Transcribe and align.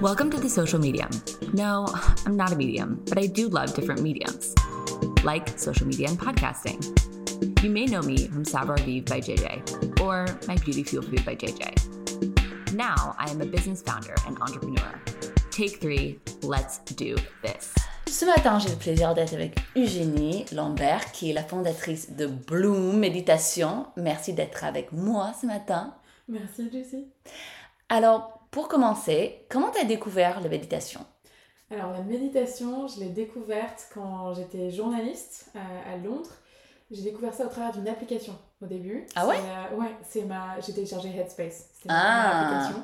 Welcome 0.00 0.30
to 0.30 0.38
the 0.38 0.48
social 0.48 0.78
medium. 0.78 1.10
No, 1.52 1.84
I'm 2.24 2.36
not 2.36 2.52
a 2.52 2.56
medium, 2.56 3.02
but 3.08 3.18
I 3.18 3.26
do 3.26 3.48
love 3.48 3.74
different 3.74 4.00
mediums, 4.00 4.54
like 5.24 5.58
social 5.58 5.88
media 5.88 6.08
and 6.08 6.16
podcasting. 6.16 6.78
You 7.64 7.70
may 7.70 7.84
know 7.86 8.00
me 8.02 8.28
from 8.28 8.44
Savoir 8.44 8.76
Vivre 8.76 9.06
by 9.06 9.20
JJ 9.20 10.00
or 10.00 10.26
my 10.46 10.54
Beauty 10.58 10.84
Fuel 10.84 11.02
Food 11.02 11.24
by 11.24 11.34
JJ. 11.34 12.74
Now 12.74 13.16
I 13.18 13.28
am 13.28 13.40
a 13.40 13.44
business 13.44 13.82
founder 13.82 14.14
and 14.24 14.38
entrepreneur. 14.40 15.00
Take 15.50 15.80
three, 15.80 16.20
let's 16.42 16.78
do 16.94 17.16
this. 17.42 17.74
Ce 18.06 18.24
matin, 18.24 18.60
j'ai 18.60 18.68
le 18.68 18.76
plaisir 18.76 19.14
d'être 19.14 19.34
avec 19.34 19.58
Eugénie 19.76 20.44
Lambert, 20.52 21.10
qui 21.10 21.30
est 21.30 21.34
la 21.34 21.42
fondatrice 21.42 22.12
de 22.12 22.26
Bloom 22.26 23.00
Méditation. 23.00 23.86
Merci 23.96 24.32
d'être 24.32 24.62
avec 24.62 24.92
moi 24.92 25.32
ce 25.40 25.46
matin. 25.46 25.94
Merci, 26.28 26.70
Lucie. 26.70 27.08
Alors, 27.88 28.37
pour 28.50 28.68
commencer, 28.68 29.46
comment 29.48 29.70
tu 29.70 29.80
as 29.80 29.84
découvert 29.84 30.40
la 30.40 30.48
méditation? 30.48 31.00
Alors, 31.70 31.92
la 31.92 32.00
méditation, 32.02 32.86
je 32.88 33.00
l'ai 33.00 33.10
découverte 33.10 33.88
quand 33.92 34.32
j'étais 34.34 34.70
journaliste 34.70 35.50
euh, 35.54 35.58
à 35.94 35.96
Londres. 35.98 36.30
J'ai 36.90 37.02
découvert 37.02 37.34
ça 37.34 37.44
au 37.44 37.48
travers 37.48 37.72
d'une 37.72 37.86
application 37.88 38.34
au 38.62 38.66
début. 38.66 39.06
Ah 39.14 39.26
ouais? 39.26 39.36
Euh, 39.36 39.76
Ouais, 39.76 39.94
c'est 40.08 40.24
ma... 40.24 40.58
j'ai 40.60 40.72
téléchargé 40.72 41.10
Headspace. 41.10 41.68
C'était 41.74 41.88
Ah. 41.90 41.92
ma 41.92 42.30
première 42.30 42.60
application. 42.62 42.82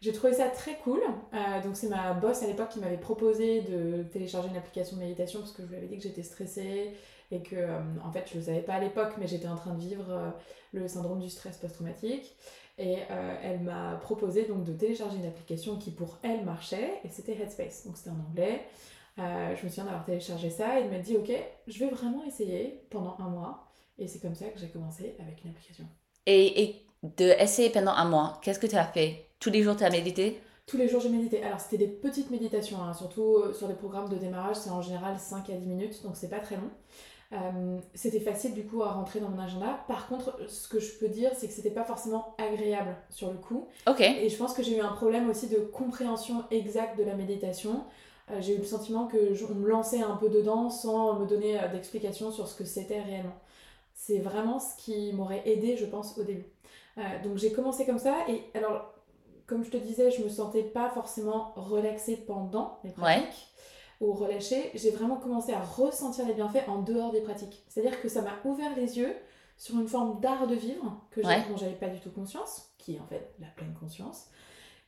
J'ai 0.00 0.12
trouvé 0.12 0.32
ça 0.34 0.48
très 0.48 0.76
cool. 0.78 1.00
Euh, 1.34 1.62
donc 1.62 1.76
c'est 1.76 1.88
ma 1.88 2.12
boss 2.12 2.42
à 2.42 2.46
l'époque 2.46 2.68
qui 2.70 2.78
m'avait 2.80 2.96
proposé 2.98 3.62
de 3.62 4.04
télécharger 4.04 4.48
une 4.48 4.56
application 4.56 4.96
de 4.96 5.02
méditation 5.02 5.40
parce 5.40 5.52
que 5.52 5.62
je 5.64 5.68
lui 5.68 5.76
avais 5.76 5.86
dit 5.86 5.96
que 5.96 6.02
j'étais 6.02 6.22
stressée 6.24 6.92
et 7.30 7.40
que 7.42 7.54
euh, 7.56 7.78
en 8.04 8.10
fait 8.12 8.24
je 8.32 8.38
le 8.38 8.44
savais 8.44 8.62
pas 8.62 8.74
à 8.74 8.80
l'époque 8.80 9.12
mais 9.18 9.26
j'étais 9.28 9.46
en 9.48 9.54
train 9.56 9.72
de 9.74 9.80
vivre 9.80 10.06
euh, 10.10 10.30
le 10.72 10.88
syndrome 10.88 11.20
du 11.20 11.30
stress 11.30 11.56
post-traumatique 11.56 12.36
et 12.78 12.96
euh, 13.10 13.36
elle 13.42 13.60
m'a 13.60 13.96
proposé 14.02 14.44
donc 14.46 14.64
de 14.64 14.72
télécharger 14.72 15.16
une 15.18 15.26
application 15.26 15.76
qui 15.78 15.90
pour 15.90 16.18
elle 16.22 16.44
marchait 16.44 17.00
et 17.04 17.08
c'était 17.10 17.34
Headspace 17.34 17.86
donc 17.86 17.96
c'était 17.96 18.10
en 18.10 18.20
anglais. 18.30 18.62
Euh, 19.18 19.54
je 19.56 19.64
me 19.64 19.68
souviens 19.68 19.84
d'avoir 19.84 20.04
téléchargé 20.04 20.48
ça 20.50 20.78
et 20.78 20.82
elle 20.84 20.90
m'a 20.90 20.98
dit 20.98 21.16
ok 21.16 21.30
je 21.66 21.78
vais 21.78 21.90
vraiment 21.90 22.24
essayer 22.24 22.82
pendant 22.90 23.16
un 23.18 23.28
mois 23.28 23.66
et 23.98 24.08
c'est 24.08 24.20
comme 24.20 24.34
ça 24.34 24.46
que 24.48 24.58
j'ai 24.58 24.68
commencé 24.68 25.16
avec 25.20 25.44
une 25.44 25.50
application. 25.50 25.84
et, 26.26 26.62
et 26.62 26.86
de 27.02 27.24
essayer 27.40 27.70
pendant 27.70 27.92
un 27.92 28.04
mois, 28.08 28.38
qu'est-ce 28.42 28.58
que 28.60 28.66
tu 28.66 28.76
as 28.76 28.84
fait? 28.86 29.26
Tous 29.40 29.50
les 29.50 29.62
jours, 29.62 29.76
tu 29.76 29.84
as 29.84 29.90
médité? 29.90 30.40
Tous 30.66 30.76
les 30.76 30.88
jours, 30.88 31.00
j'ai 31.00 31.08
médité. 31.08 31.42
Alors, 31.42 31.60
c'était 31.60 31.78
des 31.78 31.88
petites 31.92 32.30
méditations, 32.30 32.80
hein, 32.82 32.94
surtout 32.94 33.36
euh, 33.36 33.52
sur 33.52 33.68
les 33.68 33.74
programmes 33.74 34.08
de 34.08 34.16
démarrage, 34.16 34.56
c'est 34.56 34.70
en 34.70 34.80
général 34.80 35.18
5 35.18 35.50
à 35.50 35.54
10 35.54 35.66
minutes, 35.66 36.02
donc 36.02 36.16
c'est 36.16 36.28
pas 36.30 36.40
très 36.40 36.56
long. 36.56 36.70
Euh, 37.32 37.78
c'était 37.94 38.20
facile 38.20 38.52
du 38.52 38.64
coup 38.66 38.82
à 38.82 38.92
rentrer 38.92 39.18
dans 39.20 39.30
mon 39.30 39.38
agenda. 39.38 39.80
Par 39.88 40.06
contre, 40.06 40.38
ce 40.48 40.68
que 40.68 40.78
je 40.78 40.92
peux 40.98 41.08
dire, 41.08 41.30
c'est 41.34 41.46
que 41.46 41.52
c'était 41.54 41.70
pas 41.70 41.84
forcément 41.84 42.34
agréable 42.36 42.94
sur 43.08 43.30
le 43.30 43.38
coup. 43.38 43.68
Ok. 43.88 44.00
Et 44.02 44.28
je 44.28 44.36
pense 44.36 44.52
que 44.52 44.62
j'ai 44.62 44.76
eu 44.76 44.80
un 44.80 44.92
problème 44.92 45.30
aussi 45.30 45.48
de 45.48 45.56
compréhension 45.58 46.44
exacte 46.50 46.98
de 46.98 47.04
la 47.04 47.14
méditation. 47.14 47.84
Euh, 48.30 48.36
j'ai 48.40 48.54
eu 48.54 48.58
le 48.58 48.64
sentiment 48.64 49.06
que 49.06 49.32
je- 49.32 49.46
on 49.46 49.54
me 49.54 49.68
lançait 49.68 50.02
un 50.02 50.16
peu 50.16 50.28
dedans 50.28 50.68
sans 50.68 51.14
me 51.18 51.26
donner 51.26 51.58
euh, 51.58 51.68
d'explication 51.68 52.30
sur 52.30 52.46
ce 52.48 52.54
que 52.56 52.64
c'était 52.64 53.00
réellement. 53.00 53.34
C'est 53.94 54.18
vraiment 54.18 54.58
ce 54.58 54.76
qui 54.76 55.12
m'aurait 55.12 55.42
aidé, 55.48 55.76
je 55.76 55.86
pense, 55.86 56.16
au 56.18 56.24
début. 56.24 56.46
Euh, 56.98 57.00
donc 57.24 57.38
j'ai 57.38 57.52
commencé 57.52 57.86
comme 57.86 57.98
ça 57.98 58.16
et 58.28 58.42
alors, 58.54 58.92
comme 59.46 59.64
je 59.64 59.70
te 59.70 59.76
disais, 59.78 60.10
je 60.10 60.22
me 60.22 60.28
sentais 60.28 60.62
pas 60.62 60.90
forcément 60.90 61.52
relaxée 61.56 62.16
pendant 62.16 62.78
les 62.84 62.90
pratiques 62.90 63.48
ou 64.02 64.12
relâchée. 64.12 64.70
J'ai 64.74 64.90
vraiment 64.90 65.16
commencé 65.16 65.52
à 65.52 65.60
ressentir 65.60 66.26
les 66.26 66.34
bienfaits 66.34 66.68
en 66.68 66.82
dehors 66.82 67.12
des 67.12 67.20
pratiques. 67.22 67.64
C'est-à-dire 67.68 68.00
que 68.02 68.08
ça 68.08 68.20
m'a 68.22 68.32
ouvert 68.44 68.74
les 68.76 68.98
yeux 68.98 69.14
sur 69.56 69.78
une 69.78 69.88
forme 69.88 70.20
d'art 70.20 70.46
de 70.46 70.54
vivre 70.54 71.00
que 71.10 71.20
Ouais. 71.20 71.42
dont 71.48 71.56
j'avais 71.56 71.72
pas 71.74 71.88
du 71.88 72.00
tout 72.00 72.10
conscience, 72.10 72.72
qui 72.78 72.96
est 72.96 73.00
en 73.00 73.06
fait 73.06 73.34
la 73.40 73.46
pleine 73.48 73.74
conscience 73.78 74.26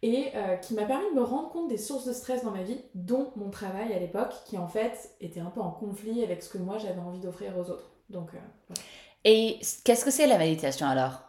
et 0.03 0.33
euh, 0.35 0.57
qui 0.57 0.75
m'a 0.75 0.85
permis 0.85 1.09
de 1.11 1.15
me 1.15 1.23
rendre 1.23 1.49
compte 1.51 1.69
des 1.69 1.79
sources 1.79 2.05
de 2.07 2.13
stress 2.13 2.43
dans 2.45 2.51
ma 2.51 2.63
vie, 2.63 2.81
dont 2.95 3.31
mon 3.37 3.49
travail 3.51 3.93
à 3.95 3.99
l'époque, 3.99 4.35
qui 4.45 4.59
en 4.59 4.69
fait 4.69 5.11
était 5.21 5.41
un 5.41 5.51
peu 5.51 5.61
en 5.61 5.71
conflit 5.71 6.23
avec 6.23 6.43
ce 6.43 6.51
que 6.51 6.59
moi 6.59 6.77
j'avais 6.79 7.01
envie 7.01 7.21
d'offrir 7.21 7.57
aux 7.57 7.71
autres. 7.71 7.91
Donc, 8.11 8.29
euh, 8.35 8.39
voilà. 8.69 8.83
Et 9.25 9.61
qu'est-ce 9.85 10.05
que 10.05 10.11
c'est 10.11 10.27
la 10.27 10.37
méditation 10.37 10.87
alors? 10.87 11.21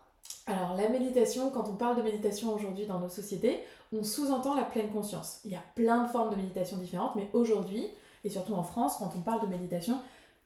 Alors 0.47 0.75
la 0.75 0.89
méditation, 0.89 1.50
quand 1.50 1.67
on 1.67 1.75
parle 1.75 1.97
de 1.97 2.03
méditation 2.03 2.53
aujourd'hui 2.53 2.85
dans 2.85 3.00
nos 3.00 3.09
sociétés, 3.09 3.63
on 3.91 4.03
sous-entend 4.03 4.53
la 4.53 4.63
pleine 4.63 4.89
conscience. 4.89 5.39
Il 5.44 5.51
y 5.51 5.56
a 5.56 5.63
plein 5.73 6.03
de 6.03 6.09
formes 6.09 6.29
de 6.29 6.35
méditation 6.35 6.78
différentes, 6.78 7.16
mais 7.16 7.29
aujourd'hui, 7.33 7.88
et 8.23 8.29
surtout 8.29 8.53
en 8.53 8.63
France, 8.63 8.97
quand 9.00 9.11
on 9.16 9.22
parle 9.22 9.41
de 9.41 9.47
méditation, 9.47 10.00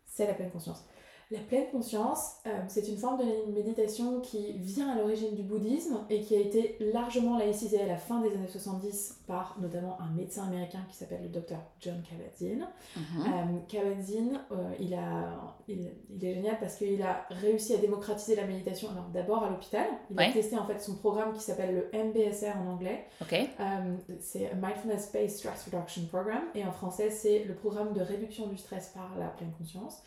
c'est 0.05 0.25
la 0.25 0.33
pleine 0.33 0.51
conscience. 0.51 0.83
La 1.31 1.37
pleine 1.41 1.67
conscience, 1.71 2.37
euh, 2.47 2.49
c'est 2.67 2.87
une 2.87 2.97
forme 2.97 3.19
de 3.19 3.51
méditation 3.51 4.19
qui 4.19 4.53
vient 4.53 4.89
à 4.89 4.95
l'origine 4.97 5.35
du 5.35 5.43
bouddhisme 5.43 5.99
et 6.09 6.21
qui 6.21 6.35
a 6.35 6.39
été 6.39 6.75
largement 6.91 7.37
laïcisée 7.37 7.79
à 7.79 7.85
la 7.85 7.97
fin 7.97 8.19
des 8.21 8.33
années 8.33 8.47
70 8.47 9.19
par 9.27 9.55
notamment 9.61 9.95
un 10.01 10.09
médecin 10.15 10.47
américain 10.47 10.79
qui 10.89 10.95
s'appelle 10.97 11.21
le 11.21 11.29
docteur 11.29 11.59
John 11.81 12.01
Kabat-Zinn. 12.01 12.65
Mhm. 12.97 13.03
Euh, 13.27 13.59
Kabat-Zinn, 13.67 14.39
euh, 14.51 14.55
il, 14.79 14.95
a, 14.95 15.53
il, 15.67 15.91
il 16.09 16.25
est 16.25 16.33
génial 16.33 16.57
parce 16.59 16.77
qu'il 16.77 16.99
a 17.03 17.27
réussi 17.29 17.75
à 17.75 17.77
démocratiser 17.77 18.35
la 18.35 18.47
méditation. 18.47 18.89
Alors 18.89 19.05
d'abord 19.13 19.43
à 19.43 19.51
l'hôpital, 19.51 19.85
il 20.09 20.17
Ouais. 20.17 20.29
a 20.29 20.33
testé 20.33 20.57
en 20.57 20.65
fait 20.65 20.79
son 20.79 20.95
programme 20.95 21.33
qui 21.33 21.41
s'appelle 21.43 21.75
le 21.93 22.05
MBSR 22.05 22.57
en 22.57 22.71
anglais. 22.71 23.05
Ok. 23.21 23.33
Euh, 23.33 23.95
c'est 24.19 24.51
Mindfulness 24.55 25.11
Based 25.13 25.37
Stress 25.37 25.69
Reduction 25.71 26.07
Program 26.07 26.41
et 26.55 26.65
en 26.65 26.71
français 26.71 27.11
c'est 27.11 27.43
le 27.43 27.53
programme 27.53 27.93
de 27.93 28.01
réduction 28.01 28.47
du 28.47 28.57
stress 28.57 28.87
par 28.95 29.11
la 29.19 29.27
pleine 29.27 29.51
conscience. 29.59 30.01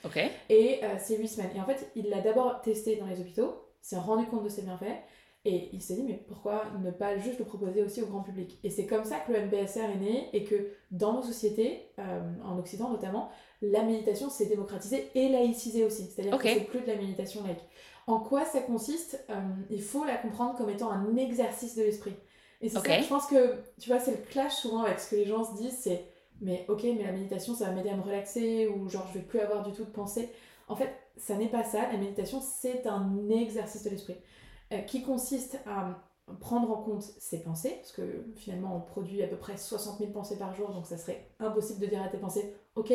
Et 0.48 0.80
8 1.16 1.28
semaines. 1.28 1.50
Et 1.56 1.60
en 1.60 1.64
fait, 1.64 1.90
il 1.96 2.08
l'a 2.08 2.20
d'abord 2.20 2.60
testé 2.62 2.96
dans 2.96 3.06
les 3.06 3.20
hôpitaux, 3.20 3.54
s'est 3.80 3.98
rendu 3.98 4.26
compte 4.26 4.44
de 4.44 4.48
ses 4.48 4.62
bienfaits, 4.62 5.02
et 5.44 5.70
il 5.72 5.82
s'est 5.82 5.96
dit, 5.96 6.04
mais 6.04 6.24
pourquoi 6.28 6.66
ne 6.84 6.92
pas 6.92 7.18
juste 7.18 7.40
le 7.40 7.44
proposer 7.44 7.82
aussi 7.82 8.00
au 8.00 8.06
grand 8.06 8.22
public? 8.22 8.60
Et 8.62 8.70
c'est 8.70 8.86
comme 8.86 9.04
ça 9.04 9.18
que 9.18 9.32
le 9.32 9.40
MBSR 9.46 9.90
est 9.90 9.98
né, 9.98 10.28
et 10.32 10.44
que 10.44 10.68
dans 10.92 11.14
nos 11.14 11.22
sociétés, 11.22 11.90
euh, 11.98 12.20
en 12.44 12.58
Occident 12.58 12.90
notamment, 12.90 13.28
la 13.60 13.82
méditation 13.82 14.30
s'est 14.30 14.46
démocratisée 14.46 15.10
et 15.16 15.28
laïcisée 15.28 15.84
aussi. 15.84 16.04
C'est-à-dire 16.06 16.38
que 16.38 16.48
c'est 16.48 16.60
plus 16.60 16.80
de 16.80 16.86
la 16.86 16.96
méditation 16.96 17.42
laïque. 17.42 17.64
En 18.06 18.20
quoi 18.20 18.44
ça 18.44 18.60
consiste? 18.60 19.24
Euh, 19.30 19.40
Il 19.70 19.82
faut 19.82 20.04
la 20.04 20.16
comprendre 20.16 20.56
comme 20.56 20.70
étant 20.70 20.90
un 20.90 21.16
exercice 21.16 21.76
de 21.76 21.82
l'esprit. 21.82 22.14
Et 22.60 22.68
c'est 22.68 22.78
ça, 22.78 23.00
je 23.00 23.08
pense 23.08 23.26
que, 23.26 23.56
tu 23.80 23.90
vois, 23.90 23.98
c'est 23.98 24.12
le 24.12 24.24
clash 24.30 24.54
souvent 24.54 24.84
avec 24.84 25.00
ce 25.00 25.10
que 25.10 25.16
les 25.16 25.24
gens 25.24 25.42
se 25.42 25.60
disent, 25.60 25.76
c'est, 25.80 26.04
mais 26.40 26.64
ok, 26.68 26.84
mais 26.84 27.02
la 27.02 27.10
méditation, 27.10 27.54
ça 27.54 27.66
va 27.66 27.72
m'aider 27.72 27.90
à 27.90 27.96
me 27.96 28.02
relaxer, 28.02 28.68
ou 28.68 28.88
genre, 28.88 29.08
je 29.12 29.18
vais 29.18 29.24
plus 29.24 29.40
avoir 29.40 29.64
du 29.64 29.72
tout 29.72 29.84
de 29.84 29.90
pensée. 29.90 30.30
En 30.68 30.76
fait, 30.76 30.88
ça 31.16 31.36
n'est 31.36 31.48
pas 31.48 31.64
ça. 31.64 31.90
La 31.90 31.98
méditation, 31.98 32.40
c'est 32.40 32.86
un 32.86 33.28
exercice 33.30 33.84
de 33.84 33.90
l'esprit 33.90 34.16
euh, 34.72 34.78
qui 34.78 35.02
consiste 35.02 35.58
à 35.66 36.02
prendre 36.40 36.70
en 36.70 36.82
compte 36.82 37.02
ses 37.02 37.42
pensées, 37.42 37.76
parce 37.80 37.92
que 37.92 38.24
finalement, 38.36 38.76
on 38.76 38.80
produit 38.80 39.22
à 39.22 39.26
peu 39.26 39.36
près 39.36 39.56
60 39.56 39.98
000 39.98 40.12
pensées 40.12 40.38
par 40.38 40.54
jour, 40.54 40.70
donc 40.70 40.86
ça 40.86 40.96
serait 40.96 41.28
impossible 41.40 41.80
de 41.80 41.86
dire 41.86 42.02
à 42.02 42.08
tes 42.08 42.18
pensées, 42.18 42.54
ok, 42.76 42.92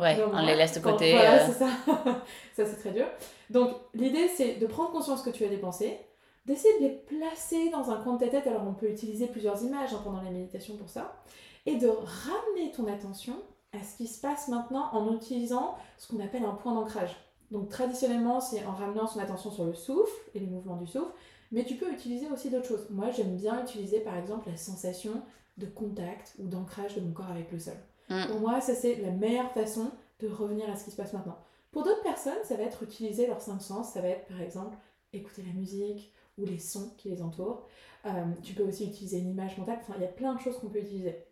Ouais, 0.00 0.18
on 0.24 0.30
voilà, 0.30 0.52
les 0.52 0.56
laisse 0.56 0.74
de 0.74 0.80
côté. 0.80 1.12
Voilà, 1.12 1.42
euh, 1.42 1.46
c'est 1.46 1.58
ça. 1.58 1.68
ça, 2.56 2.64
c'est 2.64 2.76
très 2.76 2.90
dur. 2.92 3.06
Donc, 3.50 3.76
l'idée, 3.92 4.28
c'est 4.28 4.54
de 4.54 4.66
prendre 4.66 4.90
conscience 4.92 5.22
que 5.22 5.28
tu 5.28 5.44
as 5.44 5.48
des 5.48 5.58
pensées, 5.58 6.00
d'essayer 6.46 6.78
de 6.78 6.84
les 6.84 6.90
placer 6.90 7.68
dans 7.68 7.90
un 7.90 7.96
coin 7.96 8.14
de 8.14 8.24
ta 8.24 8.28
tête. 8.28 8.46
Alors, 8.46 8.66
on 8.66 8.72
peut 8.72 8.88
utiliser 8.88 9.26
plusieurs 9.26 9.62
images 9.62 9.92
hein, 9.92 10.00
pendant 10.02 10.22
la 10.22 10.30
méditation 10.30 10.76
pour 10.76 10.88
ça. 10.88 11.20
Et 11.66 11.76
de 11.76 11.88
ramener 11.88 12.72
ton 12.74 12.90
attention 12.90 13.34
à 13.78 13.84
ce 13.84 13.98
qui 13.98 14.06
se 14.06 14.20
passe 14.20 14.48
maintenant 14.48 14.88
en 14.92 15.14
utilisant 15.14 15.76
ce 15.98 16.08
qu'on 16.08 16.24
appelle 16.24 16.44
un 16.44 16.54
point 16.54 16.74
d'ancrage. 16.74 17.14
Donc, 17.50 17.68
traditionnellement, 17.68 18.40
c'est 18.40 18.64
en 18.64 18.72
ramenant 18.72 19.06
son 19.06 19.18
attention 19.18 19.50
sur 19.50 19.64
le 19.64 19.74
souffle 19.74 20.30
et 20.34 20.38
les 20.38 20.46
mouvements 20.46 20.76
du 20.76 20.86
souffle. 20.86 21.12
Mais 21.52 21.64
tu 21.64 21.74
peux 21.74 21.92
utiliser 21.92 22.28
aussi 22.30 22.48
d'autres 22.50 22.68
choses. 22.68 22.86
Moi, 22.90 23.10
j'aime 23.10 23.36
bien 23.36 23.62
utiliser, 23.62 24.00
par 24.00 24.16
exemple, 24.16 24.48
la 24.48 24.56
sensation 24.56 25.22
de 25.60 25.66
contact 25.66 26.34
ou 26.38 26.46
d'ancrage 26.46 26.94
de 26.94 27.00
mon 27.00 27.12
corps 27.12 27.30
avec 27.30 27.50
le 27.52 27.58
sol. 27.58 27.76
Mm. 28.08 28.26
Pour 28.28 28.40
moi, 28.40 28.60
ça 28.60 28.74
c'est 28.74 28.96
la 28.96 29.10
meilleure 29.10 29.52
façon 29.52 29.90
de 30.20 30.28
revenir 30.28 30.68
à 30.68 30.76
ce 30.76 30.84
qui 30.84 30.90
se 30.90 30.96
passe 30.96 31.12
maintenant. 31.12 31.38
Pour 31.70 31.84
d'autres 31.84 32.02
personnes, 32.02 32.42
ça 32.44 32.56
va 32.56 32.64
être 32.64 32.82
utiliser 32.82 33.26
leurs 33.26 33.40
cinq 33.40 33.60
sens. 33.60 33.92
Ça 33.92 34.00
va 34.00 34.08
être 34.08 34.26
par 34.26 34.40
exemple 34.40 34.76
écouter 35.12 35.42
la 35.46 35.52
musique 35.52 36.12
ou 36.38 36.44
les 36.44 36.58
sons 36.58 36.92
qui 36.98 37.10
les 37.10 37.22
entourent. 37.22 37.66
Euh, 38.06 38.24
tu 38.42 38.54
peux 38.54 38.64
aussi 38.64 38.86
utiliser 38.86 39.18
une 39.18 39.30
image 39.30 39.56
mentale. 39.58 39.78
Enfin, 39.80 39.94
il 39.96 40.02
y 40.02 40.06
a 40.06 40.08
plein 40.08 40.34
de 40.34 40.40
choses 40.40 40.58
qu'on 40.58 40.68
peut 40.68 40.80
utiliser. 40.80 41.24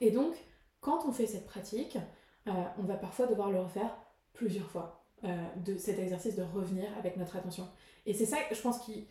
Et 0.00 0.10
donc, 0.10 0.34
quand 0.80 1.04
on 1.06 1.12
fait 1.12 1.26
cette 1.26 1.46
pratique, 1.46 1.98
euh, 2.46 2.52
on 2.78 2.82
va 2.82 2.94
parfois 2.94 3.26
devoir 3.26 3.50
le 3.50 3.60
refaire 3.60 3.96
plusieurs 4.32 4.68
fois. 4.70 5.03
Euh, 5.24 5.28
de 5.64 5.76
cet 5.78 5.98
exercice 5.98 6.36
de 6.36 6.42
revenir 6.42 6.86
avec 6.98 7.16
notre 7.16 7.36
attention. 7.36 7.68
Et 8.06 8.14
c'est 8.14 8.26
ça, 8.26 8.38
je 8.50 8.60
pense, 8.60 8.78
qui. 8.80 9.08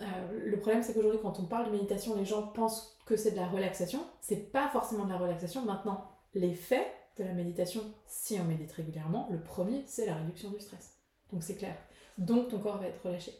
euh, 0.00 0.04
le 0.46 0.58
problème, 0.60 0.82
c'est 0.82 0.94
qu'aujourd'hui, 0.94 1.20
quand 1.22 1.38
on 1.40 1.46
parle 1.46 1.66
de 1.66 1.72
méditation, 1.72 2.16
les 2.16 2.24
gens 2.24 2.46
pensent 2.48 2.98
que 3.06 3.16
c'est 3.16 3.32
de 3.32 3.36
la 3.36 3.48
relaxation. 3.48 4.00
C'est 4.20 4.52
pas 4.52 4.68
forcément 4.70 5.04
de 5.04 5.10
la 5.10 5.18
relaxation. 5.18 5.64
Maintenant, 5.64 6.04
l'effet 6.34 6.86
de 7.18 7.24
la 7.24 7.32
méditation, 7.34 7.82
si 8.06 8.38
on 8.40 8.44
médite 8.44 8.72
régulièrement, 8.72 9.28
le 9.30 9.42
premier, 9.42 9.82
c'est 9.86 10.06
la 10.06 10.16
réduction 10.16 10.50
du 10.50 10.60
stress. 10.60 10.94
Donc 11.32 11.42
c'est 11.42 11.56
clair. 11.56 11.76
Donc 12.18 12.48
ton 12.48 12.58
corps 12.60 12.78
va 12.78 12.86
être 12.88 13.02
relâché. 13.04 13.32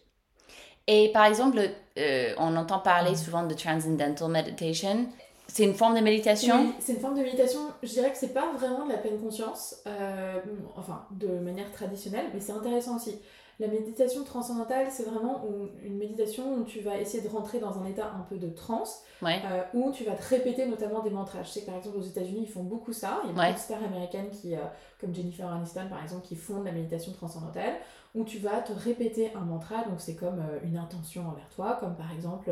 Et 0.87 1.11
par 1.13 1.25
exemple, 1.27 1.59
euh, 1.99 2.35
on 2.39 2.57
entend 2.57 2.81
Mm. 2.83 2.83
parler 2.83 3.15
souvent 3.17 3.45
de 3.47 3.55
Transcendental 3.55 4.31
Meditation. 4.31 5.09
C'est 5.53 5.65
une 5.65 5.75
forme 5.75 5.97
de 5.97 6.01
méditation 6.01 6.61
Oui, 6.61 6.75
c'est 6.79 6.93
une 6.93 7.01
forme 7.01 7.17
de 7.17 7.23
méditation. 7.23 7.61
Je 7.83 7.89
dirais 7.89 8.11
que 8.11 8.17
c'est 8.17 8.33
pas 8.33 8.53
vraiment 8.53 8.87
de 8.87 8.93
la 8.93 8.99
pleine 8.99 9.19
conscience, 9.21 9.77
euh, 9.87 10.39
enfin 10.77 11.07
de 11.11 11.27
manière 11.27 11.71
traditionnelle, 11.73 12.27
mais 12.33 12.41
c'est 12.41 12.53
intéressant 12.53 12.97
aussi. 12.97 13.19
La 13.61 13.67
méditation 13.67 14.25
transcendantale, 14.25 14.87
c'est 14.91 15.03
vraiment 15.03 15.45
une 15.85 15.99
méditation 15.99 16.55
où 16.55 16.65
tu 16.65 16.81
vas 16.81 16.97
essayer 16.97 17.23
de 17.23 17.29
rentrer 17.29 17.59
dans 17.59 17.79
un 17.79 17.85
état 17.85 18.11
un 18.19 18.23
peu 18.23 18.37
de 18.37 18.49
transe, 18.49 19.03
euh, 19.23 19.63
où 19.75 19.93
tu 19.93 20.05
vas 20.05 20.13
te 20.13 20.27
répéter 20.31 20.65
notamment 20.65 21.03
des 21.03 21.11
mantras. 21.11 21.43
Je 21.43 21.51
sais 21.51 21.61
que 21.61 21.67
par 21.67 21.77
exemple 21.77 21.99
aux 21.99 22.03
États-Unis, 22.03 22.45
ils 22.45 22.51
font 22.51 22.63
beaucoup 22.63 22.95
ça. 22.95 23.21
Il 23.25 23.27
y 23.27 23.31
a 23.33 23.35
beaucoup 23.35 23.55
de 23.55 23.63
stars 23.63 23.85
américaines 23.85 24.31
qui, 24.31 24.55
euh, 24.55 24.61
comme 24.99 25.15
Jennifer 25.15 25.47
Aniston 25.47 25.89
par 25.91 26.03
exemple, 26.03 26.27
qui 26.27 26.37
font 26.37 26.61
de 26.61 26.65
la 26.65 26.73
méditation 26.73 27.13
transcendantale, 27.13 27.75
où 28.15 28.25
tu 28.25 28.39
vas 28.39 28.63
te 28.63 28.73
répéter 28.73 29.31
un 29.35 29.45
mantra. 29.45 29.85
Donc 29.85 29.99
c'est 29.99 30.15
comme 30.15 30.39
euh, 30.39 30.59
une 30.65 30.79
intention 30.79 31.29
envers 31.29 31.49
toi, 31.55 31.77
comme 31.81 31.97
par 31.97 32.11
exemple 32.13 32.51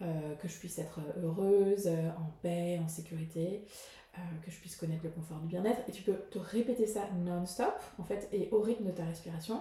que 0.00 0.48
je 0.48 0.58
puisse 0.58 0.78
être 0.78 1.00
heureuse, 1.22 1.86
en 1.86 2.30
paix, 2.42 2.80
en 2.82 2.88
sécurité. 2.88 3.64
que 4.14 4.50
je 4.50 4.58
puisse 4.58 4.76
connaître 4.76 5.04
le 5.04 5.10
confort 5.10 5.38
du 5.40 5.46
bien-être 5.46 5.80
et 5.88 5.92
tu 5.92 6.02
peux 6.02 6.16
te 6.30 6.38
répéter 6.38 6.86
ça 6.86 7.02
non-stop 7.24 7.74
en 7.98 8.04
fait 8.04 8.28
et 8.32 8.48
au 8.50 8.60
rythme 8.60 8.86
de 8.86 8.92
ta 8.92 9.04
respiration 9.04 9.60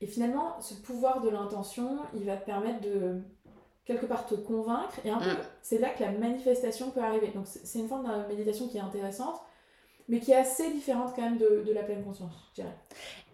et 0.00 0.06
finalement, 0.06 0.60
ce 0.60 0.74
pouvoir 0.74 1.22
de 1.22 1.30
l'intention, 1.30 1.98
il 2.14 2.24
va 2.24 2.36
te 2.36 2.44
permettre 2.44 2.80
de 2.82 3.22
quelque 3.86 4.06
part 4.06 4.26
te 4.26 4.34
convaincre. 4.34 4.94
Et 5.04 5.10
un 5.10 5.18
peu, 5.18 5.30
mm. 5.30 5.38
c'est 5.62 5.78
là 5.78 5.88
que 5.90 6.02
la 6.02 6.10
manifestation 6.10 6.90
peut 6.90 7.00
arriver. 7.00 7.28
Donc 7.34 7.46
c'est 7.46 7.78
une 7.78 7.88
forme 7.88 8.06
de 8.06 8.28
méditation 8.28 8.68
qui 8.68 8.76
est 8.76 8.82
intéressante, 8.82 9.40
mais 10.08 10.20
qui 10.20 10.32
est 10.32 10.36
assez 10.36 10.70
différente 10.72 11.12
quand 11.16 11.22
même 11.22 11.38
de, 11.38 11.64
de 11.66 11.72
la 11.72 11.82
pleine 11.82 12.04
conscience, 12.04 12.32
je 12.50 12.62
dirais. 12.62 12.76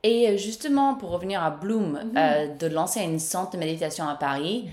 Et 0.03 0.29
euh, 0.29 0.37
justement, 0.37 0.95
pour 0.95 1.11
revenir 1.11 1.43
à 1.43 1.51
Bloom, 1.51 1.93
mhm. 1.93 2.17
euh, 2.17 2.55
de 2.55 2.67
lancer 2.69 3.01
une 3.01 3.19
centre 3.19 3.51
de 3.53 3.59
méditation 3.59 4.07
à 4.07 4.15
Paris, 4.15 4.65
mhm. 4.67 4.71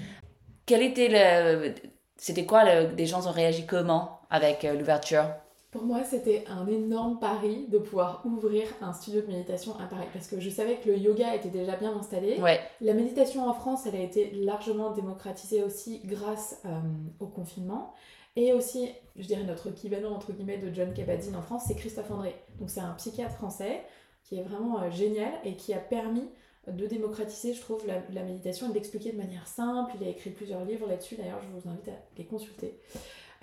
Quel 0.68 0.84
était 0.84 1.10
le... 1.10 1.74
C'était 2.18 2.46
quoi 2.46 2.64
le... 2.64 2.96
Les 2.96 3.08
gens 3.08 3.25
ont 3.28 3.31
réagi 3.31 3.66
comment 3.66 4.19
avec 4.30 4.64
euh, 4.64 4.74
l'ouverture? 4.74 5.24
Pour 5.72 5.84
moi, 5.84 6.04
c'était 6.04 6.44
un 6.48 6.66
énorme 6.68 7.19
pari 7.19 7.68
de 7.68 7.78
pouvoir 7.78 8.22
ouvrir 8.25 8.68
un 8.81 8.94
studio 8.94 9.22
de 9.22 9.28
méditation 9.28 9.74
à 9.80 9.86
Paris 9.86 10.08
parce 10.14 10.28
que 10.28 10.40
je 10.40 10.50
savais 10.50 10.75
que 10.78 10.90
le 10.90 10.98
yoga 10.98 11.36
était 11.36 11.50
déjà 11.50 11.75
bien 11.75 11.96
installé. 11.96 12.40
La 12.81 12.94
méditation 12.94 13.48
en 13.48 13.54
France, 13.54 13.86
elle 13.86 13.96
a 13.96 14.04
été 14.04 14.31
largement 14.31 14.92
démocratisée 14.92 15.64
aussi 15.64 16.02
grâce 16.06 16.62
euh, 16.66 16.80
au 17.20 17.28
confinement. 17.28 17.94
Et 18.36 18.54
aussi, 18.54 18.90
je 19.16 19.28
dirais 19.28 19.44
notre 19.44 19.68
équivalent 19.68 20.13
entre 20.13 20.31
guillemets 20.31 20.58
de 20.58 20.74
John 20.74 20.94
Kabat-Zinn 20.94 21.36
en 21.36 21.42
France, 21.42 21.63
c'est 21.68 21.75
Christophe 21.75 22.12
André. 22.12 22.36
Donc 22.60 22.70
c'est 22.70 22.80
un 22.80 22.94
psychiatre 22.94 23.36
français 23.36 23.84
qui 24.24 24.40
est 24.40 24.44
vraiment 24.44 24.81
euh, 24.81 24.90
génial 24.90 25.31
et 25.44 25.56
qui 25.56 25.74
a 25.74 25.80
permis 25.80 26.30
de 26.68 26.86
démocratiser, 26.86 27.54
je 27.54 27.62
trouve, 27.62 27.86
la, 27.88 28.02
la 28.14 28.24
méditation 28.24 28.68
et 28.68 28.69
de 28.69 28.75
l'expliquer 28.75 29.12
de 29.12 29.18
manière 29.18 29.48
simple. 29.48 29.94
Il 30.00 30.08
a 30.08 30.10
écrit 30.10 30.31
plusieurs 30.31 30.66
livres 30.66 30.88
là-dessus, 30.88 31.16
d'ailleurs, 31.16 31.42
je 31.42 31.60
vous 31.60 31.69
invite 31.69 31.88
à 31.88 32.00
les 32.18 32.25
consulter. 32.25 32.80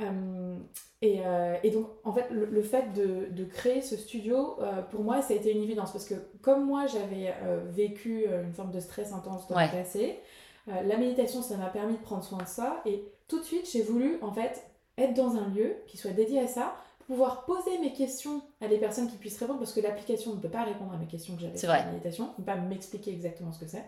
Euh, 0.01 0.57
euh, 1.05 1.57
et, 1.63 1.71
donc, 1.71 1.89
en 2.05 2.13
fait, 2.13 2.29
le, 2.31 2.63
fait 2.63 2.93
de, 2.93 3.45
créer 3.45 3.83
ce 3.83 3.97
studio, 3.97 4.57
euh, 4.61 4.83
pour 4.83 5.03
moi, 5.03 5.23
ça 5.23 5.35
a 5.35 5.37
été 5.37 5.53
une 5.53 5.63
évidence 5.63 5.93
parce 5.93 6.07
que 6.07 6.15
comme 6.41 6.65
moi, 6.65 6.87
j'avais 6.87 7.35
vécu 7.71 8.27
une 8.27 8.53
forme 8.53 8.71
de 8.71 8.81
stress 8.81 9.13
intense 9.13 9.47
dans 9.49 9.61
le 9.61 9.71
passé, 9.71 10.21
la 10.67 10.97
méditation, 10.97 11.43
ça 11.43 11.57
m'a 11.57 11.69
permis 11.69 11.95
de 11.95 12.03
prendre 12.03 12.25
soin 12.25 12.39
de 12.39 12.49
ça. 12.49 12.83
Et 12.87 13.05
tout 13.29 13.39
de 13.39 13.45
suite, 13.45 13.69
j'ai 13.71 13.83
voulu, 13.83 14.19
en 14.23 14.33
fait, 14.33 14.65
être 14.97 15.15
dans 15.15 15.37
un 15.37 15.49
lieu 15.49 15.77
qui 15.87 15.97
soit 15.97 16.13
dédié 16.13 16.41
à 16.41 16.47
ça, 16.47 16.75
pouvoir 17.07 17.45
poser 17.45 17.79
mes 17.79 17.93
questions 17.93 18.43
à 18.61 18.69
des 18.69 18.79
personnes 18.79 19.09
qui 19.11 19.17
puissent 19.17 19.39
répondre, 19.39 19.59
parce 19.59 19.73
que 19.73 19.81
l'application 19.81 20.35
ne 20.35 20.41
peut 20.41 20.49
pas 20.49 20.65
répondre 20.65 20.93
à 20.93 20.97
mes 20.97 21.07
questions 21.07 21.35
que 21.35 21.43
j'avais 21.43 21.59
sur 21.59 21.69
la 21.69 21.85
méditation, 21.85 22.27
ne 22.27 22.33
peut 22.33 22.43
pas 22.45 22.57
m'expliquer 22.57 23.13
exactement 23.13 23.53
ce 23.53 23.61
que 23.61 23.67
c'est. 23.67 23.85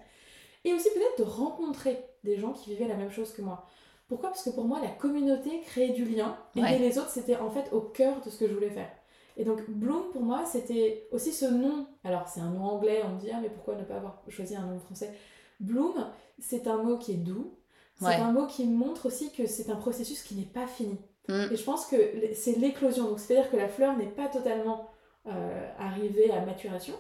Et 0.65 0.73
aussi 0.73 0.89
peut-être 0.91 1.19
de 1.19 1.31
rencontrer 1.31 2.05
des 2.25 2.37
gens 2.37 2.53
qui 2.53 2.71
vivaient 2.71 2.89
la 2.89 2.97
même 2.97 3.11
chose 3.11 3.33
que 3.33 3.43
moi. 3.43 3.67
Pourquoi? 4.09 4.31
Parce 4.31 4.43
que 4.43 4.51
pour 4.51 4.65
moi, 4.65 4.81
la 4.81 4.91
communauté 4.91 5.61
créait 5.63 5.91
du 5.91 6.05
lien. 6.05 6.37
Aider 6.55 6.79
les 6.79 6.99
autres, 6.99 7.11
c'était 7.11 7.37
en 7.37 7.51
fait 7.51 7.73
au 7.73 7.81
cœur 7.81 8.21
de 8.25 8.31
ce 8.31 8.39
que 8.39 8.49
je 8.49 8.55
voulais 8.55 8.71
faire. 8.71 8.91
Et 9.37 9.45
donc 9.45 9.69
Bloom, 9.69 10.11
pour 10.13 10.23
moi, 10.23 10.45
c'était 10.47 11.09
aussi 11.13 11.33
ce 11.33 11.47
nom. 11.47 11.87
Alors, 12.05 12.29
c'est 12.29 12.41
un 12.41 12.51
nom 12.51 12.65
anglais, 12.65 13.03
on 13.05 13.15
me 13.15 13.21
dit, 13.21 13.31
ah, 13.33 13.41
mais 13.41 13.51
pourquoi 13.51 13.75
ne 13.75 13.85
pas 13.85 13.97
avoir 13.97 14.23
choisi 14.29 14.57
un 14.57 14.65
nom 14.65 14.79
français? 14.79 15.13
Bloom, 15.61 15.95
c'est 16.39 16.67
un 16.67 16.83
mot 16.83 16.99
qui 16.99 17.13
est 17.13 17.17
doux. 17.17 17.55
C'est 17.99 18.17
un 18.17 18.33
mot 18.33 18.47
qui 18.47 18.67
montre 18.67 19.07
aussi 19.07 19.33
que 19.33 19.47
c'est 19.47 19.71
un 19.71 19.77
processus 19.77 20.23
qui 20.23 20.35
n'est 20.35 20.45
pas 20.45 20.67
fini. 20.67 20.99
Mm. 21.29 21.53
Et 21.53 21.57
je 21.57 21.65
pense 21.65 21.87
que 21.87 21.97
c'est 22.35 22.59
l'éclosion. 22.59 23.09
Donc, 23.09 23.19
c'est-à-dire 23.19 23.51
que 23.51 23.57
la 23.57 23.69
fleur 23.69 23.97
n'est 23.97 24.07
pas 24.07 24.29
totalement 24.29 24.91
euh, 25.27 25.69
arrivée 25.79 26.31
à 26.31 26.45
maturation, 26.45 26.95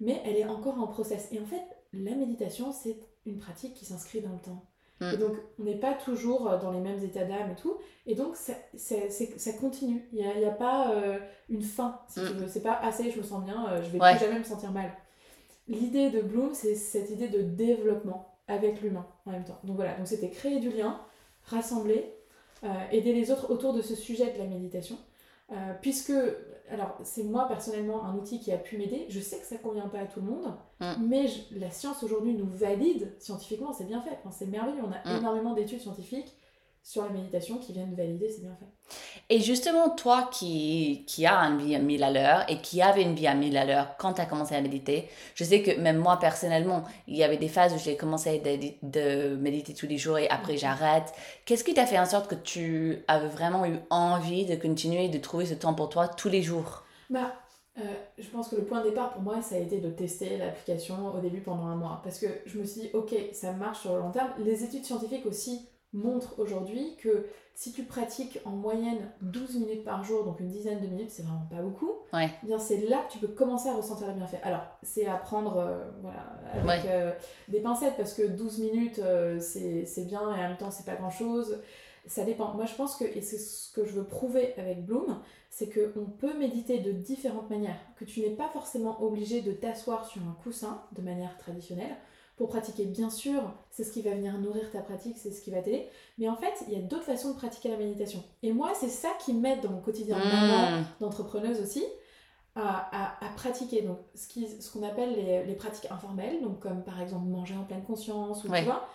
mais 0.00 0.20
elle 0.24 0.36
est 0.36 0.44
encore 0.44 0.78
en 0.78 0.86
process. 0.86 1.28
Et 1.32 1.40
en 1.40 1.46
fait, 1.46 1.62
la 1.92 2.14
méditation, 2.14 2.72
c'est 2.72 2.96
une 3.26 3.38
pratique 3.38 3.74
qui 3.74 3.84
s'inscrit 3.84 4.20
dans 4.20 4.32
le 4.32 4.40
temps. 4.40 4.64
Et 5.00 5.16
mm. 5.16 5.18
donc, 5.18 5.36
on 5.58 5.64
n'est 5.64 5.78
pas 5.78 5.94
toujours 5.94 6.50
euh, 6.50 6.58
dans 6.58 6.70
les 6.70 6.80
mêmes 6.80 7.02
états 7.02 7.24
d'âme 7.24 7.50
et 7.50 7.56
tout. 7.56 7.76
Et 8.06 8.14
donc, 8.14 8.36
ça, 8.36 8.52
ça 8.76 9.52
continue. 9.54 10.08
Il 10.12 10.18
n'y 10.18 10.44
a, 10.44 10.48
a, 10.48 10.52
pas 10.52 10.92
euh, 10.92 11.18
une 11.48 11.62
fin, 11.62 12.00
si 12.08 12.20
tu 12.20 12.34
mm. 12.34 12.36
veux. 12.38 12.48
C'est 12.48 12.62
pas 12.62 12.78
assez, 12.82 13.06
ah, 13.08 13.12
je 13.14 13.18
me 13.18 13.22
sens 13.22 13.44
bien, 13.44 13.66
je 13.82 13.90
vais 13.90 13.98
plus 13.98 14.18
jamais 14.20 14.38
me 14.38 14.44
sentir 14.44 14.72
mal. 14.72 14.92
L'idée 15.68 16.10
de 16.10 16.20
Bloom, 16.20 16.52
c'est 16.52 16.74
cette 16.74 17.10
idée 17.10 17.28
de 17.28 17.42
développement 17.42 18.30
avec 18.48 18.82
l'humain 18.82 19.06
en 19.24 19.30
même 19.30 19.44
temps. 19.44 19.58
Donc 19.64 19.76
voilà, 19.76 19.94
donc 19.94 20.06
c'était 20.06 20.30
créer 20.30 20.58
du 20.58 20.70
lien, 20.70 21.00
rassembler, 21.44 22.12
aider 22.92 23.12
les 23.12 23.30
autres 23.30 23.50
autour 23.50 23.72
de 23.72 23.82
ce 23.82 23.94
sujet 23.94 24.32
de 24.32 24.38
la 24.38 24.44
méditation. 24.44 24.96
puisque 25.80 26.12
alors 26.70 26.96
c'est 27.02 27.24
moi 27.24 27.48
personnellement 27.48 28.04
un 28.04 28.14
outil 28.16 28.40
qui 28.40 28.52
a 28.52 28.56
pu 28.58 28.78
m'aider. 28.78 29.06
Je 29.08 29.20
sais 29.20 29.38
que 29.38 29.46
ça 29.46 29.56
convient 29.56 29.88
pas 29.88 30.00
à 30.00 30.06
tout 30.06 30.20
le 30.20 30.26
monde, 30.26 30.54
mm. 30.80 30.94
mais 31.06 31.26
la 31.52 31.70
science 31.70 32.02
aujourd'hui 32.02 32.34
nous 32.34 32.48
valide 32.48 33.12
scientifiquement, 33.18 33.72
c'est 33.72 33.86
bien 33.86 34.00
fait. 34.00 34.18
c'est 34.30 34.46
merveilleux, 34.46 34.82
on 34.84 34.92
a 34.92 35.14
mm. 35.14 35.18
énormément 35.18 35.54
d'études 35.54 35.80
scientifiques 35.80 36.36
sur 36.82 37.04
la 37.04 37.10
méditation 37.10 37.58
qui 37.58 37.72
viennent 37.72 37.94
valider, 37.94 38.28
c'est 38.28 38.42
bien 38.42 38.56
fait. 38.58 38.66
Et 39.28 39.40
justement, 39.40 39.90
toi 39.90 40.28
qui, 40.32 41.04
qui 41.06 41.24
as 41.24 41.36
une 41.36 41.58
vie 41.58 41.76
à 41.76 41.78
1000 41.78 42.02
à 42.02 42.10
l'heure 42.10 42.44
et 42.48 42.60
qui 42.60 42.82
avait 42.82 43.02
une 43.02 43.14
vie 43.14 43.28
à 43.28 43.34
1000 43.34 43.56
à 43.56 43.64
l'heure 43.64 43.96
quand 43.98 44.14
tu 44.14 44.20
as 44.20 44.26
commencé 44.26 44.56
à 44.56 44.60
méditer, 44.60 45.08
je 45.34 45.44
sais 45.44 45.62
que 45.62 45.78
même 45.78 45.98
moi 45.98 46.18
personnellement, 46.18 46.84
il 47.06 47.16
y 47.16 47.22
avait 47.22 47.36
des 47.36 47.48
phases 47.48 47.72
où 47.74 47.78
j'ai 47.78 47.96
commencé 47.96 48.40
de, 48.40 49.30
de, 49.30 49.36
méditer 49.36 49.72
tous 49.72 49.86
les 49.86 49.98
jours 49.98 50.18
et 50.18 50.28
après 50.28 50.56
j'arrête. 50.56 51.12
Qu'est-ce 51.44 51.62
qui 51.62 51.74
t'a 51.74 51.86
fait 51.86 51.98
en 51.98 52.06
sorte 52.06 52.28
que 52.28 52.34
tu 52.34 53.04
avais 53.06 53.28
vraiment 53.28 53.64
eu 53.66 53.78
envie 53.90 54.46
de 54.46 54.56
continuer 54.56 55.08
de 55.08 55.18
trouver 55.18 55.46
ce 55.46 55.54
temps 55.54 55.74
pour 55.74 55.90
toi 55.90 56.08
tous 56.08 56.28
les 56.28 56.42
jours? 56.42 56.84
Bah, 57.08 57.34
euh, 57.78 57.82
je 58.18 58.28
pense 58.30 58.48
que 58.48 58.56
le 58.56 58.64
point 58.64 58.80
de 58.80 58.88
départ 58.88 59.12
pour 59.12 59.22
moi, 59.22 59.40
ça 59.42 59.54
a 59.54 59.58
été 59.58 59.78
de 59.78 59.90
tester 59.90 60.38
l'application 60.38 61.14
au 61.14 61.20
début 61.20 61.40
pendant 61.40 61.66
un 61.66 61.76
mois. 61.76 62.00
Parce 62.02 62.18
que 62.18 62.26
je 62.46 62.58
me 62.58 62.64
suis 62.64 62.82
dit, 62.82 62.90
ok, 62.94 63.14
ça 63.32 63.52
marche 63.52 63.80
sur 63.80 63.94
le 63.94 64.00
long 64.00 64.10
terme. 64.10 64.30
Les 64.38 64.64
études 64.64 64.84
scientifiques 64.84 65.26
aussi 65.26 65.68
montre 65.92 66.38
aujourd'hui 66.38 66.96
que 66.96 67.26
si 67.54 67.72
tu 67.72 67.82
pratiques 67.82 68.40
en 68.44 68.50
moyenne 68.50 69.10
12 69.22 69.58
minutes 69.58 69.84
par 69.84 70.04
jour, 70.04 70.24
donc 70.24 70.40
une 70.40 70.48
dizaine 70.48 70.80
de 70.80 70.86
minutes, 70.86 71.10
c'est 71.10 71.22
vraiment 71.22 71.46
pas 71.50 71.60
beaucoup, 71.60 71.92
eh 72.14 72.46
bien 72.46 72.58
c'est 72.58 72.78
là 72.88 73.04
que 73.06 73.12
tu 73.12 73.18
peux 73.18 73.28
commencer 73.28 73.68
à 73.68 73.74
ressentir 73.74 74.06
le 74.06 74.14
bienfait. 74.14 74.40
Alors, 74.42 74.62
c'est 74.82 75.06
à 75.06 75.16
prendre 75.16 75.56
euh, 75.58 75.84
voilà, 76.00 76.26
avec 76.54 76.88
euh, 76.88 77.12
des 77.48 77.60
pincettes 77.60 77.96
parce 77.96 78.14
que 78.14 78.22
12 78.22 78.60
minutes 78.60 79.00
euh, 79.00 79.40
c'est 79.40 80.04
bien 80.06 80.22
et 80.34 80.40
en 80.40 80.48
même 80.48 80.56
temps 80.56 80.70
c'est 80.70 80.86
pas 80.86 80.96
grand 80.96 81.10
chose. 81.10 81.60
Ça 82.06 82.24
dépend. 82.24 82.54
Moi 82.54 82.64
je 82.64 82.74
pense 82.74 82.96
que, 82.96 83.04
et 83.04 83.20
c'est 83.20 83.36
ce 83.36 83.70
que 83.72 83.84
je 83.84 83.92
veux 83.92 84.04
prouver 84.04 84.54
avec 84.56 84.86
Bloom, 84.86 85.20
c'est 85.50 85.68
qu'on 85.68 86.06
peut 86.06 86.38
méditer 86.38 86.78
de 86.78 86.92
différentes 86.92 87.50
manières, 87.50 87.78
que 87.96 88.04
tu 88.04 88.20
n'es 88.20 88.30
pas 88.30 88.48
forcément 88.48 89.02
obligé 89.02 89.42
de 89.42 89.52
t'asseoir 89.52 90.06
sur 90.06 90.22
un 90.22 90.36
coussin 90.42 90.82
de 90.92 91.02
manière 91.02 91.36
traditionnelle 91.36 91.94
pour 92.40 92.48
pratiquer. 92.48 92.86
Bien 92.86 93.10
sûr, 93.10 93.42
c'est 93.70 93.84
ce 93.84 93.92
qui 93.92 94.00
va 94.00 94.12
venir 94.12 94.32
nourrir 94.38 94.70
ta 94.70 94.80
pratique, 94.80 95.18
c'est 95.18 95.30
ce 95.30 95.42
qui 95.42 95.50
va 95.50 95.60
t'aider. 95.60 95.86
Mais 96.16 96.26
en 96.26 96.36
fait, 96.36 96.54
il 96.66 96.72
y 96.72 96.76
a 96.76 96.80
d'autres 96.80 97.04
façons 97.04 97.32
de 97.32 97.36
pratiquer 97.36 97.68
la 97.68 97.76
méditation. 97.76 98.24
Et 98.42 98.54
moi, 98.54 98.72
c'est 98.74 98.88
ça 98.88 99.10
qui 99.22 99.34
m'aide 99.34 99.60
dans 99.60 99.68
mon 99.68 99.82
quotidien 99.82 100.16
mmh. 100.16 100.84
d'entrepreneuse 101.00 101.60
aussi. 101.60 101.84
À, 102.56 103.18
pratiquer 103.36 103.82
donc 103.82 103.98
ce 104.14 104.26
qu'on 104.32 104.46
ce 104.58 104.72
qu'on 104.72 104.82
appelle 104.82 105.12
les, 105.46 105.54
pratiques 105.54 105.90
informelles, 105.90 106.40
donc 106.40 106.60
comme 106.60 106.82
par 106.82 107.00
exemple 107.02 107.26
manger 107.26 107.56
en 107.56 107.64
pleine 107.64 107.82
conscience, 107.82 108.42
ou 108.44 108.48
tu 108.48 108.62
vois, 108.62 108.88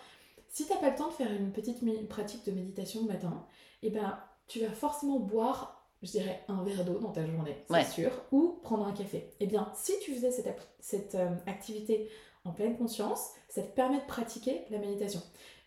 si 0.48 0.66
tu 0.66 0.72
n'as 0.72 0.78
pas 0.78 0.90
le 0.90 0.96
temps 0.96 1.08
de 1.08 1.12
faire 1.12 1.32
une 1.32 1.52
petite 1.52 1.78
pratique 2.08 2.44
de 2.46 2.50
méditation 2.50 3.02
le 3.02 3.12
matin, 3.12 3.46
et 3.82 3.88
eh 3.88 3.90
ben, 3.90 4.18
tu 4.48 4.58
vas 4.60 4.70
forcément 4.70 5.20
boire, 5.20 5.86
je 6.02 6.10
dirais, 6.10 6.44
un 6.48 6.64
verre 6.64 6.84
d'eau 6.84 6.98
dans 6.98 7.12
ta 7.12 7.24
journée, 7.24 7.64
c'est 7.70 7.84
sûr, 7.84 8.10
ou 8.32 8.58
prendre 8.62 8.86
un 8.86 8.92
café. 8.92 9.18
Et 9.18 9.44
eh 9.44 9.46
bien, 9.46 9.70
si 9.74 9.92
tu 10.02 10.14
faisais 10.14 10.32
cette, 10.32 10.68
cette 10.80 11.14
euh, 11.14 11.30
activité 11.46 12.08
en 12.46 12.52
pleine 12.52 12.76
conscience, 12.76 13.30
ça 13.48 13.62
te 13.62 13.74
permet 13.74 13.98
de 13.98 14.06
pratiquer 14.06 14.64
la 14.70 14.78
méditation. 14.78 15.20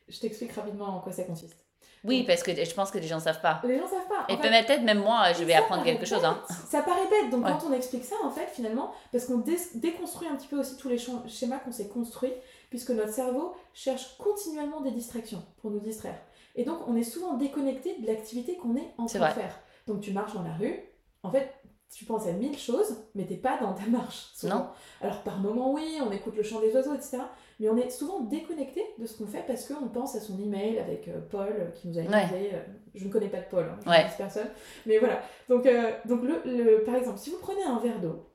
Je 0.08 0.20
t'explique 0.20 0.54
rapidement 0.54 0.88
en 0.88 1.00
quoi 1.00 1.12
ça 1.12 1.24
consiste. 1.24 1.58
Oui, 2.06 2.24
parce 2.24 2.44
que 2.44 2.56
je 2.56 2.74
pense 2.74 2.92
que 2.92 2.98
les 2.98 3.08
gens 3.08 3.18
ne 3.18 3.22
savent 3.22 3.42
pas. 3.42 3.62
Les 3.66 3.78
gens 3.78 3.84
ne 3.84 3.90
savent 3.90 4.08
pas. 4.08 4.26
Et 4.30 4.38
peut-être 4.38 4.84
même 4.84 5.00
moi, 5.00 5.34
je 5.34 5.44
vais 5.44 5.54
apprendre 5.54 5.84
quelque 5.84 6.06
chose. 6.06 6.24
Hein. 6.24 6.42
Ça 6.70 6.82
paraît 6.82 7.08
bête. 7.10 7.30
Donc 7.30 7.46
quand 7.46 7.60
on 7.68 7.74
explique 7.74 8.06
ça, 8.06 8.16
en 8.24 8.32
fait, 8.32 8.48
finalement, 8.48 8.94
parce 9.12 9.26
qu'on 9.26 9.44
déconstruit 9.76 10.28
un 10.28 10.36
petit 10.36 10.48
peu 10.48 10.60
aussi 10.60 10.78
tous 10.78 10.88
les 10.88 10.98
schémas 10.98 11.60
qu'on 11.60 11.72
s'est 11.72 11.90
construits, 11.90 12.34
puisque 12.70 12.92
notre 12.92 13.14
cerveau 13.14 13.54
cherche 13.74 14.18
continuellement 14.18 14.82
des 14.82 14.92
distractions 14.92 15.44
pour 15.62 15.72
nous 15.72 15.80
distraire. 15.80 16.20
Et 16.56 16.64
donc 16.64 16.80
on 16.88 16.96
est 16.96 17.04
souvent 17.04 17.34
déconnecté 17.34 17.98
de 18.00 18.08
l'activité 18.08 18.56
qu'on 18.56 18.76
est 18.76 18.94
en 18.98 19.06
train 19.06 19.30
de 19.30 19.34
faire. 19.34 19.60
Donc 19.88 20.02
tu 20.02 20.14
marches 20.14 20.34
dans 20.34 20.44
la 20.44 20.54
rue, 20.54 20.80
en 21.24 21.32
fait, 21.32 21.54
tu 21.92 22.06
penses 22.06 22.28
à 22.28 22.34
mille 22.34 22.58
choses, 22.58 22.96
mais 23.16 23.26
t'es 23.26 23.36
pas 23.36 23.58
dans 23.60 23.74
ta 23.74 23.86
marche. 23.88 24.32
Non. 24.44 24.68
Alors 25.02 25.24
par 25.24 25.40
moment, 25.40 25.74
oui, 25.74 26.00
on 26.06 26.12
écoute 26.12 26.36
le 26.36 26.44
chant 26.44 26.62
des 26.62 26.74
oiseaux, 26.74 26.94
etc. 26.94 27.18
Mais 27.60 27.68
on 27.68 27.78
est 27.78 27.90
souvent 27.90 28.22
déconnecté 28.22 28.84
de 29.00 29.06
ce 29.06 29.18
qu'on 29.18 29.28
fait 29.28 29.44
parce 29.46 29.68
qu'on 29.68 29.88
pense 29.88 30.16
à 30.16 30.22
son 30.22 30.40
email 30.40 30.78
avec 30.80 31.08
euh, 31.08 31.20
Paul 31.30 31.54
euh, 31.60 31.72
qui 31.72 31.88
nous 31.88 31.98
a 31.98 32.04
écrit. 32.04 32.50
Euh, 32.54 32.62
je 32.94 33.06
ne 33.06 33.12
connais 33.12 33.28
pas 33.28 33.40
de 33.40 33.46
Paul, 33.50 33.66
hein, 33.66 33.78
je 33.84 33.90
ne 33.90 33.96
connais 33.96 34.10
personne. 34.18 34.48
Mais 34.86 35.00
voilà. 35.00 35.22
Donc, 35.50 35.68
donc 36.06 36.22
le, 36.24 36.84
par 36.84 36.96
exemple, 36.96 37.18
si 37.18 37.32
vous 37.32 37.40
prenez 37.40 37.64
un 37.64 37.80
verre 37.80 38.00
d'eau 38.00 38.30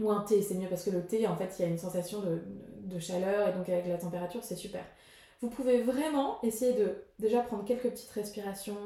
ou 0.00 0.10
un 0.10 0.22
thé, 0.22 0.42
c'est 0.42 0.54
mieux 0.54 0.68
parce 0.68 0.84
que 0.84 0.90
le 0.90 1.04
thé, 1.04 1.26
en 1.26 1.36
fait, 1.36 1.54
il 1.58 1.62
y 1.62 1.64
a 1.64 1.68
une 1.68 1.78
sensation 1.78 2.20
de, 2.20 2.42
de 2.82 2.98
chaleur 2.98 3.48
et 3.48 3.52
donc 3.52 3.68
avec 3.68 3.86
la 3.86 3.98
température, 3.98 4.42
c'est 4.42 4.56
super. 4.56 4.84
Vous 5.40 5.50
pouvez 5.50 5.82
vraiment 5.82 6.40
essayer 6.42 6.72
de 6.72 6.94
déjà 7.18 7.40
prendre 7.40 7.64
quelques 7.64 7.90
petites 7.90 8.10
respirations. 8.10 8.76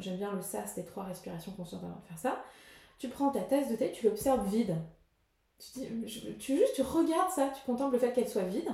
J'aime 0.00 0.16
bien 0.16 0.32
le 0.32 0.42
SAS, 0.42 0.76
les 0.76 0.84
trois 0.84 1.04
respirations 1.04 1.52
conscientes 1.52 1.84
avant 1.84 2.00
de 2.00 2.06
faire 2.06 2.18
ça. 2.18 2.42
Tu 2.98 3.08
prends 3.08 3.30
ta 3.30 3.40
tasse 3.40 3.70
de 3.70 3.76
thé, 3.76 3.92
tu 3.92 4.06
l'observes 4.06 4.46
vide. 4.48 4.76
Tu, 5.58 5.80
dis, 5.80 5.88
je- 6.06 6.30
tu 6.32 6.56
juste 6.56 6.74
tu 6.74 6.82
regardes 6.82 7.30
ça, 7.30 7.50
tu 7.54 7.62
contemples 7.66 7.94
le 7.94 7.98
fait 7.98 8.12
qu'elle 8.12 8.28
soit 8.28 8.42
vide 8.42 8.68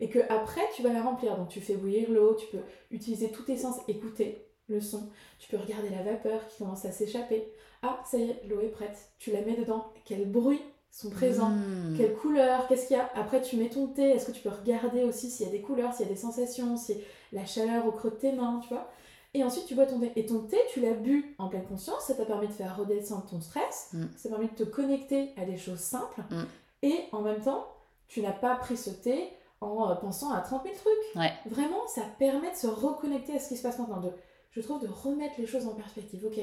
et 0.00 0.08
que 0.08 0.18
après 0.28 0.62
tu 0.74 0.82
vas 0.82 0.92
la 0.92 1.02
remplir. 1.02 1.36
Donc 1.36 1.48
tu 1.48 1.60
fais 1.60 1.74
bouillir 1.76 2.10
l'eau, 2.10 2.34
tu 2.34 2.46
peux 2.48 2.62
utiliser 2.90 3.30
tous 3.30 3.42
tes 3.44 3.56
sens, 3.56 3.76
écouter 3.88 4.44
le 4.68 4.80
son. 4.80 5.08
Tu 5.38 5.48
peux 5.48 5.56
regarder 5.56 5.90
la 5.90 6.02
vapeur 6.02 6.46
qui 6.48 6.58
commence 6.58 6.84
à 6.84 6.92
s'échapper. 6.92 7.48
Ah, 7.82 8.00
ça 8.04 8.18
y 8.18 8.30
est, 8.30 8.42
l'eau 8.48 8.60
est 8.60 8.68
prête. 8.68 9.10
Tu 9.18 9.30
la 9.32 9.40
mets 9.42 9.56
dedans. 9.56 9.92
Quels 10.04 10.28
bruits 10.30 10.62
sont 10.90 11.10
présents 11.10 11.50
Mm. 11.50 11.94
quelle 11.96 12.14
couleur 12.14 12.66
Qu'est-ce 12.66 12.88
qu'il 12.88 12.96
y 12.96 13.00
a? 13.00 13.10
Après, 13.14 13.40
tu 13.42 13.56
mets 13.56 13.68
ton 13.70 13.86
thé. 13.88 14.10
Est-ce 14.10 14.26
que 14.26 14.32
tu 14.32 14.40
peux 14.42 14.48
regarder 14.50 15.04
aussi 15.04 15.30
s'il 15.30 15.46
y 15.46 15.48
a 15.48 15.52
des 15.52 15.60
couleurs, 15.60 15.92
s'il 15.94 16.06
y 16.06 16.08
a 16.08 16.12
des 16.12 16.18
sensations, 16.18 16.76
si 16.76 16.96
la 17.32 17.44
chaleur 17.46 17.86
au 17.86 17.92
creux 17.92 18.10
de 18.10 18.16
tes 18.16 18.32
mains, 18.32 18.60
tu 18.62 18.68
vois? 18.70 18.90
Et 19.38 19.44
ensuite, 19.44 19.66
tu 19.66 19.74
bois 19.74 19.86
ton 19.86 20.00
thé. 20.00 20.10
Et 20.16 20.26
ton 20.26 20.40
thé, 20.40 20.58
tu 20.72 20.80
l'as 20.80 20.94
bu 20.94 21.34
en 21.38 21.48
pleine 21.48 21.64
conscience. 21.64 22.02
Ça 22.02 22.14
t'a 22.14 22.24
permis 22.24 22.48
de 22.48 22.52
faire 22.52 22.76
redescendre 22.76 23.24
ton 23.26 23.40
stress. 23.40 23.90
Mm. 23.92 24.04
Ça 24.16 24.28
t'a 24.28 24.34
permis 24.34 24.50
de 24.50 24.64
te 24.64 24.64
connecter 24.64 25.30
à 25.36 25.44
des 25.44 25.56
choses 25.56 25.78
simples. 25.78 26.22
Mm. 26.30 26.42
Et 26.82 27.04
en 27.12 27.22
même 27.22 27.40
temps, 27.40 27.66
tu 28.08 28.20
n'as 28.20 28.32
pas 28.32 28.56
pris 28.56 28.76
ce 28.76 28.90
thé 28.90 29.30
en 29.60 29.90
euh, 29.90 29.94
pensant 29.94 30.32
à 30.32 30.40
30 30.40 30.64
000 30.64 30.74
trucs. 30.74 31.16
Ouais. 31.16 31.32
Vraiment, 31.46 31.86
ça 31.86 32.02
permet 32.18 32.50
de 32.50 32.56
se 32.56 32.66
reconnecter 32.66 33.34
à 33.34 33.38
ce 33.38 33.48
qui 33.48 33.56
se 33.56 33.62
passe 33.62 33.78
maintenant. 33.78 34.00
De, 34.00 34.10
je 34.50 34.60
trouve 34.60 34.82
de 34.82 34.88
remettre 34.88 35.34
les 35.38 35.46
choses 35.46 35.66
en 35.66 35.74
perspective. 35.74 36.24
Ok, 36.26 36.40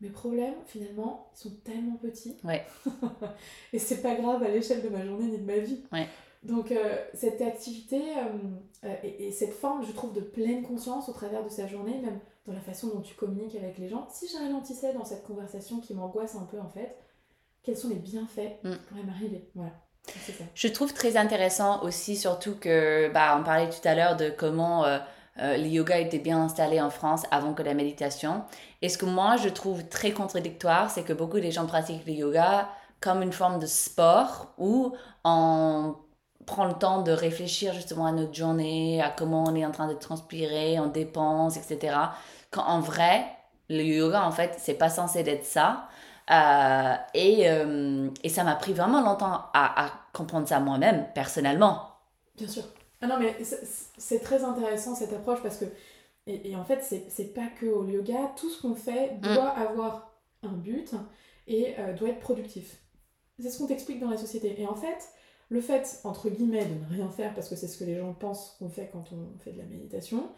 mes 0.00 0.10
problèmes, 0.10 0.54
finalement, 0.66 1.30
ils 1.34 1.38
sont 1.38 1.56
tellement 1.64 1.96
petits. 1.96 2.36
Ouais. 2.44 2.64
Et 3.72 3.80
c'est 3.80 4.02
pas 4.02 4.14
grave 4.14 4.42
à 4.42 4.48
l'échelle 4.48 4.82
de 4.82 4.88
ma 4.88 5.04
journée 5.04 5.26
ni 5.26 5.38
de 5.38 5.44
ma 5.44 5.58
vie. 5.58 5.80
Ouais. 5.92 6.06
Donc, 6.42 6.70
euh, 6.70 6.96
cette 7.12 7.40
activité 7.40 7.96
euh, 7.96 8.84
euh, 8.84 8.94
et, 9.02 9.28
et 9.28 9.32
cette 9.32 9.52
forme, 9.52 9.84
je 9.84 9.90
trouve, 9.92 10.12
de 10.12 10.20
pleine 10.20 10.62
conscience 10.62 11.08
au 11.08 11.12
travers 11.12 11.42
de 11.42 11.48
sa 11.48 11.66
journée, 11.66 11.98
même 11.98 12.20
dans 12.46 12.52
la 12.52 12.60
façon 12.60 12.88
dont 12.88 13.00
tu 13.00 13.14
communiques 13.14 13.56
avec 13.56 13.78
les 13.78 13.88
gens, 13.88 14.06
si 14.10 14.28
je 14.28 14.36
ralentissais 14.36 14.92
dans 14.92 15.04
cette 15.04 15.24
conversation 15.24 15.80
qui 15.80 15.94
m'angoisse 15.94 16.36
un 16.36 16.44
peu, 16.44 16.60
en 16.60 16.68
fait, 16.68 16.96
quels 17.62 17.76
sont 17.76 17.88
les 17.88 17.96
bienfaits 17.96 18.62
Mm. 18.62 18.72
qui 18.72 18.78
pourraient 18.88 19.02
m'arriver? 19.04 19.50
Voilà. 19.54 19.72
Ça. 20.06 20.44
Je 20.54 20.68
trouve 20.68 20.94
très 20.94 21.16
intéressant 21.16 21.82
aussi, 21.82 22.16
surtout 22.16 22.54
que, 22.54 23.10
bah, 23.12 23.36
on 23.40 23.42
parlait 23.42 23.68
tout 23.68 23.86
à 23.88 23.94
l'heure 23.96 24.16
de 24.16 24.30
comment 24.30 24.84
euh, 24.84 24.98
euh, 25.38 25.56
le 25.56 25.66
yoga 25.66 25.98
était 25.98 26.20
bien 26.20 26.40
installé 26.40 26.80
en 26.80 26.90
France 26.90 27.24
avant 27.32 27.54
que 27.54 27.62
la 27.64 27.74
méditation. 27.74 28.44
Et 28.82 28.88
ce 28.88 28.98
que 28.98 29.04
moi, 29.04 29.36
je 29.36 29.48
trouve 29.48 29.84
très 29.88 30.12
contradictoire, 30.12 30.90
c'est 30.92 31.02
que 31.02 31.12
beaucoup 31.12 31.40
de 31.40 31.50
gens 31.50 31.66
pratiquent 31.66 32.06
le 32.06 32.12
yoga 32.12 32.68
comme 33.00 33.20
une 33.20 33.32
forme 33.32 33.58
de 33.58 33.66
sport 33.66 34.54
où 34.58 34.94
on 35.24 35.96
prend 36.46 36.64
le 36.66 36.74
temps 36.74 37.02
de 37.02 37.12
réfléchir 37.12 37.74
justement 37.74 38.06
à 38.06 38.12
notre 38.12 38.34
journée, 38.34 39.02
à 39.02 39.10
comment 39.10 39.44
on 39.44 39.54
est 39.54 39.66
en 39.66 39.72
train 39.72 39.88
de 39.88 39.94
transpirer, 39.94 40.78
on 40.80 40.86
dépense, 40.86 41.56
etc. 41.56 41.96
Quand 42.50 42.64
en 42.64 42.80
vrai, 42.80 43.24
le 43.68 43.82
yoga, 43.82 44.24
en 44.24 44.30
fait, 44.32 44.54
c'est 44.58 44.74
pas 44.74 44.88
censé 44.90 45.20
être 45.20 45.44
ça. 45.44 45.88
Euh, 46.30 46.94
et, 47.14 47.48
euh, 47.50 48.10
et 48.24 48.28
ça 48.28 48.44
m'a 48.44 48.56
pris 48.56 48.72
vraiment 48.72 49.00
longtemps 49.02 49.44
à, 49.54 49.86
à 49.86 49.90
comprendre 50.12 50.48
ça 50.48 50.58
moi-même, 50.60 51.06
personnellement. 51.14 51.82
Bien 52.36 52.48
sûr. 52.48 52.64
Ah 53.00 53.06
non, 53.06 53.18
mais 53.18 53.36
c'est- 53.44 54.20
très 54.20 54.44
intéressant 54.44 54.94
cette 54.94 55.12
approche 55.12 55.42
parce 55.42 55.58
que, 55.58 55.66
et, 56.26 56.50
et 56.50 56.56
en 56.56 56.64
fait, 56.64 56.82
c'est 56.82 57.34
pas 57.34 57.46
que 57.60 57.66
au 57.66 57.86
yoga, 57.86 58.32
tout 58.36 58.50
ce 58.50 58.60
qu'on 58.62 58.74
fait 58.74 59.18
doit 59.20 59.48
avoir 59.50 60.12
un 60.42 60.52
but 60.52 60.94
et 61.46 61.74
euh, 61.78 61.92
doit 61.94 62.08
être 62.10 62.20
productif. 62.20 62.78
C'est 63.38 63.50
ce 63.50 63.58
qu'on 63.58 63.66
t'explique 63.66 64.00
dans 64.00 64.10
la 64.10 64.16
société. 64.16 64.60
Et 64.60 64.66
en 64.66 64.74
fait, 64.74 65.08
le 65.48 65.60
fait, 65.60 66.00
entre 66.04 66.28
guillemets, 66.28 66.64
de 66.64 66.74
ne 66.74 66.96
rien 66.96 67.08
faire, 67.08 67.34
parce 67.34 67.48
que 67.48 67.56
c'est 67.56 67.68
ce 67.68 67.78
que 67.78 67.84
les 67.84 67.96
gens 67.96 68.12
pensent 68.12 68.56
qu'on 68.58 68.68
fait 68.68 68.90
quand 68.92 69.04
on 69.12 69.38
fait 69.38 69.52
de 69.52 69.58
la 69.58 69.64
méditation, 69.64 70.28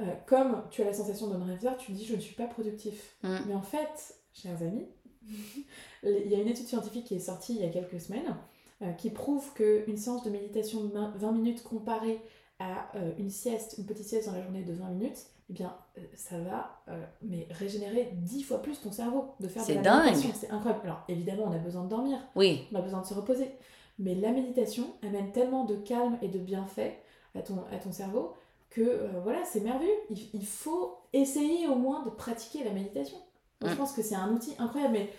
euh, 0.00 0.04
comme 0.26 0.62
tu 0.70 0.82
as 0.82 0.84
la 0.84 0.92
sensation 0.92 1.28
de 1.28 1.36
ne 1.36 1.44
rien 1.44 1.56
faire, 1.56 1.76
tu 1.76 1.92
dis 1.92 2.04
je 2.04 2.14
ne 2.14 2.20
suis 2.20 2.34
pas 2.34 2.46
productif. 2.46 3.16
Mm. 3.22 3.36
Mais 3.48 3.54
en 3.54 3.62
fait, 3.62 4.14
chers 4.32 4.60
amis, 4.62 4.86
il 6.04 6.28
y 6.28 6.34
a 6.34 6.38
une 6.38 6.48
étude 6.48 6.66
scientifique 6.66 7.06
qui 7.06 7.14
est 7.14 7.20
sortie 7.20 7.56
il 7.56 7.62
y 7.62 7.64
a 7.64 7.70
quelques 7.70 8.00
semaines 8.00 8.36
euh, 8.82 8.92
qui 8.92 9.10
prouve 9.10 9.52
qu'une 9.54 9.96
séance 9.96 10.22
de 10.22 10.30
méditation 10.30 10.84
de 10.84 11.18
20 11.18 11.32
minutes 11.32 11.62
comparée 11.62 12.20
à 12.60 12.90
euh, 12.96 13.12
une 13.18 13.30
sieste, 13.30 13.76
une 13.78 13.86
petite 13.86 14.06
sieste 14.06 14.26
dans 14.28 14.34
la 14.34 14.42
journée 14.42 14.62
de 14.62 14.72
20 14.72 14.90
minutes, 14.90 15.26
eh 15.50 15.54
bien, 15.54 15.74
ça 16.14 16.38
va 16.38 16.82
mais 17.22 17.48
régénérer 17.50 18.10
10 18.12 18.42
fois 18.42 18.60
plus 18.60 18.78
ton 18.82 18.92
cerveau 18.92 19.30
de 19.40 19.48
faire 19.48 19.62
de 19.62 19.66
C'est 19.66 19.74
la 19.76 19.80
dingue. 19.82 20.04
méditation. 20.10 20.38
C'est 20.38 20.50
incroyable. 20.50 20.82
Alors, 20.84 21.04
évidemment, 21.08 21.44
on 21.46 21.52
a 21.52 21.58
besoin 21.58 21.84
de 21.84 21.88
dormir, 21.88 22.18
Oui, 22.36 22.66
on 22.70 22.76
a 22.76 22.82
besoin 22.82 23.00
de 23.00 23.06
se 23.06 23.14
reposer. 23.14 23.50
Mais 23.98 24.14
la 24.14 24.30
méditation 24.32 24.84
amène 25.02 25.32
tellement 25.32 25.64
de 25.64 25.76
calme 25.76 26.18
et 26.22 26.28
de 26.28 26.38
bienfaits 26.38 26.92
à 27.34 27.42
ton, 27.42 27.64
à 27.72 27.76
ton 27.78 27.92
cerveau 27.92 28.32
que 28.70 28.80
euh, 28.82 29.08
voilà, 29.24 29.44
c'est 29.44 29.60
merveilleux. 29.60 29.90
Il, 30.10 30.18
il 30.34 30.46
faut 30.46 30.98
essayer 31.12 31.66
au 31.68 31.74
moins 31.74 32.04
de 32.04 32.10
pratiquer 32.10 32.64
la 32.64 32.70
méditation. 32.72 33.16
Moi, 33.60 33.70
Je 33.70 33.74
Mm. 33.74 33.78
pense 33.78 33.92
que 33.92 34.02
c'est 34.02 34.14
un 34.14 34.32
outil 34.32 34.54
incroyable. 34.58 34.92
Mais 34.94 35.10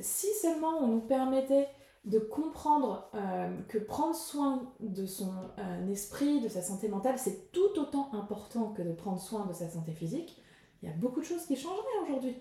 si 0.00 0.26
seulement 0.42 0.78
on 0.80 0.88
nous 0.88 1.00
permettait 1.00 1.68
de 2.04 2.18
comprendre 2.18 3.08
euh, 3.14 3.48
que 3.68 3.78
prendre 3.78 4.14
soin 4.14 4.70
de 4.80 5.06
son 5.06 5.32
euh, 5.58 5.88
esprit, 5.90 6.40
de 6.40 6.48
sa 6.48 6.62
santé 6.62 6.88
mentale, 6.88 7.18
c'est 7.18 7.50
tout 7.52 7.78
autant 7.78 8.10
important 8.12 8.68
que 8.76 8.82
de 8.82 8.92
prendre 8.92 9.20
soin 9.20 9.46
de 9.46 9.52
sa 9.52 9.68
santé 9.68 9.92
physique, 9.92 10.40
il 10.82 10.88
y 10.88 10.92
a 10.92 10.94
beaucoup 10.96 11.20
de 11.20 11.24
choses 11.24 11.46
qui 11.46 11.56
changeraient 11.56 11.98
aujourd'hui. 12.04 12.36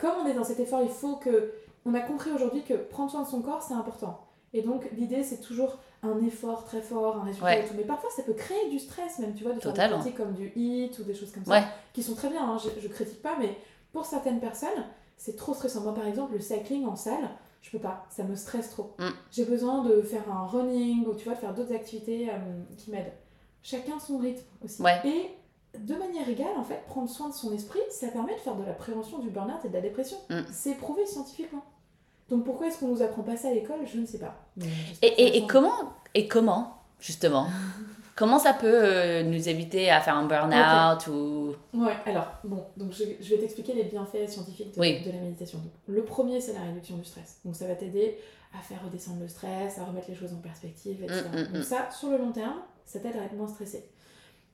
comme 0.00 0.14
on 0.22 0.26
est 0.26 0.34
dans 0.34 0.44
cet 0.44 0.60
effort, 0.60 0.82
il 0.82 0.88
faut 0.88 1.16
que. 1.16 1.52
On 1.84 1.94
a 1.94 2.00
compris 2.00 2.32
aujourd'hui 2.32 2.64
que 2.64 2.74
prendre 2.74 3.10
soin 3.12 3.22
de 3.22 3.28
son 3.28 3.42
corps, 3.42 3.62
c'est 3.62 3.74
important. 3.74 4.25
Et 4.56 4.62
donc, 4.62 4.88
l'idée, 4.96 5.22
c'est 5.22 5.40
toujours 5.40 5.78
un 6.02 6.18
effort 6.24 6.64
très 6.64 6.80
fort, 6.80 7.18
un 7.18 7.24
résultat 7.24 7.44
Ouais. 7.46 7.64
et 7.64 7.68
tout. 7.68 7.74
Mais 7.76 7.84
parfois, 7.84 8.08
ça 8.10 8.22
peut 8.22 8.32
créer 8.32 8.68
du 8.70 8.78
stress, 8.78 9.18
même, 9.18 9.34
tu 9.34 9.44
vois, 9.44 9.52
de 9.52 9.60
faire 9.60 9.72
des 9.72 9.76
Totalement. 9.76 9.98
pratiques 9.98 10.16
comme 10.16 10.32
du 10.32 10.50
HIIT 10.56 10.92
ou 10.98 11.02
des 11.02 11.14
choses 11.14 11.30
comme 11.32 11.42
Ouais. 11.46 11.60
ça, 11.60 11.66
qui 11.92 12.02
sont 12.02 12.14
très 12.14 12.28
bien, 12.30 12.42
hein, 12.48 12.58
je, 12.58 12.80
je 12.80 12.88
critique 12.88 13.20
pas, 13.22 13.36
mais 13.38 13.56
pour 13.92 14.06
certaines 14.06 14.40
personnes, 14.40 14.84
c'est 15.18 15.36
trop 15.36 15.52
stressant. 15.54 15.80
Moi, 15.82 15.94
par 15.94 16.06
exemple, 16.06 16.32
le 16.34 16.40
cycling 16.40 16.86
en 16.86 16.96
salle, 16.96 17.28
je 17.62 17.70
peux 17.70 17.78
pas, 17.78 18.06
ça 18.10 18.22
me 18.22 18.34
stresse 18.34 18.70
trop. 18.70 18.94
Mm. 18.98 19.08
J'ai 19.30 19.44
besoin 19.44 19.82
de 19.84 20.00
faire 20.02 20.30
un 20.30 20.46
running 20.46 21.06
ou, 21.06 21.14
tu 21.14 21.24
vois, 21.24 21.34
de 21.34 21.38
faire 21.40 21.52
d'autres 21.54 21.74
activités 21.74 22.28
euh, 22.30 22.34
qui 22.78 22.90
m'aident. 22.90 23.12
Chacun 23.62 23.98
son 23.98 24.18
rythme 24.18 24.44
aussi. 24.64 24.80
Ouais. 24.80 25.00
Et 25.04 25.78
de 25.78 25.94
manière 25.96 26.28
égale, 26.28 26.56
en 26.56 26.62
fait, 26.64 26.82
prendre 26.86 27.10
soin 27.10 27.28
de 27.28 27.34
son 27.34 27.52
esprit, 27.52 27.80
ça 27.90 28.08
permet 28.08 28.34
de 28.34 28.40
faire 28.40 28.54
de 28.54 28.64
la 28.64 28.72
prévention 28.72 29.18
du 29.18 29.28
burn-out 29.30 29.64
et 29.64 29.68
de 29.68 29.74
la 29.74 29.80
dépression. 29.80 30.16
Mm. 30.30 30.40
C'est 30.52 30.74
prouvé 30.76 31.04
scientifiquement. 31.06 31.62
Donc 32.30 32.44
pourquoi 32.44 32.66
est-ce 32.66 32.78
qu'on 32.80 32.88
nous 32.88 33.02
apprend 33.02 33.22
pas 33.22 33.36
ça 33.36 33.48
à 33.48 33.52
l'école? 33.52 33.86
Je 33.86 33.98
ne 33.98 34.06
sais 34.06 34.18
pas. 34.18 34.34
Mais 34.56 34.66
Et, 35.02 35.06
et, 35.06 35.36
et 35.38 35.46
comment, 35.46 35.94
et 36.14 36.26
comment, 36.28 36.78
justement? 37.00 37.46
Comment 38.16 38.38
ça 38.38 38.54
peut 38.54 38.66
euh, 38.72 39.22
nous 39.24 39.46
éviter 39.50 39.90
à 39.90 40.00
faire 40.00 40.16
un 40.16 40.24
burn-out 40.26 41.06
ou... 41.08 41.54
Ouais, 41.74 41.92
alors, 42.06 42.28
bon, 42.44 42.64
donc 42.78 42.90
je, 42.92 43.04
je 43.20 43.34
vais 43.34 43.38
t'expliquer 43.42 43.74
les 43.74 43.84
bienfaits 43.84 44.26
scientifiques 44.26 44.74
de, 44.74 44.80
Oui. 44.80 45.02
de 45.04 45.10
la 45.10 45.18
méditation. 45.18 45.58
Donc, 45.58 45.70
le 45.86 46.02
premier, 46.02 46.40
c'est 46.40 46.54
la 46.54 46.62
réduction 46.62 46.96
du 46.96 47.04
stress. 47.04 47.40
Donc 47.44 47.54
ça 47.56 47.66
va 47.66 47.74
t'aider 47.74 48.16
à 48.58 48.62
faire 48.62 48.82
redescendre 48.82 49.20
le 49.20 49.28
stress, 49.28 49.78
à 49.78 49.84
remettre 49.84 50.08
les 50.08 50.14
choses 50.14 50.32
en 50.32 50.38
perspective, 50.40 51.04
etc. 51.04 51.24
Mm, 51.30 51.36
mm, 51.36 51.40
mm. 51.42 51.52
Donc 51.52 51.64
ça, 51.64 51.90
sur 51.90 52.08
le 52.08 52.16
long 52.16 52.32
terme, 52.32 52.56
ça 52.86 53.00
t'aide 53.00 53.16
à 53.16 53.24
être 53.24 53.34
moins 53.34 53.48
stressé. 53.48 53.86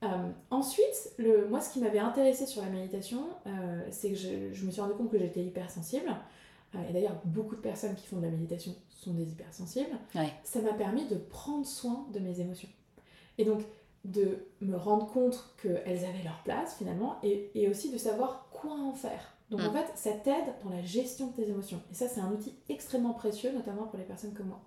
Euh, 0.03 0.07
ensuite, 0.51 1.13
le, 1.19 1.47
moi, 1.47 1.61
ce 1.61 1.73
qui 1.73 1.79
m'avait 1.79 2.01
intéressé 2.01 2.47
sur 2.47 2.63
la 2.63 2.69
méditation, 2.69 3.21
euh, 3.47 3.81
c'est 3.93 4.11
que 4.11 4.17
je, 4.17 4.53
je 4.53 4.67
me 4.67 4.73
suis 4.73 4.81
rendu 4.81 4.95
compte 4.95 5.13
que 5.13 5.19
j'étais 5.21 5.45
hypersensible. 5.45 6.09
Euh, 6.09 6.13
et 6.89 6.93
d'ailleurs, 6.93 7.21
beaucoup 7.25 7.55
de 7.57 7.61
personnes 7.61 7.95
qui 7.95 8.07
font 8.07 8.17
de 8.17 8.23
la 8.23 8.31
méditation 8.31 8.75
sont 8.89 9.13
des 9.15 9.31
hypersensibles. 9.31 9.97
Ouais. 10.15 10.33
Ça 10.45 10.61
m'a 10.61 10.73
permis 10.73 11.07
de 11.07 11.17
prendre 11.17 11.67
soin 11.67 12.07
de 12.13 12.19
mes 12.19 12.41
émotions. 12.41 12.69
Et 13.39 13.45
donc, 13.45 13.63
de 14.05 14.47
me 14.61 14.77
rendre 14.77 15.07
compte 15.07 15.55
qu'elles 15.63 16.05
avaient 16.05 16.23
leur 16.25 16.43
place 16.45 16.77
finalement, 16.77 17.17
et, 17.23 17.51
et 17.55 17.69
aussi 17.69 17.91
de 17.91 17.99
savoir 17.99 18.49
quoi 18.51 18.73
en 18.73 18.93
faire. 18.95 19.35
Donc 19.51 19.61
en 19.61 19.71
Mm. 19.71 19.75
fait, 19.75 19.87
ça 19.97 20.13
t'aide 20.13 20.55
dans 20.65 20.71
la 20.71 20.83
gestion 20.83 21.29
de 21.29 21.33
tes 21.35 21.49
émotions. 21.49 21.81
Et 21.91 21.95
ça, 21.95 22.09
c'est 22.09 22.21
un 22.21 22.33
outil 22.33 22.55
extrêmement 22.69 23.13
précieux, 23.13 23.53
notamment 23.53 23.85
pour 23.87 23.99
les 23.99 24.05
personnes 24.05 24.33
comme 24.33 24.49
moi. 24.49 24.61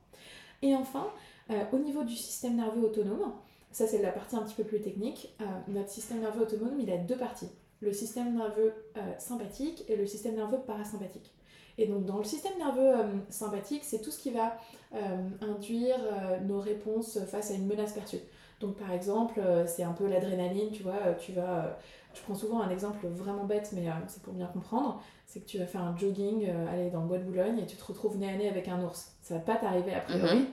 Et 0.61 0.73
enfin, 0.75 1.07
euh, 1.49 1.63
au 1.73 1.79
niveau 1.79 2.03
du 2.03 2.15
système 2.15 2.55
nerveux 2.55 2.83
autonome, 2.85 3.33
ça 3.71 3.87
c'est 3.87 4.01
la 4.01 4.11
partie 4.11 4.35
un 4.35 4.43
petit 4.43 4.55
peu 4.55 4.63
plus 4.63 4.79
technique, 4.79 5.35
euh, 5.41 5.45
notre 5.67 5.89
système 5.89 6.19
nerveux 6.21 6.43
autonome, 6.43 6.79
il 6.79 6.89
a 6.91 6.97
deux 6.97 7.17
parties. 7.17 7.49
Le 7.81 7.91
système 7.91 8.35
nerveux 8.37 8.73
euh, 8.95 9.01
sympathique 9.19 9.83
et 9.89 9.95
le 9.97 10.05
système 10.07 10.35
nerveux 10.35 10.59
parasympathique. 10.65 11.33
Et 11.77 11.87
donc 11.87 12.05
dans 12.05 12.17
le 12.17 12.23
système 12.23 12.57
nerveux 12.57 12.99
euh, 12.99 13.03
sympathique, 13.29 13.83
c'est 13.83 14.01
tout 14.01 14.11
ce 14.11 14.19
qui 14.19 14.31
va 14.31 14.57
euh, 14.93 14.99
induire 15.41 15.97
euh, 15.99 16.39
nos 16.39 16.59
réponses 16.59 17.19
face 17.25 17.51
à 17.51 17.55
une 17.55 17.67
menace 17.67 17.93
perçue. 17.93 18.19
Donc 18.61 18.75
par 18.75 18.91
exemple, 18.91 19.41
c'est 19.67 19.83
un 19.83 19.91
peu 19.91 20.07
l'adrénaline, 20.07 20.71
tu 20.71 20.81
vois, 20.81 21.13
tu 21.19 21.33
vas... 21.33 21.77
je 22.13 22.21
prends 22.21 22.35
souvent 22.35 22.61
un 22.61 22.69
exemple 22.69 23.05
vraiment 23.05 23.43
bête, 23.43 23.71
mais 23.73 23.87
c'est 24.07 24.23
pour 24.23 24.33
bien 24.33 24.47
comprendre, 24.47 25.03
c'est 25.25 25.41
que 25.41 25.45
tu 25.45 25.57
vas 25.57 25.65
faire 25.65 25.81
un 25.81 25.95
jogging, 25.97 26.49
aller 26.71 26.89
dans 26.89 27.01
le 27.01 27.07
bois 27.07 27.17
de 27.17 27.25
Boulogne, 27.25 27.59
et 27.59 27.65
tu 27.65 27.75
te 27.75 27.83
retrouves 27.83 28.17
nez 28.17 28.29
à 28.29 28.37
nez 28.37 28.47
avec 28.47 28.69
un 28.69 28.81
ours. 28.81 29.11
Ça 29.21 29.33
va 29.33 29.39
pas 29.41 29.57
t'arriver 29.57 29.93
a 29.93 29.99
priori, 29.99 30.45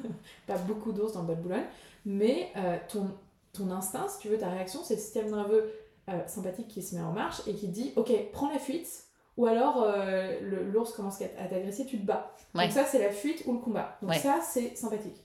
pas 0.46 0.56
beaucoup 0.68 0.92
d'ours 0.92 1.14
dans 1.14 1.22
le 1.22 1.26
bois 1.26 1.34
de 1.34 1.42
Boulogne, 1.42 1.66
mais 2.08 2.50
euh, 2.56 2.78
ton, 2.88 3.10
ton 3.52 3.70
instinct, 3.70 4.08
si 4.08 4.18
tu 4.18 4.28
veux, 4.28 4.38
ta 4.38 4.48
réaction, 4.48 4.80
c'est 4.82 4.94
le 4.94 5.00
système 5.00 5.30
nerveux 5.30 5.70
euh, 6.08 6.26
sympathique 6.26 6.68
qui 6.68 6.82
se 6.82 6.94
met 6.94 7.02
en 7.02 7.12
marche 7.12 7.42
et 7.46 7.54
qui 7.54 7.68
dit, 7.68 7.92
ok, 7.96 8.10
prends 8.32 8.50
la 8.50 8.58
fuite, 8.58 9.04
ou 9.38 9.46
alors 9.46 9.82
euh, 9.86 10.38
l'ours 10.72 10.92
commence 10.92 11.22
à 11.22 11.44
t'agresser, 11.48 11.86
tu 11.86 11.98
te 11.98 12.04
bats. 12.04 12.34
Ouais. 12.54 12.64
Donc 12.64 12.72
ça, 12.72 12.84
c'est 12.84 12.98
la 12.98 13.10
fuite 13.10 13.44
ou 13.46 13.54
le 13.54 13.58
combat. 13.60 13.96
Donc 14.02 14.10
Ouais. 14.10 14.18
ça, 14.18 14.40
c'est 14.42 14.76
sympathique. 14.76 15.24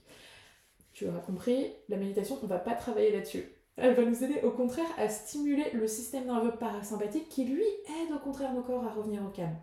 tu 0.94 1.06
auras 1.08 1.18
compris, 1.18 1.72
la 1.88 1.96
méditation, 1.98 2.38
on 2.42 2.46
va 2.46 2.58
pas 2.58 2.72
travailler 2.74 3.12
là-dessus. 3.12 3.44
Elle 3.76 3.94
va 3.94 4.04
nous 4.04 4.22
aider 4.22 4.40
au 4.44 4.52
contraire 4.52 4.86
à 4.96 5.08
stimuler 5.08 5.64
le 5.72 5.88
système 5.88 6.26
nerveux 6.26 6.52
parasympathique 6.52 7.28
qui 7.28 7.44
lui 7.44 7.64
aide 7.64 8.12
au 8.14 8.20
contraire 8.20 8.52
nos 8.54 8.62
corps 8.62 8.84
à 8.86 8.90
revenir 8.92 9.20
au 9.24 9.30
calme. 9.30 9.56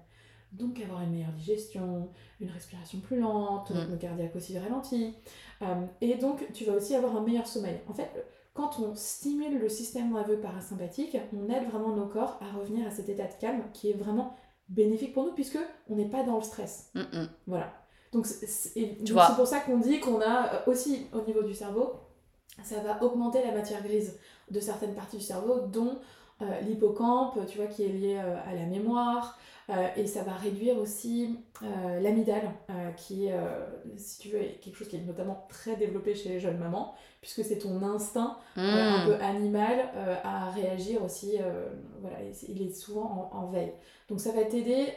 Donc 0.51 0.81
avoir 0.81 1.01
une 1.03 1.12
meilleure 1.12 1.31
digestion, 1.31 2.10
une 2.41 2.50
respiration 2.50 3.00
plus 3.00 3.17
lente, 3.22 3.70
Mm. 3.72 3.91
le 3.91 3.96
cardiaque 3.98 4.36
aussi 4.36 4.60
ralenti. 4.60 5.13
Euh, 5.62 5.86
et 6.01 6.15
donc 6.15 6.46
tu 6.53 6.65
vas 6.65 6.74
aussi 6.74 6.93
avoir 6.93 7.15
un 7.15 7.22
meilleur 7.22 7.48
sommeil. 7.48 7.79
En 7.88 7.93
fait, 7.93 8.10
quand 8.53 8.79
on 8.79 8.96
stimule 8.96 9.60
le 9.60 9.70
système 9.70 10.13
nerveux 10.13 10.39
parasympathique, 10.39 11.17
on 11.34 11.50
aide 11.50 11.70
vraiment 11.70 11.96
nos 11.96 12.08
corps 12.08 12.39
à 12.41 12.58
revenir 12.58 12.86
à 12.88 12.91
cet 12.91 13.10
état 13.10 13.25
de 13.25 13.34
calme 13.39 13.63
qui 13.74 13.89
est 13.89 13.93
vraiment 13.93 14.36
bénéfique 14.67 15.13
pour 15.13 15.25
nous 15.25 15.34
puisque 15.34 15.60
on 15.89 15.96
n'est 15.96 16.10
pas 16.10 16.24
dans 16.24 16.38
le 16.38 16.43
stress. 16.43 16.91
Mm, 16.96 17.00
mm. 17.00 17.29
Voilà. 17.48 17.74
Donc 18.12 18.25
c'est 18.25 18.96
pour 19.36 19.48
ça 19.48 19.60
qu'on 19.62 19.77
dit 19.77 20.00
qu'on 20.00 20.20
a 20.20 20.53
euh, 20.53 20.60
aussi 20.67 21.08
au 21.13 21.22
niveau 21.22 21.43
du 21.43 21.53
cerveau, 21.53 21.93
ça 22.63 22.79
va 22.81 23.01
augmenter 23.01 23.41
la 23.43 23.53
matière 23.53 23.81
grise 23.81 24.20
de 24.50 24.60
certaines 24.60 24.93
parties 24.93 25.17
du 25.17 25.24
cerveau, 25.24 25.62
dont 25.67 25.98
euh, 26.41 26.60
l'hippocampe, 26.62 27.39
tu 27.48 27.58
vois, 27.58 27.67
qui 27.67 27.84
est 27.84 27.89
lié 27.89 28.17
euh, 28.17 28.36
à 28.46 28.53
la 28.53 28.65
mémoire, 28.65 29.39
euh, 29.72 29.88
et 29.96 30.06
ça 30.06 30.24
va 30.24 30.34
réduire 30.34 30.78
aussi 30.78 31.40
euh, 31.63 32.00
euh, 32.00 32.92
qui 32.98 33.28
est, 33.28 33.34
euh, 33.34 33.66
si 33.96 34.20
tu 34.20 34.30
veux, 34.30 34.40
quelque 34.62 34.75
chose 34.75 34.90
qui 34.90 34.98
est 34.98 35.01
notamment 35.01 35.46
très 35.50 35.75
développé 35.78 36.13
chez 36.13 36.30
les 36.30 36.40
jeunes 36.40 36.58
mamans, 36.58 36.94
puisque 37.22 37.44
c'est 37.44 37.60
ton 37.60 37.82
instinct 37.82 38.38
euh, 38.58 38.62
un 38.62 39.06
peu 39.06 39.16
animal 39.16 39.90
à 40.24 40.50
réagir 40.50 41.04
aussi. 41.04 41.38
voilà, 42.01 42.18
il 42.48 42.62
est 42.62 42.74
souvent 42.74 43.30
en, 43.34 43.38
en 43.38 43.48
veille. 43.48 43.74
Donc 44.10 44.20
ça 44.20 44.32
va 44.32 44.44
t'aider 44.44 44.88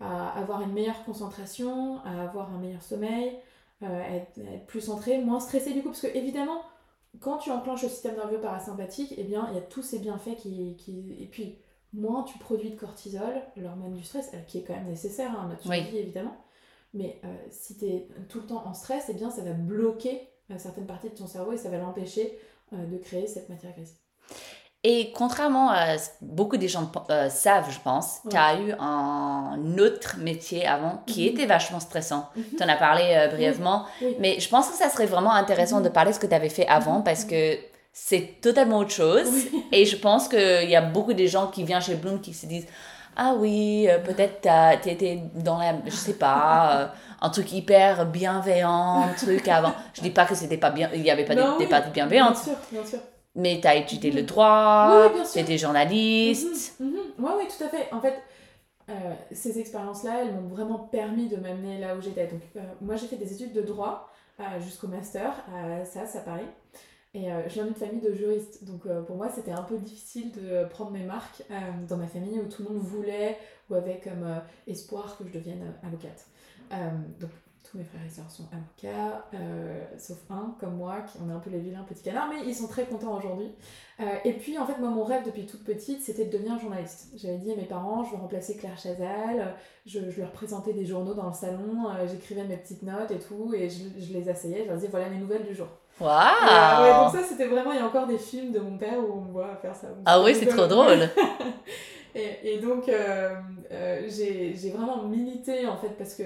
à 0.00 0.30
avoir 0.30 0.62
une 0.62 0.72
meilleure 0.72 1.04
concentration, 1.04 2.00
à 2.04 2.22
avoir 2.24 2.52
un 2.52 2.58
meilleur 2.58 2.82
sommeil, 2.82 3.36
à, 3.82 4.16
être, 4.16 4.38
à 4.40 4.54
être 4.54 4.66
plus 4.66 4.80
centré, 4.80 5.18
moins 5.18 5.40
stressé 5.40 5.72
du 5.72 5.82
coup, 5.82 5.88
parce 5.88 6.00
que 6.02 6.16
évidemment, 6.16 6.62
quand 7.20 7.38
tu 7.38 7.50
enclenches 7.50 7.82
le 7.82 7.88
système 7.88 8.16
nerveux 8.16 8.40
parasympathique, 8.40 9.14
eh 9.16 9.24
bien, 9.24 9.46
il 9.50 9.56
y 9.56 9.58
a 9.58 9.62
tous 9.62 9.82
ces 9.82 9.98
bienfaits 9.98 10.36
qui, 10.36 10.76
qui... 10.76 11.16
Et 11.20 11.26
puis, 11.26 11.58
moins 11.92 12.22
tu 12.24 12.38
produis 12.38 12.70
de 12.70 12.76
cortisol, 12.76 13.42
l'hormone 13.56 13.94
du 13.94 14.04
stress, 14.04 14.30
qui 14.46 14.58
est 14.58 14.62
quand 14.62 14.74
même 14.74 14.88
nécessaire 14.88 15.30
hein, 15.32 15.44
à 15.44 15.48
notre 15.48 15.68
Oui. 15.68 15.80
survie, 15.82 15.98
évidemment. 15.98 16.36
Mais 16.94 17.20
euh, 17.24 17.28
si 17.50 17.76
tu 17.76 17.84
es 17.86 18.08
tout 18.28 18.40
le 18.40 18.46
temps 18.46 18.64
en 18.66 18.74
stress, 18.74 19.04
eh 19.08 19.14
bien, 19.14 19.30
ça 19.30 19.42
va 19.42 19.52
bloquer 19.52 20.28
euh, 20.50 20.54
certaines 20.58 20.86
parties 20.86 21.10
de 21.10 21.14
ton 21.14 21.26
cerveau 21.26 21.52
et 21.52 21.56
ça 21.56 21.68
va 21.68 21.78
l'empêcher 21.78 22.38
euh, 22.72 22.86
de 22.86 22.96
créer 22.98 23.26
cette 23.26 23.48
matière 23.48 23.72
grise. 23.72 23.94
Et 24.82 25.12
contrairement 25.14 25.68
à 25.68 25.98
ce 25.98 26.08
que 26.08 26.14
beaucoup 26.22 26.56
des 26.56 26.66
gens 26.68 26.90
savent, 27.28 27.70
je 27.70 27.78
pense, 27.80 28.20
Ouais. 28.24 28.30
tu 28.30 28.36
as 28.38 28.60
eu 28.62 28.72
un 28.78 29.76
autre 29.78 30.16
métier 30.18 30.66
avant 30.66 31.02
qui 31.06 31.24
Mhm. 31.26 31.32
était 31.34 31.46
vachement 31.46 31.80
stressant. 31.80 32.30
Tu 32.56 32.64
en 32.64 32.68
as 32.68 32.76
parlé 32.76 33.28
brièvement, 33.30 33.84
Oui. 34.00 34.16
mais 34.20 34.40
je 34.40 34.48
pense 34.48 34.68
que 34.70 34.74
ça 34.74 34.88
serait 34.88 35.04
vraiment 35.06 35.32
intéressant 35.34 35.78
Mhm. 35.78 35.84
de 35.84 35.88
parler 35.90 36.10
de 36.12 36.14
ce 36.14 36.20
que 36.20 36.26
tu 36.26 36.34
avais 36.34 36.48
fait 36.48 36.66
avant 36.66 36.98
Mhm. 36.98 37.04
parce 37.04 37.26
que 37.26 37.56
c'est 37.92 38.40
totalement 38.40 38.78
autre 38.78 38.90
chose. 38.92 39.28
Oui. 39.52 39.64
Et 39.72 39.84
je 39.84 39.96
pense 39.96 40.28
qu'il 40.28 40.68
y 40.70 40.76
a 40.76 40.80
beaucoup 40.82 41.12
de 41.12 41.26
gens 41.26 41.48
qui 41.48 41.64
viennent 41.64 41.80
chez 41.82 41.94
Bloom 41.96 42.20
qui 42.20 42.32
se 42.34 42.46
disent 42.46 42.66
Ah 43.16 43.34
oui, 43.36 43.86
euh, 43.88 43.98
peut-être 43.98 44.40
t'as- 44.42 44.76
t'étais 44.76 45.20
dans 45.34 45.58
la. 45.58 45.74
Je 45.84 45.90
sais 45.90 46.14
pas, 46.14 46.80
euh, 46.82 46.86
un 47.20 47.30
truc 47.30 47.52
hyper 47.52 48.06
bienveillant, 48.06 49.02
un 49.02 49.12
truc 49.14 49.46
avant. 49.48 49.72
Je 49.94 50.00
dis 50.02 50.10
pas 50.10 50.24
que 50.24 50.34
c'était 50.34 50.56
pas 50.56 50.70
bien, 50.70 50.88
il 50.94 51.02
y 51.02 51.10
avait 51.10 51.24
pas 51.24 51.34
Non, 51.34 51.52
des, 51.52 51.58
des 51.58 51.64
oui, 51.64 51.70
parties 51.70 51.90
bienveillantes, 51.90 52.34
Bien 52.34 52.42
sûr, 52.42 52.56
bien 52.72 52.84
sûr. 52.86 52.98
mais 53.34 53.60
t'as 53.62 53.74
étudié 53.74 54.10
le 54.10 54.22
droit, 54.22 55.10
Oui, 55.14 55.20
t'étais 55.32 55.58
journaliste. 55.58 56.76
Ouais, 56.80 57.30
oui, 57.38 57.44
tout 57.48 57.64
à 57.64 57.68
fait. 57.68 57.88
En 57.92 58.00
fait, 58.00 58.14
euh, 58.88 58.92
ces 59.32 59.58
expériences-là, 59.58 60.22
elles 60.22 60.32
m'ont 60.34 60.48
vraiment 60.48 60.78
permis 60.78 61.28
de 61.28 61.36
m'amener 61.36 61.78
là 61.78 61.94
où 61.96 62.00
j'étais. 62.00 62.26
Donc, 62.28 62.40
euh, 62.56 62.60
moi, 62.80 62.96
j'ai 62.96 63.06
fait 63.06 63.16
des 63.16 63.32
études 63.32 63.52
de 63.52 63.60
droit 63.62 64.08
euh, 64.40 64.42
jusqu'au 64.60 64.86
master 64.88 65.32
à 65.54 65.84
SAS 65.84 66.16
à 66.16 66.20
Paris. 66.20 66.46
Et 67.12 67.32
euh, 67.32 67.48
je 67.48 67.54
viens 67.54 67.64
d'une 67.64 67.74
famille 67.74 68.00
de 68.00 68.12
juristes. 68.12 68.64
Donc, 68.64 68.86
euh, 68.86 69.02
pour 69.02 69.16
moi, 69.16 69.28
c'était 69.28 69.50
un 69.50 69.62
peu 69.62 69.76
difficile 69.78 70.30
de 70.30 70.64
prendre 70.68 70.92
mes 70.92 71.02
marques 71.02 71.42
euh, 71.50 71.54
dans 71.88 71.96
ma 71.96 72.06
famille 72.06 72.38
où 72.38 72.48
tout 72.48 72.62
le 72.62 72.68
monde 72.68 72.82
voulait 72.82 73.36
ou 73.68 73.74
avait 73.74 74.00
comme 74.02 74.22
euh, 74.24 74.38
espoir 74.68 75.18
que 75.18 75.24
je 75.26 75.32
devienne 75.32 75.74
avocate. 75.82 76.26
Donc, 77.18 77.30
tous 77.64 77.78
mes 77.78 77.84
frères 77.84 78.04
et 78.04 78.08
sœurs 78.08 78.30
sont 78.30 78.48
avocats, 78.52 79.28
sauf 79.98 80.18
un, 80.30 80.56
comme 80.60 80.76
moi, 80.76 81.02
qui 81.02 81.18
on 81.24 81.28
est 81.28 81.32
un 81.32 81.40
peu 81.40 81.50
les 81.50 81.58
vilains 81.58 81.82
petits 81.82 82.02
canards, 82.02 82.28
mais 82.28 82.46
ils 82.46 82.54
sont 82.54 82.68
très 82.68 82.84
contents 82.84 83.16
aujourd'hui. 83.16 83.50
Et 84.24 84.32
puis, 84.34 84.56
en 84.56 84.66
fait, 84.66 84.78
moi, 84.78 84.90
mon 84.90 85.02
rêve 85.02 85.24
depuis 85.24 85.46
toute 85.46 85.64
petite, 85.64 86.00
c'était 86.02 86.26
de 86.26 86.30
devenir 86.30 86.58
journaliste. 86.60 87.12
J'avais 87.16 87.38
dit 87.38 87.50
à 87.50 87.56
mes 87.56 87.64
parents, 87.64 88.04
je 88.04 88.12
veux 88.12 88.18
remplacer 88.18 88.56
Claire 88.56 88.78
Chazal, 88.78 89.56
je, 89.84 89.98
leur 90.16 90.30
présentais 90.30 90.72
des 90.72 90.86
journaux 90.86 91.14
dans 91.14 91.26
le 91.26 91.32
salon, 91.32 91.88
j'écrivais 92.08 92.44
mes 92.44 92.56
petites 92.56 92.84
notes 92.84 93.10
et 93.10 93.18
tout, 93.18 93.52
et 93.52 93.68
je, 93.68 93.82
je 93.98 94.12
les 94.12 94.28
asseyais, 94.28 94.62
je 94.62 94.68
leur 94.68 94.76
disais, 94.76 94.88
voilà 94.88 95.08
les 95.08 95.18
nouvelles 95.18 95.46
du 95.46 95.54
jour. 95.54 95.68
Waouh! 96.00 96.10
Et, 96.10 96.52
euh, 96.52 96.82
ouais, 96.82 97.04
donc 97.04 97.12
ça, 97.12 97.22
c'était 97.28 97.46
vraiment, 97.46 97.72
il 97.72 97.78
y 97.78 97.82
a 97.82 97.86
encore 97.86 98.06
des 98.06 98.18
films 98.18 98.52
de 98.52 98.58
mon 98.58 98.78
père 98.78 98.98
où 98.98 99.18
on 99.18 99.20
me 99.22 99.32
voit 99.32 99.56
faire 99.56 99.76
ça. 99.76 99.88
Ah 100.06 100.20
oui, 100.22 100.34
c'est 100.34 100.46
trop 100.46 100.66
drôle. 100.66 101.08
Et, 102.14 102.54
et 102.54 102.58
donc, 102.58 102.88
euh, 102.88 103.36
euh, 103.70 104.02
j'ai 104.08 104.52
j'ai 104.56 104.70
vraiment 104.70 105.04
milité 105.04 105.68
en 105.68 105.76
fait 105.76 105.90
parce 105.96 106.14
que 106.14 106.24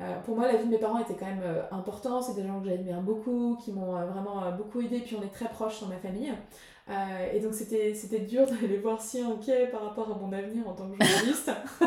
euh, 0.00 0.20
pour 0.24 0.36
moi, 0.36 0.46
la 0.46 0.56
vie 0.58 0.64
de 0.64 0.70
mes 0.70 0.78
parents 0.78 0.98
était 1.00 1.14
quand 1.14 1.26
même 1.26 1.42
euh, 1.42 1.62
importante. 1.72 2.22
C'est 2.24 2.40
des 2.40 2.46
gens 2.46 2.60
que 2.60 2.68
j'admire 2.68 3.00
beaucoup, 3.00 3.58
qui 3.64 3.72
m'ont 3.72 3.96
euh, 3.96 4.06
vraiment 4.06 4.50
beaucoup 4.52 4.80
aidé. 4.80 5.00
Puis 5.00 5.16
on 5.20 5.24
est 5.24 5.32
très 5.32 5.48
proches 5.48 5.80
dans 5.80 5.88
ma 5.88 5.96
famille. 5.98 6.32
Euh, 6.90 6.94
et 7.34 7.40
donc, 7.40 7.52
c'était 7.54 7.92
c'était 7.94 8.20
dur 8.20 8.46
de 8.62 8.66
les 8.66 8.78
voir 8.78 9.00
si 9.00 9.20
inquiets 9.20 9.66
par 9.66 9.84
rapport 9.84 10.06
à 10.10 10.18
mon 10.18 10.32
avenir 10.32 10.66
en 10.66 10.72
tant 10.72 10.88
que 10.88 11.04
journaliste. 11.04 11.50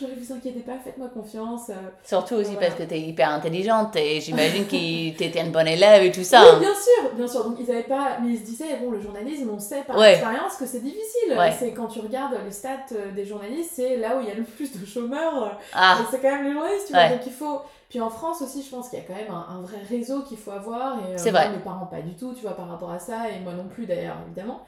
J'aurais 0.00 0.12
vous 0.14 0.32
inquiétez 0.32 0.60
pas, 0.60 0.78
faites-moi 0.82 1.08
confiance. 1.12 1.70
Surtout 2.04 2.34
aussi 2.36 2.52
Voilà. 2.52 2.68
parce 2.68 2.78
que 2.80 2.84
t'es 2.84 3.00
hyper 3.00 3.28
intelligente 3.30 3.94
et 3.96 4.20
j'imagine 4.20 4.64
que 4.64 4.70
t'étais 5.16 5.40
une 5.40 5.50
bonne 5.52 5.66
élève 5.68 6.02
et 6.04 6.12
tout 6.12 6.22
ça. 6.24 6.40
Oui, 6.54 6.60
bien 6.60 6.72
sûr, 6.74 7.14
bien 7.16 7.26
sûr. 7.26 7.44
Donc 7.44 7.56
ils 7.60 7.70
avaient 7.70 7.82
pas, 7.82 8.18
mais 8.22 8.30
ils 8.34 8.38
se 8.38 8.44
disaient 8.44 8.76
bon, 8.80 8.90
le 8.92 9.00
journalisme, 9.00 9.50
on 9.52 9.58
sait 9.58 9.82
par 9.86 9.98
Ouais. 9.98 10.12
expérience 10.12 10.56
que 10.56 10.66
c'est 10.66 10.80
difficile. 10.80 11.36
Ouais. 11.36 11.52
C'est 11.58 11.72
quand 11.72 11.88
tu 11.88 12.00
regardes 12.00 12.36
les 12.44 12.52
stats 12.52 12.70
euh, 12.92 13.12
des 13.12 13.24
journalistes, 13.24 13.72
c'est 13.74 13.96
là 13.96 14.16
où 14.16 14.20
il 14.22 14.28
y 14.28 14.30
a 14.30 14.34
le 14.34 14.44
plus 14.44 14.72
de 14.78 14.86
chômeurs. 14.86 15.58
Ah, 15.74 15.98
c'est 16.10 16.20
quand 16.20 16.30
même 16.30 16.44
les 16.44 16.52
journalistes, 16.52 16.86
tu 16.86 16.92
vois. 16.92 17.08
Donc 17.08 17.20
il 17.26 17.32
faut. 17.32 17.60
Puis 17.90 18.00
en 18.00 18.08
France 18.08 18.40
aussi, 18.40 18.62
je 18.62 18.70
pense 18.70 18.88
qu'il 18.88 18.98
y 18.98 19.02
a 19.02 19.04
quand 19.04 19.14
même 19.16 19.30
un, 19.30 19.46
un 19.50 19.60
vrai 19.60 19.78
réseau 19.86 20.22
qu'il 20.22 20.38
faut 20.38 20.52
avoir. 20.52 20.98
Et 21.00 21.14
euh, 21.14 21.18
C'est 21.18 21.32
moi, 21.32 21.40
vrai. 21.40 21.50
mes 21.50 21.58
parents, 21.62 21.86
pas 21.86 22.00
du 22.00 22.14
tout, 22.16 22.32
tu 22.34 22.42
vois, 22.42 22.56
par 22.56 22.68
rapport 22.68 22.90
à 22.90 22.98
ça. 23.00 23.28
Et 23.30 23.40
moi 23.40 23.52
non 23.52 23.68
plus, 23.68 23.84
d'ailleurs, 23.86 24.16
évidemment. 24.26 24.62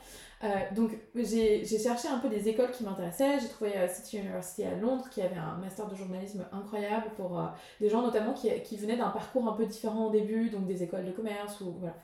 Euh, 0.44 0.48
donc 0.74 0.90
j'ai 1.14 1.64
j'ai 1.64 1.78
cherché 1.78 2.08
un 2.08 2.18
peu 2.18 2.28
des 2.28 2.48
écoles 2.48 2.72
qui 2.72 2.82
m'intéressaient. 2.82 3.38
J'ai 3.38 3.48
trouvé 3.48 3.76
euh, 3.76 3.86
City 3.88 4.18
University 4.18 4.64
à 4.64 4.74
Londres 4.74 5.08
qui 5.08 5.22
avait 5.22 5.36
un 5.36 5.56
master 5.58 5.86
de 5.86 5.94
journalisme 5.94 6.44
incroyable 6.52 7.06
pour 7.16 7.38
euh, 7.38 7.44
des 7.80 7.88
gens 7.88 8.02
notamment 8.02 8.32
qui, 8.32 8.50
qui 8.62 8.76
venaient 8.76 8.96
d'un 8.96 9.10
parcours 9.10 9.46
un 9.48 9.52
peu 9.52 9.66
différent 9.66 10.06
au 10.06 10.10
début, 10.10 10.50
donc 10.50 10.66
des 10.66 10.82
écoles 10.82 11.04
de 11.04 11.12
commerce 11.12 11.60
ou 11.60 11.76
voilà. 11.78 11.94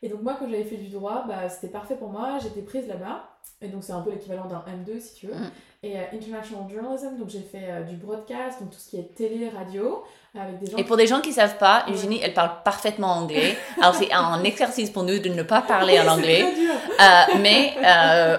Et 0.00 0.08
donc 0.08 0.22
moi 0.22 0.36
quand 0.38 0.48
j'avais 0.48 0.64
fait 0.64 0.78
du 0.78 0.88
droit, 0.88 1.24
bah, 1.28 1.50
c'était 1.50 1.68
parfait 1.70 1.96
pour 1.96 2.08
moi, 2.08 2.38
j'étais 2.42 2.62
prise 2.62 2.88
là-bas. 2.88 3.28
Et 3.60 3.68
donc 3.68 3.84
c'est 3.84 3.92
un 3.92 4.00
peu 4.00 4.10
l'équivalent 4.10 4.46
d'un 4.46 4.64
M2 4.68 5.00
si 5.00 5.14
tu 5.14 5.26
veux. 5.28 5.34
Mm. 5.34 5.50
Et 5.84 5.96
euh, 5.98 6.02
International 6.12 6.64
Journalism, 6.72 7.16
donc 7.18 7.28
j'ai 7.28 7.40
fait 7.40 7.64
euh, 7.70 7.82
du 7.82 7.96
broadcast, 7.96 8.60
donc 8.60 8.70
tout 8.70 8.78
ce 8.78 8.90
qui 8.90 8.98
est 8.98 9.14
télé, 9.16 9.48
radio, 9.48 10.04
avec 10.36 10.58
des 10.60 10.70
gens 10.70 10.76
Et 10.78 10.84
pour 10.84 10.96
des 10.96 11.06
gens 11.08 11.20
qui 11.20 11.32
savent 11.32 11.58
pas. 11.58 11.84
Eugénie, 11.88 12.20
elle 12.22 12.34
parle 12.34 12.50
parfaitement 12.64 13.08
anglais. 13.12 13.56
Alors 13.80 13.94
c'est 13.94 14.12
un 14.12 14.42
exercice 14.44 14.90
pour 14.90 15.02
nous 15.04 15.18
de 15.18 15.28
ne 15.28 15.42
pas 15.42 15.60
parler 15.60 15.94
Oui, 16.00 16.08
en 16.08 16.12
anglais, 16.12 16.40
très 16.42 16.54
dur. 16.54 16.72
Euh, 17.00 17.38
mais 17.40 17.74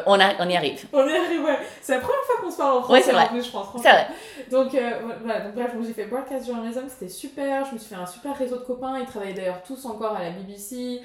on, 0.06 0.20
a- 0.20 0.36
on 0.39 0.50
y 0.50 0.56
arrive. 0.58 0.86
On 0.94 1.06
est 1.08 1.18
arrivé, 1.18 1.39
ouais. 1.39 1.60
C'est 1.82 1.94
la 1.96 2.00
première 2.00 2.22
fois 2.24 2.36
qu'on 2.42 2.52
se 2.52 2.58
parle 2.58 2.78
en 2.78 2.82
français 2.82 2.94
Ouais, 2.94 3.02
c'est 3.02 3.12
vrai. 3.12 3.24
en 3.24 3.28
plus, 3.28 3.46
je 3.46 3.52
pense. 3.52 3.68
C'est 3.82 3.89
vrai. 3.92 4.08
Donc 4.52 4.76
voilà, 5.24 5.39
donc 5.42 5.56
bref, 5.56 5.72
j'ai 5.86 5.94
fait 5.94 6.06
broadcast 6.06 6.48
journalism, 6.48 6.84
c'était 6.88 7.12
super. 7.12 7.66
Je 7.66 7.74
me 7.74 7.78
suis 7.78 7.89
fait 7.94 8.02
un 8.02 8.06
super 8.06 8.38
réseau 8.38 8.58
de 8.58 8.63
copains. 8.63 9.00
Ils 9.00 9.06
travaillaient 9.06 9.34
d'ailleurs 9.34 9.63
tous 9.63 9.86
encore 9.86 10.16
à 10.16 10.24
la 10.24 10.30
BBC, 10.32 11.02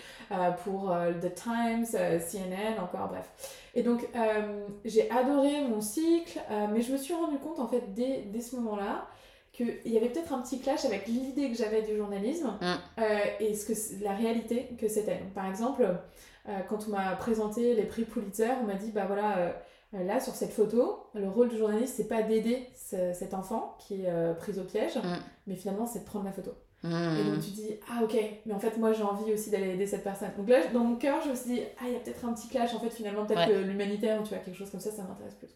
pour 0.65 0.95
The 1.21 1.35
Times, 1.35 1.87
CNN, 1.91 2.81
encore 2.83 3.09
bref. 3.09 3.27
Et 3.75 3.83
donc 3.83 3.88
euh, 4.17 4.67
j'ai 4.85 5.11
adoré 5.11 5.63
mon 5.69 5.81
cycle, 5.81 6.39
euh, 6.51 6.67
mais 6.73 6.81
je 6.83 6.93
me 6.93 6.97
suis 6.99 7.15
rendu 7.15 7.39
compte 7.39 7.59
en 7.61 7.67
fait 7.69 7.95
dès, 7.95 8.23
dès 8.33 8.41
ce 8.41 8.57
moment-là 8.57 9.07
qu'il 9.53 9.81
y 9.87 9.97
avait 9.97 10.09
peut-être 10.11 10.33
un 10.33 10.41
petit 10.43 10.61
clash 10.61 10.85
avec 10.85 11.07
l'idée 11.07 11.51
que 11.51 11.57
j'avais 11.57 11.83
du 11.83 11.97
journalisme 11.97 12.53
Mm. 12.61 12.65
euh, 13.01 13.19
et 13.41 13.55
ce 13.55 13.67
que 13.67 14.05
la 14.05 14.13
réalité 14.13 14.69
que 14.79 14.89
c'était. 14.89 15.19
Donc, 15.19 15.33
Par 15.35 15.47
exemple, 15.47 15.87
quand 16.69 16.87
on 16.89 16.93
m'a 16.93 17.15
présenté 17.17 17.75
les 17.75 17.83
prix 17.85 18.05
Pulitzer, 18.05 18.51
on 18.63 18.65
m'a 18.67 18.75
dit 18.75 18.91
bah 18.93 19.05
voilà. 19.07 19.55
Là, 19.95 20.21
sur 20.21 20.35
cette 20.35 20.53
photo, 20.53 20.99
le 21.15 21.29
rôle 21.31 21.49
du 21.49 21.57
journaliste, 21.57 21.95
c'est 21.97 22.09
pas 22.09 22.21
d'aider 22.23 22.67
ce- 22.77 23.15
cet 23.15 23.33
enfant 23.33 23.75
qui 23.79 24.03
est 24.05 24.35
pris 24.39 24.59
au 24.59 24.65
piège, 24.65 24.97
Mm. 24.97 25.17
mais 25.47 25.57
finalement, 25.57 25.87
c'est 25.87 26.01
de 26.01 26.05
prendre 26.05 26.27
la 26.27 26.33
photo. 26.33 26.51
Et 26.85 27.25
donc, 27.25 27.41
tu 27.41 27.51
dis, 27.51 27.71
ah 27.91 28.05
ok, 28.05 28.17
mais 28.47 28.55
en 28.55 28.59
fait, 28.61 28.77
moi, 28.79 28.93
j'ai 28.93 29.03
envie 29.03 29.33
aussi 29.33 29.51
d'aller 29.51 29.71
aider 29.71 29.87
cette 29.87 30.05
personne. 30.05 30.31
Donc 30.37 30.49
là, 30.49 30.59
dans 30.73 30.85
mon 30.85 30.95
cœur, 30.97 31.21
je 31.25 31.31
me 31.31 31.35
suis 31.35 31.55
dit, 31.55 31.61
ah, 31.81 31.85
il 31.87 31.93
y 31.93 31.97
a 31.97 31.99
peut-être 31.99 32.25
un 32.25 32.33
petit 32.33 32.49
clash, 32.49 32.73
en 32.75 32.79
fait, 32.81 32.91
finalement, 32.91 33.25
peut-être 33.27 33.49
Ouais. 33.49 33.55
que 33.55 33.59
l'humanitaire 33.67 34.21
ou 34.21 34.23
tu 34.23 34.29
vois, 34.31 34.39
quelque 34.39 34.57
chose 34.57 34.71
comme 34.71 34.79
ça, 34.81 34.91
ça 34.93 35.03
m'intéresse 35.03 35.35
plus. 35.35 35.49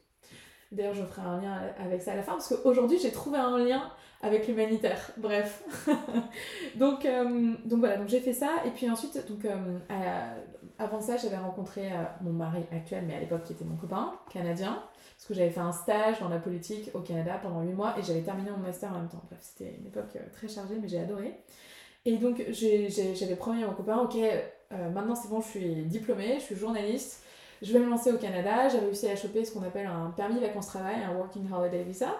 D'ailleurs, 0.72 0.94
je 0.94 1.02
ferai 1.04 1.22
un 1.22 1.40
lien 1.40 1.61
avec 1.78 2.02
ça 2.02 2.12
à 2.12 2.16
la 2.16 2.22
fin, 2.22 2.32
parce 2.32 2.48
qu'aujourd'hui, 2.48 2.98
j'ai 2.98 3.12
trouvé 3.12 3.38
un 3.38 3.58
lien 3.58 3.90
avec 4.22 4.48
l'humanitaire. 4.48 5.12
Bref. 5.18 5.62
donc, 6.76 7.04
euh, 7.04 7.52
donc 7.64 7.80
voilà, 7.80 7.96
donc 7.96 8.08
j'ai 8.08 8.20
fait 8.20 8.32
ça. 8.32 8.50
Et 8.66 8.70
puis 8.70 8.88
ensuite, 8.90 9.26
donc, 9.28 9.44
euh, 9.44 9.78
à- 9.88 10.82
avant 10.82 11.00
ça, 11.00 11.16
j'avais 11.16 11.37
rencontré 11.37 11.92
euh, 11.92 11.96
mon 12.22 12.32
mari 12.32 12.62
actuel, 12.72 13.04
mais 13.06 13.14
à 13.14 13.20
l'époque 13.20 13.44
qui 13.44 13.52
était 13.52 13.64
mon 13.64 13.76
copain, 13.76 14.14
canadien. 14.32 14.82
Parce 15.22 15.28
que 15.28 15.35
j'avais 15.35 15.50
fait 15.50 15.61
un 15.61 15.70
stage 15.70 16.18
dans 16.18 16.28
la 16.28 16.40
politique 16.40 16.90
au 16.94 16.98
Canada 16.98 17.38
pendant 17.40 17.62
8 17.62 17.74
mois 17.74 17.94
et 17.96 18.02
j'avais 18.02 18.22
terminé 18.22 18.50
mon 18.50 18.56
master 18.56 18.90
en 18.90 18.98
même 18.98 19.08
temps. 19.08 19.22
Bref, 19.30 19.38
c'était 19.40 19.72
une 19.78 19.87
époque 19.87 20.16
euh, 20.16 20.20
très 20.32 20.48
chargée, 20.48 20.74
mais 20.82 20.88
j'ai 20.88 20.98
adoré. 20.98 21.32
Et 22.04 22.16
donc 22.16 22.42
j'avais 22.50 23.37
promis 23.37 23.62
à 23.62 23.68
mon 23.68 23.72
copain, 23.72 23.98
ok, 23.98 24.16
euh, 24.16 24.90
maintenant 24.90 25.14
c'est 25.14 25.28
bon, 25.28 25.40
je 25.40 25.46
suis 25.46 25.74
diplômée, 25.85 26.40
je 26.40 26.44
suis 26.46 26.56
journaliste, 26.56 27.22
je 27.62 27.72
vais 27.72 27.78
me 27.78 27.88
lancer 27.88 28.11
au 28.11 28.18
Canada. 28.18 28.68
J'ai 28.68 28.80
réussi 28.80 29.06
à 29.06 29.14
choper 29.14 29.44
ce 29.44 29.52
qu'on 29.52 29.62
appelle 29.62 29.87
un 29.87 30.11
permis 30.11 30.40
vacances-travail, 30.40 30.96
un 31.08 31.14
Working 31.14 31.48
Holiday 31.52 31.85
Visa. 31.85 32.16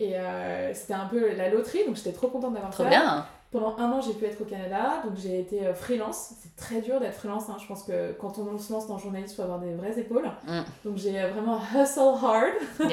Et 0.00 0.18
euh, 0.18 0.74
c'était 0.74 0.94
un 0.94 1.06
peu 1.06 1.32
la 1.36 1.50
loterie, 1.50 1.86
donc 1.86 1.94
j'étais 1.94 2.12
trop 2.12 2.26
contente 2.26 2.54
d'avoir 2.54 2.72
Trop 2.72 2.82
ça. 2.82 2.88
bien. 2.88 3.26
Pendant 3.50 3.76
un 3.78 3.90
an, 3.90 4.00
j'ai 4.00 4.12
pu 4.12 4.24
être 4.26 4.40
au 4.40 4.44
Canada, 4.44 5.02
donc 5.04 5.14
j'ai 5.16 5.40
été 5.40 5.66
euh, 5.66 5.74
freelance. 5.74 6.34
C'est 6.40 6.54
très 6.54 6.80
dur 6.80 7.00
d'être 7.00 7.14
freelance, 7.16 7.48
hein. 7.48 7.56
je 7.60 7.66
pense 7.66 7.82
que 7.82 8.12
quand 8.12 8.38
on 8.38 8.56
se 8.58 8.72
lance 8.72 8.86
dans 8.86 8.94
le 8.94 9.00
journalisme, 9.02 9.32
il 9.32 9.36
faut 9.36 9.42
avoir 9.42 9.58
des 9.58 9.74
vraies 9.74 9.98
épaules. 9.98 10.30
Mm. 10.46 10.60
Donc 10.84 10.96
j'ai 10.96 11.20
euh, 11.20 11.30
vraiment 11.30 11.58
hustle 11.74 12.00
hard 12.22 12.52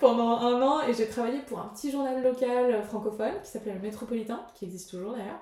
pendant 0.00 0.38
un 0.38 0.62
an 0.62 0.82
et 0.88 0.94
j'ai 0.94 1.08
travaillé 1.08 1.38
pour 1.40 1.58
un 1.58 1.70
petit 1.74 1.90
journal 1.90 2.22
local 2.22 2.72
euh, 2.72 2.82
francophone 2.82 3.32
qui 3.42 3.50
s'appelait 3.50 3.74
le 3.74 3.80
Métropolitain, 3.80 4.40
qui 4.54 4.64
existe 4.66 4.90
toujours 4.90 5.12
d'ailleurs. 5.12 5.40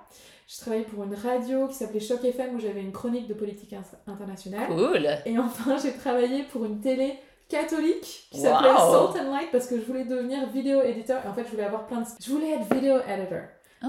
J'ai 0.48 0.60
travaillé 0.62 0.84
pour 0.84 1.04
une 1.04 1.14
radio 1.14 1.66
qui 1.68 1.74
s'appelait 1.74 2.00
Choc 2.00 2.24
FM 2.24 2.54
où 2.56 2.58
j'avais 2.60 2.80
une 2.80 2.92
chronique 2.92 3.28
de 3.28 3.34
politique 3.34 3.74
internationale. 4.06 4.68
Cool. 4.68 5.08
Et 5.26 5.38
enfin, 5.38 5.76
j'ai 5.82 5.92
travaillé 5.92 6.42
pour 6.44 6.64
une 6.64 6.80
télé 6.80 7.18
catholique 7.48 8.28
qui 8.30 8.38
Wow. 8.38 8.44
s'appelait 8.44 8.76
Salt 8.76 9.18
and 9.20 9.30
Light 9.30 9.48
parce 9.52 9.66
que 9.66 9.78
je 9.78 9.84
voulais 9.84 10.04
devenir 10.04 10.46
vidéo 10.48 10.80
éditeur. 10.82 11.20
Et 11.24 11.28
en 11.28 11.34
fait, 11.34 11.44
je 11.44 11.50
voulais 11.50 11.64
avoir 11.64 11.86
plein 11.86 12.00
de. 12.00 12.06
Je 12.20 12.30
voulais 12.30 12.50
être 12.52 12.74
vidéo 12.74 12.96
editor. 13.08 13.40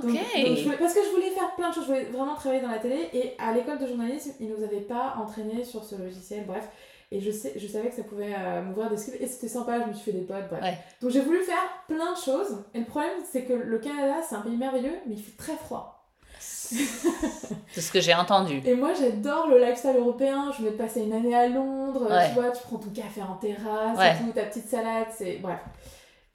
Donc- 0.01 0.13
donc 0.13 0.58
je 0.58 0.63
voulais- 0.63 0.77
parce 0.77 0.93
que 0.93 1.03
je 1.03 1.10
voulais 1.10 1.29
faire 1.29 1.53
plein 1.56 1.69
de 1.69 1.73
choses, 1.75 1.84
je 1.84 1.88
voulais 1.91 2.06
vraiment 2.06 2.36
travailler 2.36 2.62
dans 2.62 2.69
la 2.71 2.79
télé. 2.79 3.10
Et 3.13 3.34
à 3.39 3.53
l'école 3.53 3.77
de 3.79 3.88
journalisme, 3.88 4.32
ils 4.39 4.49
nous 4.49 4.63
avaient 4.63 4.82
pas 4.82 5.15
entraînés 5.21 5.63
sur 5.63 5.84
ce 5.84 5.95
logiciel, 5.95 6.45
bref. 6.45 6.67
Et 7.12 7.19
je, 7.21 7.29
sais, 7.29 7.53
je 7.56 7.67
savais 7.67 7.89
que 7.89 7.95
ça 7.95 8.01
pouvait 8.03 8.34
euh, 8.36 8.63
m'ouvrir 8.63 8.89
des 8.89 8.97
skills. 8.97 9.17
Et 9.19 9.27
c'était 9.27 9.47
sympa, 9.47 9.79
je 9.84 9.88
me 9.89 9.93
suis 9.93 10.12
fait 10.12 10.17
des 10.17 10.25
potes, 10.25 10.47
bref. 10.49 10.63
Ouais. 10.63 10.77
Donc 11.01 11.12
j'ai 11.12 11.21
voulu 11.21 11.41
faire 11.43 11.62
plein 11.88 12.13
de 12.13 12.17
choses. 12.17 12.63
Et 12.73 12.79
le 12.79 12.86
problème, 12.86 13.12
c'est 13.32 13.43
que 13.43 13.53
le 13.53 13.77
Canada, 13.77 14.15
c'est 14.27 14.34
un 14.36 14.41
pays 14.41 14.58
merveilleux, 14.58 14.95
mais 15.08 15.13
il 15.15 15.21
fait 15.21 15.38
très 15.38 15.53
froid. 15.56 15.99
C'est 16.39 17.82
ce 17.82 17.91
que 17.91 18.01
j'ai 18.01 18.13
entendu. 18.15 18.62
Et 18.65 18.73
moi, 18.73 18.93
j'adore 18.93 19.47
le 19.47 19.60
lifestyle 19.60 19.95
européen. 19.97 20.51
Je 20.58 20.63
de 20.65 20.69
passer 20.71 21.01
une 21.01 21.13
année 21.13 21.36
à 21.36 21.47
Londres. 21.47 22.08
Ouais. 22.10 22.27
Tu 22.29 22.34
vois, 22.34 22.49
tu 22.51 22.63
prends 22.63 22.77
ton 22.77 22.89
café 22.89 23.21
en 23.21 23.36
terrasse 23.36 23.97
Ouais. 23.97 24.13
et 24.13 24.17
tout, 24.25 24.32
ta 24.34 24.43
petite 24.43 24.67
salade, 24.67 25.08
c'est. 25.15 25.38
Bref. 25.38 25.60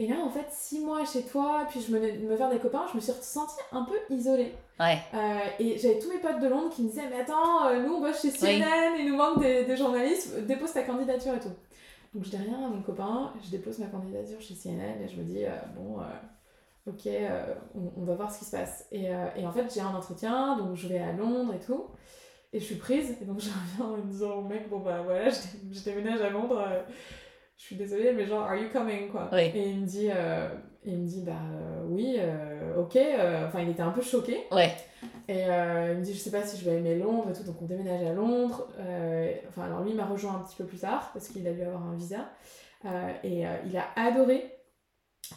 Et 0.01 0.07
là, 0.07 0.17
en 0.25 0.31
fait, 0.31 0.47
six 0.51 0.79
mois 0.81 1.05
chez 1.05 1.23
toi, 1.25 1.67
puis 1.69 1.81
je 1.81 1.91
de 1.93 1.99
me 2.27 2.37
faire 2.37 2.51
des 2.51 2.59
copains, 2.61 2.87
je 2.93 2.97
me 2.97 3.01
suis 3.01 3.13
sentie 3.21 3.57
un 3.73 3.83
peu 3.83 3.97
isolée. 4.15 4.55
Ouais. 4.79 4.99
Euh, 5.13 5.39
et 5.59 5.77
j'avais 5.77 5.99
tous 5.99 6.09
mes 6.09 6.19
potes 6.21 6.39
de 6.41 6.47
Londres 6.47 6.71
qui 6.71 6.83
me 6.83 6.89
disaient 6.89 7.09
Mais 7.11 7.21
attends, 7.21 7.67
euh, 7.67 7.83
nous 7.83 7.95
on 7.95 8.01
bosse 8.01 8.23
chez 8.23 8.31
CNN, 8.31 8.95
il 8.99 9.09
nous 9.11 9.17
manque 9.17 9.41
des, 9.41 9.65
des 9.65 9.77
journalistes, 9.77 10.39
dépose 10.47 10.73
ta 10.73 10.83
candidature 10.85 11.35
et 11.35 11.41
tout. 11.41 11.51
Donc 12.15 12.25
je 12.25 12.31
dis 12.31 12.37
rien 12.37 12.65
à 12.65 12.69
mon 12.69 12.81
copain, 12.83 13.33
je 13.45 13.51
dépose 13.51 13.79
ma 13.81 13.87
candidature 13.87 14.41
chez 14.41 14.55
CNN 14.55 15.03
et 15.05 15.09
je 15.09 15.17
me 15.17 15.25
dis 15.25 15.45
euh, 15.45 15.51
Bon, 15.77 15.97
ok, 16.87 17.09
on, 17.75 18.01
on 18.01 18.05
va 18.05 18.15
voir 18.15 18.31
ce 18.33 18.39
qui 18.39 18.45
se 18.45 18.53
passe. 18.53 18.87
Et, 18.93 19.07
et 19.37 19.47
en 19.47 19.51
fait, 19.53 19.67
j'ai 19.75 19.81
un 19.81 19.95
entretien, 19.97 20.57
donc 20.59 20.77
je 20.77 20.87
vais 20.87 21.01
à 21.01 21.11
Londres 21.13 21.55
et 21.55 21.61
tout. 21.65 21.87
Et 22.53 22.61
je 22.61 22.65
suis 22.65 22.77
prise, 22.77 23.17
et 23.21 23.25
donc 23.25 23.41
je 23.41 23.49
reviens 23.51 23.95
en 23.95 23.97
me 23.99 24.11
disant 24.11 24.43
mec, 24.43 24.69
bon 24.71 24.79
bah 24.79 25.03
voilà, 25.05 25.29
je, 25.29 25.35
dé- 25.41 25.73
je 25.75 25.83
déménage 25.83 26.21
à 26.23 26.31
Londres, 26.31 26.65
je 27.59 27.65
suis 27.65 27.77
désolée, 27.77 28.13
mais 28.13 28.25
genre, 28.25 28.45
are 28.45 28.55
you 28.55 28.69
coming 28.73 29.09
quoi? 29.11 29.29
Oui. 29.33 29.51
Et 29.53 29.71
il 29.71 29.81
me 29.81 29.87
dit, 29.87 30.09
euh, 30.15 30.49
il 30.85 30.97
me 30.97 31.07
dit 31.07 31.23
bah 31.23 31.33
euh, 31.33 31.83
oui, 31.89 32.17
euh, 32.19 32.81
ok, 32.81 32.97
enfin 33.47 33.61
il 33.61 33.71
était 33.71 33.83
un 33.83 33.91
peu 33.91 34.01
choqué. 34.01 34.47
Ouais. 34.53 34.73
Et 35.29 35.41
il 35.41 35.99
me 35.99 36.03
dit, 36.03 36.15
je 36.15 36.19
sais 36.19 36.31
pas 36.31 36.43
si 36.43 36.57
je 36.57 36.65
vais 36.65 36.77
aimer 36.77 36.95
Londres 36.95 37.29
et 37.31 37.33
tout, 37.33 37.43
donc 37.43 37.61
on 37.61 37.67
déménage 37.67 38.07
à 38.07 38.13
Londres. 38.13 38.69
Enfin, 39.49 39.65
alors 39.65 39.83
lui 39.83 39.91
il 39.91 39.97
m'a 39.97 40.07
rejoint 40.07 40.37
un 40.37 40.39
petit 40.39 40.57
peu 40.57 40.65
plus 40.65 40.79
tard 40.79 41.11
parce 41.13 41.29
qu'il 41.29 41.47
a 41.49 41.53
dû 41.53 41.63
avoir 41.63 41.83
un 41.83 41.95
visa. 41.97 42.31
Et 43.25 43.45
il 43.67 43.77
a 43.77 43.87
adoré. 43.97 44.55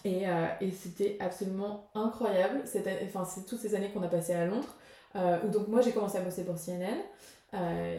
Et, 0.06 0.24
et 0.62 0.72
c'était 0.72 1.18
absolument 1.20 1.90
incroyable. 1.96 2.62
Enfin, 3.06 3.26
c'est 3.26 3.46
toutes 3.46 3.60
ces 3.60 3.74
années 3.76 3.90
qu'on 3.90 4.04
a 4.04 4.08
passées 4.08 4.34
à 4.34 4.46
Londres. 4.46 4.76
Où 5.16 5.50
donc 5.50 5.68
moi 5.68 5.82
j'ai 5.82 5.92
commencé 5.92 6.20
à 6.20 6.22
bosser 6.22 6.46
pour 6.46 6.56
CNN. 6.56 7.02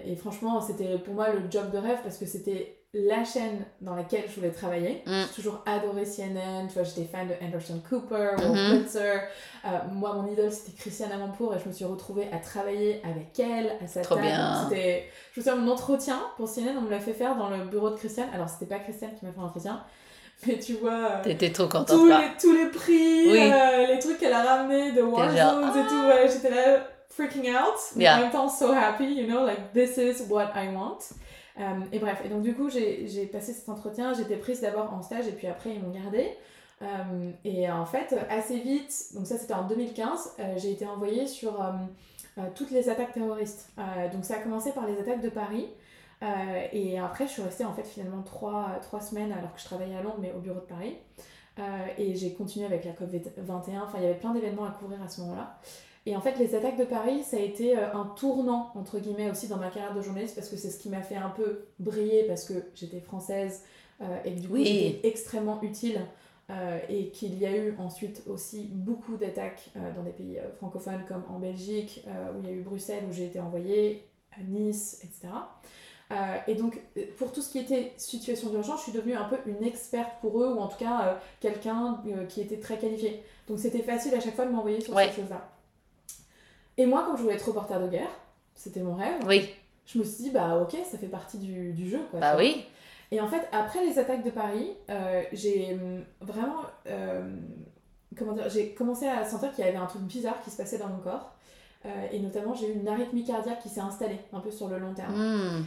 Et 0.07 0.17
franchement, 0.17 0.61
c'était 0.61 0.97
pour 0.99 1.15
moi 1.15 1.31
le 1.33 1.51
job 1.51 1.71
de 1.73 1.79
rêve 1.79 1.99
parce 2.03 2.19
que 2.19 2.27
c'était 2.27 2.82
la 2.95 3.25
chaîne 3.25 3.65
dans 3.81 3.95
laquelle 3.97 4.25
je 4.29 4.35
voulais 4.35 4.51
travailler. 4.51 5.03
Mm. 5.07 5.23
J'ai 5.29 5.35
toujours 5.43 5.63
adoré 5.65 6.05
CNN, 6.05 6.67
tu 6.69 6.75
vois, 6.75 6.83
j'étais 6.83 7.05
fan 7.05 7.27
de 7.27 7.33
Anderson 7.43 7.81
Cooper, 7.89 8.31
Wolf 8.37 8.51
Mhm. 8.59 8.79
Blitzer. 8.81 9.21
Euh, 9.65 9.69
moi, 9.93 10.13
mon 10.15 10.31
idole, 10.31 10.53
c'était 10.53 10.73
Christiane 10.77 11.11
Amanpour 11.13 11.55
et 11.55 11.59
je 11.59 11.69
me 11.69 11.73
suis 11.73 11.87
retrouvée 11.87 12.29
à 12.33 12.37
travailler 12.39 13.01
avec 13.03 13.39
elle, 13.41 13.79
à 13.83 13.87
sa 13.87 14.03
Trop 14.03 14.17
table. 14.17 14.27
bien. 14.27 14.65
C'était, 14.69 15.09
je 15.33 15.41
me 15.41 15.45
souviens, 15.45 15.59
mon 15.61 15.73
entretien 15.73 16.21
pour 16.37 16.49
CNN, 16.49 16.77
on 16.77 16.83
me 16.83 16.91
l'a 16.91 17.01
fait 17.01 17.15
faire 17.15 17.35
dans 17.37 17.49
le 17.49 17.65
bureau 17.65 17.89
de 17.91 17.97
Christiane. 17.97 18.29
Alors, 18.35 18.49
c'était 18.51 18.67
pas 18.67 18.79
Christiane 18.81 19.15
qui 19.19 19.25
m'a 19.25 19.33
fait 19.33 19.41
l'entretien, 19.41 19.83
mais 20.47 20.59
tu 20.59 20.75
vois... 20.75 20.93
euh, 20.93 21.23
T'étais 21.23 21.51
trop 21.51 21.69
contente. 21.69 21.89
tous 21.89 22.07
les, 22.07 22.15
tous 22.39 22.53
les 22.53 22.67
prix, 22.67 23.31
Oui. 23.33 23.51
euh, 23.53 23.87
les 23.87 23.99
trucs 24.01 24.19
qu'elle 24.19 24.35
a 24.35 24.43
ramenés 24.43 24.93
de 24.93 25.01
Warzones 25.01 25.37
genre, 25.39 25.77
et 25.79 25.89
tout, 25.89 26.09
ouais, 26.09 26.29
j'étais 26.31 26.51
là 26.51 26.87
freaking 27.09 27.51
out, 27.55 27.79
mais 27.97 28.05
Yeah. 28.05 28.17
en 28.17 28.21
même 28.21 28.31
temps 28.31 28.49
so 28.51 28.71
happy, 28.73 29.05
you 29.05 29.27
know, 29.27 29.47
like 29.47 29.73
this 29.73 29.97
is 29.97 30.25
what 30.29 30.51
I 30.57 30.69
want. 30.75 30.99
Euh, 31.61 31.81
et 31.93 31.99
bref, 31.99 32.23
et 32.25 32.29
donc 32.29 32.43
du 32.43 32.55
coup 32.55 32.71
j'ai 32.71 33.27
passé 33.31 33.53
cet 33.53 33.69
entretien, 33.69 34.15
j'étais 34.15 34.37
prise 34.37 34.63
d'abord 34.63 34.93
en 34.95 35.03
stage 35.03 35.29
et 35.29 35.33
puis 35.33 35.47
après 35.47 35.75
ils 35.75 35.83
m'ont 35.83 35.91
gardée. 35.91 36.31
Euh, 36.81 37.31
et 37.45 37.71
en 37.71 37.87
fait, 37.87 38.15
assez 38.29 38.59
vite, 38.59 39.15
donc 39.15 39.27
ça 39.27 39.39
c'était 39.39 39.55
en 39.55 39.69
2015, 39.69 40.35
euh, 40.39 40.55
j'ai 40.57 40.73
été 40.73 40.87
envoyée 40.87 41.27
sur 41.27 41.55
toutes 42.55 42.71
les 42.71 42.89
attaques 42.89 43.13
terroristes. 43.13 43.71
Donc 44.13 44.25
ça 44.25 44.37
a 44.37 44.39
commencé 44.39 44.73
par 44.73 44.87
les 44.87 44.99
attaques 44.99 45.21
de 45.21 45.29
Paris. 45.29 45.69
Et 46.73 46.99
après, 46.99 47.27
je 47.27 47.33
suis 47.33 47.43
restée 47.43 47.65
en 47.65 47.75
fait 47.75 47.85
finalement 47.85 48.23
trois, 48.23 48.79
trois 48.81 49.01
semaines 49.01 49.33
alors 49.33 49.53
que 49.53 49.61
je 49.61 49.67
travaillais 49.67 49.97
à 49.97 50.03
Londres, 50.03 50.19
mais 50.21 50.33
au 50.33 50.39
bureau 50.39 50.61
de 50.61 50.65
Paris. 50.65 50.97
Et 51.99 52.15
j'ai 52.15 52.33
continué 52.33 52.65
avec 52.65 52.87
la 52.87 52.93
COP21. 52.93 53.83
Enfin, 53.83 53.99
il 53.99 54.05
y 54.05 54.07
avait 54.07 54.19
plein 54.19 54.33
d'événements 54.33 54.65
à 54.65 54.71
couvrir 54.71 55.03
à 55.03 55.09
ce 55.09 55.21
moment-là. 55.21 55.59
Et 56.05 56.17
en 56.17 56.21
fait, 56.21 56.37
les 56.39 56.55
attaques 56.57 56.77
de 56.79 56.85
Paris, 56.85 57.23
ça 57.23 57.37
a 57.37 57.41
été 57.41 57.79
euh, 57.79 57.93
un 57.95 58.07
tournant, 58.17 58.73
entre 58.75 58.99
guillemets, 58.99 59.31
aussi 59.31 59.47
dans 59.47 59.57
ma 59.59 59.69
carrière 59.71 59.95
de 59.95 60.03
journaliste, 60.03 60.35
parce 60.35 60.49
que 60.49 60.57
c'est 60.57 60.71
ce 60.71 60.79
qui 60.79 60.89
m'a 60.89 61.03
fait 61.03 61.15
un 61.17 61.31
peu 61.31 61.67
briller, 61.79 62.25
parce 62.25 62.45
que 62.45 62.55
j'étais 62.75 63.01
française, 63.01 63.63
euh, 64.01 64.05
et 64.25 64.35
que 64.35 64.41
du 64.41 64.49
coup, 64.49 64.55
Oui. 64.55 64.65
j'étais 64.67 65.09
extrêmement 65.09 65.61
utile. 65.63 66.01
euh, 66.51 66.79
et 66.91 67.09
qu'il 67.11 67.39
y 67.39 67.47
a 67.47 67.57
eu 67.57 67.75
ensuite 67.79 68.25
aussi 68.27 68.69
beaucoup 68.73 69.17
d'attaques 69.17 69.71
euh, 69.77 69.95
dans 69.95 70.03
des 70.03 70.11
pays 70.11 70.39
francophones, 70.59 71.03
comme 71.09 71.23
en 71.35 71.39
Belgique, 71.39 72.05
où 72.07 72.41
il 72.43 72.51
y 72.51 72.53
a 72.53 72.55
eu 72.57 72.61
Bruxelles, 72.63 73.05
où 73.09 73.13
j'ai 73.13 73.27
été 73.27 73.41
envoyée, 73.41 74.05
à 74.39 74.43
Nice, 74.43 75.01
etc. 75.05 75.33
Euh, 76.11 76.15
et 76.49 76.55
donc, 76.57 76.79
pour 77.17 77.33
tout 77.33 77.41
ce 77.41 77.49
qui 77.51 77.59
était 77.61 77.93
situation 77.97 78.51
d'urgence, 78.51 78.81
je 78.81 78.83
suis 78.91 78.93
devenue 78.93 79.15
un 79.15 79.25
peu 79.25 79.37
une 79.47 79.65
experte 79.65 80.21
pour 80.21 80.43
eux, 80.43 80.53
ou 80.53 80.59
en 80.59 80.67
tout 80.67 80.77
cas 80.79 81.03
euh, 81.07 81.15
quelqu'un 81.41 82.03
euh, 82.09 82.27
qui 82.27 82.41
était 82.43 82.59
très 82.59 82.77
qualifié. 82.77 83.23
Donc, 83.49 83.59
c'était 83.59 83.83
facile 83.83 84.13
à 84.15 84.21
chaque 84.21 84.35
fois 84.35 84.45
de 84.45 84.51
m'envoyer 84.51 84.81
sur 84.83 84.95
Ouais. 84.95 85.09
ces 85.09 85.21
choses-là. 85.23 85.49
Et 86.79 86.87
moi, 86.87 87.05
comme 87.05 87.17
je 87.17 87.23
voulais 87.23 87.35
être 87.35 87.47
reporter 87.49 87.81
de 87.81 87.89
guerre, 87.89 88.11
c'était 88.55 88.81
mon 88.81 88.95
rêve, 88.95 89.15
Oui. 89.27 89.49
je 89.87 89.99
me 89.99 90.05
suis 90.05 90.25
dit, 90.25 90.31
bah 90.31 90.57
ok, 90.59 90.77
ça 90.91 90.99
fait 90.99 91.07
partie 91.07 91.39
du, 91.39 91.73
du 91.73 91.89
jeu. 91.89 92.01
Quoi, 92.11 92.21
Bah 92.21 92.35
oui. 92.37 92.65
Et 93.11 93.21
en 93.21 93.29
fait, 93.29 93.47
après 93.53 93.85
les 93.85 93.99
attaques 93.99 94.25
de 94.25 94.31
Paris, 94.31 94.71
euh, 94.89 95.23
j'ai 95.33 95.75
hum, 95.75 96.03
vraiment. 96.23 96.63
euh, 96.87 97.37
comment 98.17 98.33
dire 98.33 98.49
J'ai 98.49 98.71
commencé 98.73 99.07
à 99.07 99.25
sentir 99.25 99.53
qu'il 99.55 99.65
y 99.65 99.69
avait 99.69 99.77
un 99.77 99.87
truc 99.87 100.03
bizarre 100.03 100.41
qui 100.43 100.51
se 100.51 100.57
passait 100.57 100.79
dans 100.79 100.89
mon 100.89 100.99
corps. 100.99 101.33
Euh, 101.85 102.07
et 102.13 102.21
notamment, 102.21 102.55
j'ai 102.55 102.69
eu 102.69 102.75
une 102.79 102.89
arythmie 102.89 103.25
cardiaque 103.25 103.61
qui 103.61 103.69
s'est 103.69 103.81
installée 103.81 104.19
un 104.33 104.41
peu 104.41 104.51
sur 104.51 104.69
le 104.69 104.79
long 104.79 104.95
terme. 104.95 105.15
Hmm. 105.15 105.65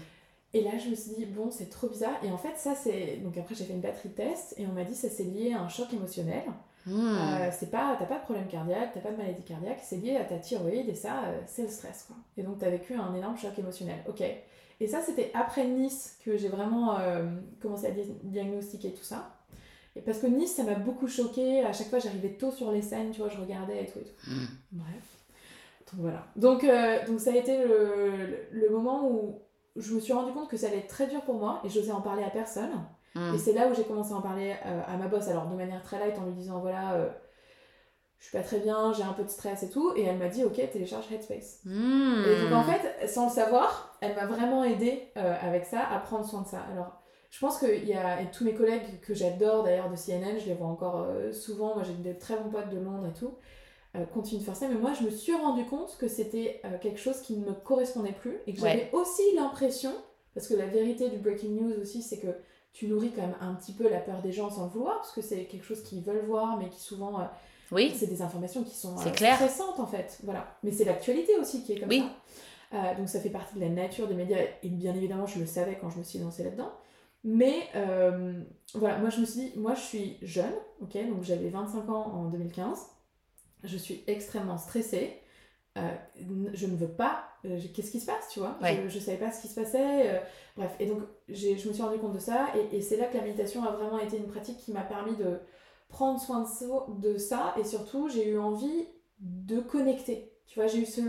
Et 0.53 0.61
là, 0.61 0.71
je 0.83 0.89
me 0.89 0.95
suis 0.95 1.11
dit, 1.11 1.25
bon, 1.25 1.51
c'est 1.51 1.69
trop 1.69 1.87
bizarre. 1.87 2.15
Et 2.23 2.31
en 2.31 2.37
fait, 2.37 2.53
ça, 2.57 2.73
c'est. 2.73 3.17
Donc 3.17 3.37
après, 3.37 3.53
j'ai 3.53 3.65
fait 3.65 3.73
une 3.73 3.81
batterie 3.81 4.09
de 4.09 4.15
tests 4.15 4.55
et 4.57 4.65
on 4.65 4.71
m'a 4.71 4.83
dit, 4.85 4.95
ça 4.95 5.09
c'est 5.09 5.25
lié 5.25 5.53
à 5.53 5.59
un 5.61 5.69
choc 5.69 5.93
émotionnel. 5.93 6.43
Hmm. 6.85 7.17
Euh, 7.17 7.49
c'est 7.51 7.71
pas, 7.71 7.95
t'as 7.97 8.05
pas 8.05 8.17
de 8.19 8.23
problème 8.23 8.47
cardiaque, 8.47 8.91
t'as 8.93 8.99
pas 8.99 9.11
de 9.11 9.17
maladie 9.17 9.43
cardiaque, 9.43 9.79
c'est 9.81 9.97
lié 9.97 10.17
à 10.17 10.23
ta 10.23 10.37
thyroïde 10.37 10.87
et 10.87 10.93
ça, 10.95 11.23
euh, 11.25 11.39
c'est 11.47 11.63
le 11.63 11.69
stress. 11.69 12.03
Quoi. 12.07 12.15
Et 12.37 12.43
donc, 12.43 12.59
t'as 12.59 12.69
vécu 12.69 12.93
un 12.95 13.13
énorme 13.15 13.37
choc 13.37 13.57
émotionnel. 13.57 14.03
Ok. 14.07 14.21
Et 14.81 14.87
ça, 14.87 15.01
c'était 15.01 15.31
après 15.33 15.65
Nice 15.65 16.19
que 16.23 16.37
j'ai 16.37 16.49
vraiment 16.49 16.99
euh, 16.99 17.23
commencé 17.61 17.87
à 17.87 17.91
di- 17.91 18.13
diagnostiquer 18.23 18.93
tout 18.93 19.03
ça. 19.03 19.31
Et 19.95 20.01
parce 20.01 20.19
que 20.19 20.27
Nice, 20.27 20.55
ça 20.55 20.63
m'a 20.63 20.75
beaucoup 20.75 21.07
choqué. 21.07 21.61
À 21.63 21.73
chaque 21.73 21.87
fois, 21.87 21.99
j'arrivais 21.99 22.33
tôt 22.33 22.51
sur 22.51 22.71
les 22.71 22.81
scènes, 22.81 23.11
tu 23.11 23.21
vois, 23.21 23.29
je 23.29 23.39
regardais 23.39 23.83
et 23.83 23.87
tout 23.87 23.99
et 23.99 24.03
tout. 24.03 24.29
Hmm. 24.31 24.45
Bref. 24.73 25.17
Donc 25.91 26.01
voilà. 26.01 26.27
Donc, 26.35 26.65
donc 27.07 27.19
ça 27.19 27.31
a 27.31 27.35
été 27.35 27.57
le, 27.63 28.15
le- 28.27 28.47
le 28.51 28.69
moment 28.69 29.09
où 29.09 29.39
je 29.75 29.93
me 29.95 29.99
suis 29.99 30.13
rendu 30.13 30.31
compte 30.33 30.49
que 30.49 30.57
ça 30.57 30.67
allait 30.67 30.79
être 30.79 30.87
très 30.87 31.07
dur 31.07 31.21
pour 31.21 31.35
moi 31.35 31.61
et 31.63 31.69
j'osais 31.69 31.91
en 31.91 32.01
parler 32.01 32.23
à 32.23 32.29
personne. 32.29 32.71
Hmm. 33.15 33.33
Et 33.33 33.37
c'est 33.37 33.53
là 33.53 33.67
où 33.67 33.73
j'ai 33.73 33.83
commencé 33.83 34.13
à 34.13 34.17
en 34.17 34.21
parler 34.21 34.55
euh, 34.65 34.81
à 34.87 34.97
ma 34.97 35.07
boss, 35.07 35.27
alors 35.27 35.47
de 35.47 35.55
manière 35.55 35.81
très 35.81 35.99
light, 35.99 36.17
en 36.19 36.25
lui 36.25 36.33
disant 36.33 36.59
voilà, 36.59 36.93
euh, 36.93 37.09
je 38.19 38.25
suis 38.25 38.37
pas 38.37 38.43
très 38.43 38.59
bien, 38.59 38.93
j'ai 38.93 39.03
un 39.03 39.13
peu 39.13 39.23
de 39.23 39.29
stress 39.29 39.63
et 39.63 39.69
tout. 39.69 39.93
Et 39.95 40.03
elle 40.03 40.17
m'a 40.17 40.27
dit 40.27 40.43
ok, 40.43 40.55
télécharge 40.71 41.11
Headspace. 41.11 41.61
Hmm. 41.65 42.23
Et 42.27 42.41
donc 42.41 42.53
en 42.53 42.63
fait, 42.63 43.07
sans 43.07 43.25
le 43.25 43.31
savoir, 43.31 43.97
elle 44.01 44.15
m'a 44.15 44.25
vraiment 44.25 44.63
aidé 44.63 45.11
avec 45.15 45.65
ça, 45.65 45.81
à 45.81 45.99
prendre 45.99 46.25
soin 46.25 46.41
de 46.41 46.47
ça. 46.47 46.59
Alors 46.71 47.01
je 47.35 47.41
pense 47.41 47.59
qu'il 47.59 47.85
y 47.85 47.93
a 47.93 48.21
et 48.21 48.31
tous 48.31 48.45
mes 48.45 48.53
collègues 48.53 49.01
que 49.01 49.13
j'adore 49.13 49.63
d'ailleurs 49.63 49.89
de 49.89 49.95
CNN, 49.97 50.39
je 50.39 50.45
les 50.45 50.53
vois 50.53 50.67
encore 50.67 51.01
euh, 51.01 51.33
souvent, 51.33 51.73
moi 51.75 51.83
j'ai 51.83 51.91
des 51.93 52.17
très 52.17 52.37
bons 52.37 52.49
potes 52.49 52.69
de 52.69 52.77
Londres 52.79 53.07
et 53.13 53.19
tout, 53.19 53.33
euh, 53.95 54.05
continuent 54.05 54.39
de 54.39 54.45
faire 54.45 54.55
ça. 54.55 54.69
Mais 54.69 54.75
moi 54.75 54.93
je 54.97 55.03
me 55.03 55.09
suis 55.09 55.33
rendu 55.33 55.65
compte 55.65 55.97
que 55.97 56.07
c'était 56.07 56.61
euh, 56.63 56.77
quelque 56.79 56.99
chose 56.99 57.19
qui 57.19 57.35
ne 57.35 57.45
me 57.45 57.51
correspondait 57.51 58.13
plus 58.13 58.37
et 58.47 58.53
que 58.53 58.61
Ouais. 58.61 58.69
j'avais 58.69 58.89
aussi 58.93 59.21
l'impression, 59.35 59.91
parce 60.33 60.47
que 60.47 60.53
la 60.53 60.65
vérité 60.65 61.09
du 61.09 61.17
breaking 61.17 61.59
news 61.61 61.73
aussi, 61.81 62.01
c'est 62.01 62.19
que 62.19 62.27
tu 62.75 62.87
nourris 62.87 63.11
quand 63.15 63.21
même 63.21 63.37
un 63.39 63.53
petit 63.55 63.71
peu 63.71 63.89
la 63.89 64.01
peur 64.01 64.21
des 64.21 64.33
gens 64.33 64.49
sans 64.49 64.65
le 64.65 64.69
vouloir, 64.69 64.97
parce 64.97 65.13
que 65.13 65.21
c'est 65.21 65.45
quelque 65.45 65.63
chose 65.63 65.81
qu'ils 65.81 66.03
veulent 66.03 66.25
voir, 66.25 66.57
mais 66.57 66.67
qui 66.67 66.81
souvent 66.81 67.21
euh, 67.21 67.23
Oui. 67.71 67.93
C'est 67.95 68.07
des 68.07 68.21
informations 68.21 68.65
qui 68.65 68.75
sont 68.75 68.99
euh, 68.99 69.11
clair. 69.11 69.35
stressantes 69.37 69.79
en 69.79 69.87
fait. 69.87 70.19
Voilà. 70.25 70.57
Mais 70.61 70.73
c'est 70.73 70.83
l'actualité 70.83 71.37
aussi 71.37 71.63
qui 71.63 71.71
est 71.71 71.79
comme 71.79 71.87
Oui. 71.87 72.03
ça. 72.71 72.77
Euh, 72.77 72.95
donc 72.97 73.07
ça 73.07 73.21
fait 73.21 73.29
partie 73.29 73.55
de 73.55 73.61
la 73.61 73.69
nature 73.69 74.09
des 74.09 74.13
médias 74.13 74.39
et 74.61 74.67
bien 74.69 74.93
évidemment 74.93 75.25
je 75.25 75.39
le 75.39 75.45
savais 75.45 75.77
quand 75.79 75.89
je 75.89 75.99
me 75.99 76.03
suis 76.03 76.19
lancée 76.19 76.43
là-dedans. 76.43 76.71
Mais 77.23 77.69
voilà, 78.73 78.97
moi 78.99 79.09
je 79.09 79.21
me 79.21 79.25
suis 79.25 79.39
dit, 79.39 79.53
moi 79.55 79.73
je 79.73 79.81
suis 79.81 80.17
jeune, 80.21 80.53
ok, 80.81 80.93
donc 81.09 81.23
j'avais 81.23 81.49
25 81.49 81.89
ans 81.89 82.11
en 82.13 82.25
2015, 82.25 82.77
je 83.63 83.77
suis 83.77 84.03
extrêmement 84.05 84.57
stressée, 84.57 85.17
euh, 85.77 85.81
je 86.53 86.67
ne 86.67 86.75
veux 86.75 86.87
pas, 86.87 87.25
euh, 87.45 87.59
qu'est-ce 87.73 87.91
qui 87.91 87.99
se 87.99 88.05
passe, 88.05 88.29
tu 88.31 88.39
vois? 88.39 88.57
Ouais. 88.61 88.79
je, 88.83 88.89
je 88.89 88.99
savais 88.99 89.17
pas 89.17 89.31
ce 89.31 89.41
qui 89.41 89.47
se 89.49 89.55
passait, 89.59 90.09
euh, 90.09 90.19
bref, 90.55 90.71
et 90.79 90.85
donc 90.85 90.99
je 91.27 91.49
me 91.51 91.73
suis 91.73 91.81
rendu 91.81 91.97
compte 91.99 92.13
de 92.13 92.19
ça, 92.19 92.47
et, 92.71 92.77
et 92.77 92.81
c'est 92.81 92.97
là 92.97 93.05
que 93.07 93.17
la 93.17 93.23
méditation 93.23 93.63
a 93.63 93.71
vraiment 93.71 93.99
été 93.99 94.17
une 94.17 94.27
pratique 94.27 94.57
qui 94.57 94.71
m'a 94.71 94.81
permis 94.83 95.15
de 95.17 95.39
prendre 95.89 96.19
soin 96.19 96.41
de 96.41 96.47
ça, 96.47 96.65
de 97.01 97.17
ça 97.17 97.53
et 97.59 97.63
surtout 97.63 98.07
j'ai 98.09 98.29
eu 98.29 98.39
envie 98.39 98.87
de 99.19 99.59
connecter, 99.59 100.31
tu 100.47 100.59
vois, 100.59 100.67
j'ai 100.67 100.79
eu 100.79 100.85
ce, 100.85 101.01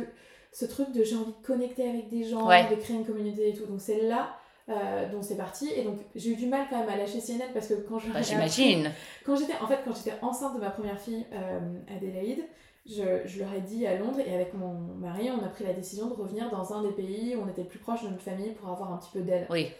ce 0.53 0.65
truc 0.65 0.93
de 0.93 1.03
j'ai 1.05 1.17
envie 1.17 1.33
de 1.33 1.47
connecter 1.47 1.89
avec 1.89 2.09
des 2.09 2.25
gens, 2.25 2.47
Ouais. 2.49 2.69
de 2.69 2.75
créer 2.77 2.97
une 2.97 3.07
communauté 3.07 3.51
et 3.51 3.55
tout, 3.55 3.67
donc 3.67 3.81
c'est 3.81 4.03
là 4.03 4.31
euh, 4.69 5.09
dont 5.13 5.23
c'est 5.23 5.37
parti, 5.37 5.69
et 5.77 5.85
donc 5.85 5.97
j'ai 6.17 6.31
eu 6.33 6.37
du 6.37 6.47
mal 6.47 6.67
quand 6.69 6.81
même 6.81 6.89
à 6.89 6.97
lâcher 6.97 7.21
CNN 7.21 7.53
parce 7.55 7.69
que 7.69 7.75
quand 7.75 8.01
je 8.01 8.11
Bah, 8.11 8.21
J'imagine. 8.23 8.91
quand 9.25 9.37
j'étais 9.37 9.57
en 9.63 9.69
fait 9.69 9.79
quand 9.85 9.95
j'étais 9.95 10.15
enceinte 10.23 10.57
de 10.57 10.61
ma 10.61 10.71
première 10.71 10.99
fille 11.01 11.25
euh, 11.33 11.61
Adélaïde 11.97 12.43
je, 12.87 13.27
je 13.27 13.39
leur 13.41 13.53
ai 13.53 13.61
dit 13.61 13.87
à 13.87 13.97
Londres 13.99 14.21
et 14.21 14.35
avec 14.35 14.55
mon 14.55 14.73
mari 14.75 15.29
on 15.31 15.45
a 15.45 15.49
pris 15.49 15.65
la 15.65 15.73
décision 15.73 16.07
de 16.07 16.15
revenir 16.15 16.51
dans 16.51 16.73
un 16.73 16.83
des 16.83 16.93
pays 16.93 17.35
où 17.37 17.43
on 17.45 17.49
était 17.49 17.63
le 17.63 17.69
plus 17.69 17.79
proche 17.81 18.03
de 18.05 18.09
notre 18.09 18.23
famille 18.23 18.53
pour 18.53 18.69
avoir 18.71 18.93
un 18.93 18.97
petit 18.99 19.11
peu 19.13 19.21
d'aide 19.21 19.47
Oui. 19.51 19.71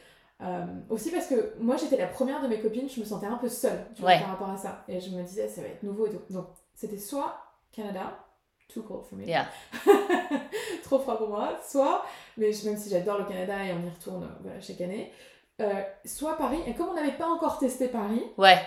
Euh, 0.43 0.65
aussi 0.91 1.11
parce 1.11 1.29
que 1.29 1.55
moi 1.61 1.77
j'étais 1.77 1.97
la 1.97 2.09
première 2.09 2.43
de 2.43 2.49
mes 2.49 2.61
copines 2.61 2.89
je 2.91 3.01
me 3.01 3.05
sentais 3.07 3.27
un 3.27 3.37
peu 3.39 3.49
seule 3.49 3.87
tu 3.95 4.03
vois, 4.03 4.11
Ouais. 4.11 4.19
par 4.21 4.29
rapport 4.31 4.51
à 4.51 4.57
ça 4.59 4.85
et 4.89 5.01
je 5.01 5.11
me 5.11 5.23
disais 5.23 5.49
ça 5.49 5.63
va 5.63 5.69
être 5.69 5.83
nouveau 5.83 6.07
et 6.07 6.11
tout 6.11 6.21
donc 6.31 6.47
c'était 6.75 6.99
soit 6.99 7.39
Canada 7.73 8.19
too 8.69 8.83
cold 8.83 9.05
for 9.07 9.17
me 9.19 9.25
Yeah. 9.25 9.47
trop 10.83 10.99
froid 10.99 11.17
pour 11.17 11.29
moi 11.29 11.59
soit 11.67 12.05
mais 12.37 12.53
je- 12.53 12.69
même 12.69 12.77
si 12.77 12.91
j'adore 12.91 13.19
le 13.19 13.25
Canada 13.25 13.55
et 13.65 13.73
on 13.73 13.87
y 13.87 13.89
retourne 13.91 14.25
euh, 14.25 14.39
voilà, 14.43 14.61
chaque 14.61 14.81
année 14.81 15.11
euh, 15.63 15.83
soit 16.05 16.37
Paris 16.37 16.59
et 16.67 16.75
comme 16.75 16.89
on 16.91 16.95
n'avait 16.95 17.17
pas 17.17 17.29
encore 17.29 17.59
testé 17.59 17.89
Paris 17.89 18.23
Ouais. 18.37 18.59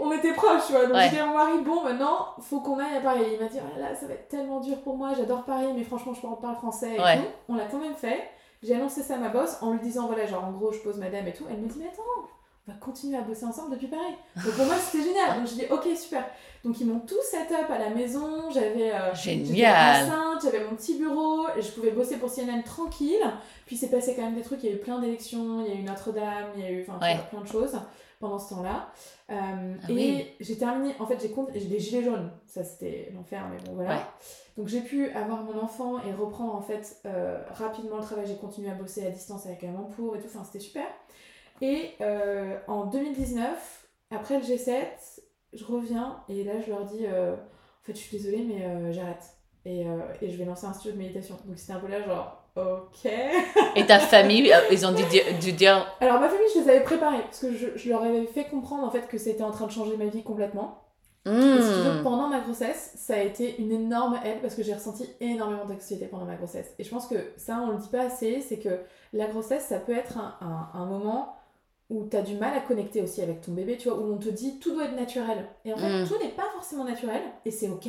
On 0.00 0.12
était 0.12 0.32
proches, 0.32 0.66
tu 0.66 0.72
vois. 0.72 0.86
Donc 0.86 0.94
Ouais. 0.96 1.04
j'ai 1.04 1.16
dit 1.16 1.18
à 1.18 1.26
mon 1.26 1.34
mari, 1.34 1.58
bon, 1.64 1.82
maintenant, 1.84 2.26
faut 2.40 2.60
qu'on 2.60 2.78
aille 2.78 2.96
à 2.96 3.00
Paris. 3.00 3.22
Il 3.34 3.40
m'a 3.40 3.48
dit, 3.48 3.58
oh 3.60 3.78
là 3.80 3.90
là, 3.90 3.94
ça 3.94 4.06
va 4.06 4.14
être 4.14 4.28
tellement 4.28 4.60
dur 4.60 4.78
pour 4.82 4.96
moi, 4.96 5.10
j'adore 5.16 5.44
Paris, 5.44 5.68
mais 5.76 5.84
franchement, 5.84 6.12
je 6.14 6.20
parle 6.20 6.38
pas 6.40 6.54
français 6.54 6.96
et 6.96 7.00
Ouais. 7.00 7.16
tout. 7.18 7.24
On 7.48 7.54
l'a 7.54 7.64
quand 7.66 7.78
même 7.78 7.94
fait. 7.94 8.22
J'ai 8.62 8.74
annoncé 8.74 9.02
ça 9.02 9.14
à 9.14 9.18
ma 9.18 9.28
boss 9.28 9.58
en 9.60 9.72
lui 9.72 9.80
disant, 9.80 10.06
voilà, 10.06 10.26
genre, 10.26 10.44
en 10.44 10.50
gros, 10.50 10.72
je 10.72 10.78
pose 10.78 10.96
madame 10.98 11.26
et 11.28 11.32
tout. 11.32 11.44
Elle 11.50 11.58
me 11.58 11.68
dit, 11.68 11.78
mais 11.78 11.86
attends, 11.88 12.02
on 12.66 12.72
va 12.72 12.78
continuer 12.78 13.18
à 13.18 13.20
bosser 13.20 13.44
ensemble 13.44 13.72
depuis 13.72 13.88
Paris. 13.88 14.14
Donc 14.42 14.54
pour 14.54 14.64
moi, 14.64 14.74
c'était 14.76 15.04
génial. 15.04 15.36
Donc 15.38 15.46
j'ai 15.48 15.66
dit, 15.66 15.66
ok, 15.70 15.86
super. 15.96 16.24
Donc 16.64 16.80
ils 16.80 16.86
m'ont 16.86 17.00
tout 17.00 17.20
set 17.22 17.52
up 17.52 17.70
à 17.70 17.78
la 17.78 17.90
maison. 17.90 18.50
J'avais. 18.50 18.90
euh, 18.92 19.14
Génial. 19.14 20.06
enceinte, 20.06 20.42
j'avais 20.44 20.64
mon 20.64 20.74
petit 20.74 20.94
bureau, 20.96 21.46
et 21.58 21.60
je 21.60 21.70
pouvais 21.72 21.90
bosser 21.90 22.16
pour 22.16 22.30
CNN 22.30 22.62
tranquille. 22.62 23.20
Puis 23.66 23.76
c'est 23.76 23.88
passé 23.90 24.14
quand 24.16 24.22
même 24.22 24.34
des 24.34 24.40
trucs, 24.42 24.62
il 24.64 24.70
y 24.70 24.72
a 24.72 24.76
eu 24.76 24.78
plein 24.78 24.98
d'élections, 24.98 25.62
il 25.66 25.74
y 25.74 25.76
a 25.76 25.80
eu 25.80 25.82
Notre-Dame, 25.82 26.52
il 26.56 26.62
y 26.62 26.66
a 26.66 26.70
eu 26.70 26.86
Ouais. 27.02 27.18
plein 27.30 27.40
de 27.42 27.46
choses 27.48 27.78
pendant 28.24 28.38
ce 28.38 28.54
temps-là. 28.54 28.88
Euh, 29.30 29.34
Ah 29.82 29.90
et 29.90 29.94
oui. 29.94 30.26
j'ai 30.40 30.56
terminé, 30.56 30.94
en 30.98 31.06
fait 31.06 31.20
j'ai 31.20 31.28
compté- 31.30 31.58
j'ai 31.60 31.66
des 31.66 31.78
gilets 31.78 32.02
jaunes, 32.04 32.30
ça 32.46 32.64
c'était 32.64 33.10
l'enfer, 33.14 33.46
mais 33.50 33.58
bon 33.66 33.74
voilà. 33.74 33.90
Ouais. 33.96 34.00
Donc 34.56 34.68
j'ai 34.68 34.80
pu 34.80 35.10
avoir 35.10 35.42
mon 35.42 35.58
enfant 35.58 35.98
et 36.02 36.12
reprendre 36.12 36.54
en 36.54 36.62
fait 36.62 37.00
euh, 37.04 37.42
rapidement 37.50 37.98
le 37.98 38.02
travail, 38.02 38.26
j'ai 38.26 38.36
continué 38.36 38.70
à 38.70 38.74
bosser 38.74 39.06
à 39.06 39.10
distance 39.10 39.44
avec 39.46 39.62
un 39.64 39.72
pour 39.94 40.16
et 40.16 40.20
tout, 40.20 40.26
enfin 40.26 40.42
c'était 40.44 40.60
super. 40.60 40.86
Et 41.60 41.90
euh, 42.00 42.58
en 42.66 42.86
2019, 42.86 43.88
après 44.10 44.38
le 44.38 44.44
G7, 44.44 44.74
je 45.52 45.64
reviens 45.64 46.22
et 46.28 46.42
là 46.44 46.60
je 46.64 46.70
leur 46.70 46.84
dis 46.84 47.06
en 47.06 47.36
fait 47.82 47.92
je 47.92 47.98
suis 48.00 48.16
désolée 48.16 48.42
mais 48.44 48.92
j'arrête 48.92 49.36
et, 49.66 49.86
et 50.22 50.30
je 50.30 50.36
vais 50.36 50.44
lancer 50.46 50.66
un 50.66 50.72
studio 50.72 50.92
de 50.92 50.98
méditation. 50.98 51.36
Donc 51.46 51.58
c'était 51.58 51.74
un 51.74 51.80
peu 51.80 51.88
là 51.88 52.02
genre 52.02 52.43
ok. 52.56 53.10
Et 53.76 53.86
ta 53.86 53.98
famille, 54.12 54.52
euh, 54.52 54.58
ils 54.70 54.86
ont 54.86 54.92
dû 54.92 55.04
dire, 55.04 55.24
dû 55.40 55.52
dire 55.52 55.86
Alors 56.00 56.20
ma 56.20 56.28
famille 56.28 56.46
je 56.54 56.60
les 56.60 56.68
avais 56.68 56.82
préparés 56.82 57.22
parce 57.22 57.40
que 57.40 57.52
je, 57.56 57.68
je 57.76 57.88
leur 57.88 58.02
avais 58.02 58.26
fait 58.26 58.44
comprendre 58.44 58.84
en 58.84 58.90
fait 58.90 59.08
que 59.08 59.18
c'était 59.18 59.42
en 59.42 59.50
train 59.50 59.66
de 59.66 59.72
changer 59.72 59.96
ma 59.96 60.06
vie 60.06 60.22
complètement. 60.22 60.80
Et 61.26 61.30
si 61.30 61.36
tu 61.36 61.40
veux, 61.40 62.00
Hmm. 62.00 62.02
pendant 62.02 62.28
ma 62.28 62.40
grossesse, 62.40 62.92
ça 62.96 63.14
a 63.14 63.18
été 63.20 63.58
une 63.58 63.72
énorme 63.72 64.20
aide 64.26 64.42
parce 64.42 64.54
que 64.54 64.62
j'ai 64.62 64.74
ressenti 64.74 65.08
énormément 65.20 65.64
d'anxiété 65.64 66.04
pendant 66.06 66.26
ma 66.26 66.34
grossesse. 66.34 66.74
Et 66.78 66.84
je 66.84 66.90
pense 66.90 67.06
que 67.06 67.14
ça, 67.38 67.60
on 67.66 67.70
le 67.70 67.78
dit 67.78 67.88
pas 67.88 68.02
assez, 68.02 68.42
c'est 68.42 68.58
que 68.58 68.80
la 69.14 69.26
grossesse, 69.26 69.64
ça 69.64 69.78
peut 69.78 69.96
être 69.96 70.18
un, 70.18 70.36
un- 70.42 70.78
un 70.78 70.84
moment 70.84 71.34
où 71.88 72.06
tu 72.10 72.14
as 72.18 72.20
du 72.22 72.34
mal 72.36 72.54
à 72.54 72.60
connecter 72.60 73.00
aussi 73.00 73.22
avec 73.22 73.40
ton 73.40 73.52
bébé, 73.52 73.78
tu 73.78 73.88
vois, 73.88 73.96
où 73.98 74.12
on 74.12 74.18
te 74.18 74.28
dit 74.28 74.58
tout 74.58 74.74
doit 74.74 74.84
être 74.84 74.96
naturel. 74.96 75.46
Et 75.64 75.72
en 75.72 75.78
fait, 75.78 76.02
Mm. 76.02 76.06
tout 76.06 76.18
n'est 76.22 76.28
pas 76.32 76.44
forcément 76.52 76.84
naturel 76.84 77.22
et 77.46 77.50
c'est 77.50 77.68
ok. 77.70 77.86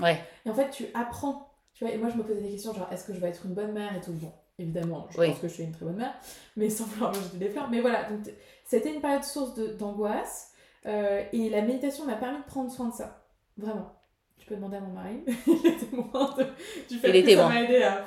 Ouais. 0.00 0.20
Et 0.44 0.50
en 0.50 0.54
fait, 0.54 0.70
tu 0.70 0.86
apprends. 0.94 1.45
Tu 1.76 1.84
vois, 1.84 1.92
et 1.92 1.98
moi, 1.98 2.08
je 2.08 2.16
me 2.16 2.22
posais 2.22 2.40
des 2.40 2.50
questions 2.50 2.72
genre, 2.72 2.88
est-ce 2.90 3.04
que 3.06 3.12
je 3.12 3.20
vais 3.20 3.28
être 3.28 3.44
une 3.44 3.54
bonne 3.54 3.72
mère 3.72 3.94
et 3.96 4.00
tout? 4.00 4.12
Bon, 4.12 4.32
évidemment, 4.58 5.06
je 5.10 5.18
Oui. 5.20 5.28
pense 5.28 5.40
que 5.40 5.48
je 5.48 5.52
suis 5.54 5.64
une 5.64 5.72
très 5.72 5.84
bonne 5.84 5.96
mère, 5.96 6.14
mais 6.56 6.70
sans 6.70 6.84
vouloir 6.84 7.12
me 7.14 7.20
jeter 7.20 7.36
des 7.36 7.48
fleurs. 7.50 7.68
Mais 7.70 7.80
voilà, 7.80 8.04
donc 8.04 8.20
c'était 8.64 8.94
une 8.94 9.00
période 9.00 9.24
source 9.24 9.54
d'angoisse. 9.78 10.52
euh, 10.86 11.22
et 11.32 11.50
la 11.50 11.62
méditation 11.62 12.06
m'a 12.06 12.14
permis 12.16 12.38
de 12.38 12.44
prendre 12.44 12.70
soin 12.70 12.88
de 12.88 12.94
ça. 12.94 13.26
Vraiment. 13.58 13.92
Tu 14.38 14.46
peux 14.46 14.54
demander 14.56 14.76
à 14.76 14.80
mon 14.80 14.92
mari. 14.92 15.24
il 15.46 15.66
était 15.66 15.96
moins 15.96 16.34
de, 16.38 16.44
du 16.88 16.98
fait 16.98 17.08
Il 17.08 17.12
que 17.12 17.18
était 17.18 17.36
ça 17.36 17.48
m'a 17.48 17.62
aidé 17.62 17.82
à 17.82 18.04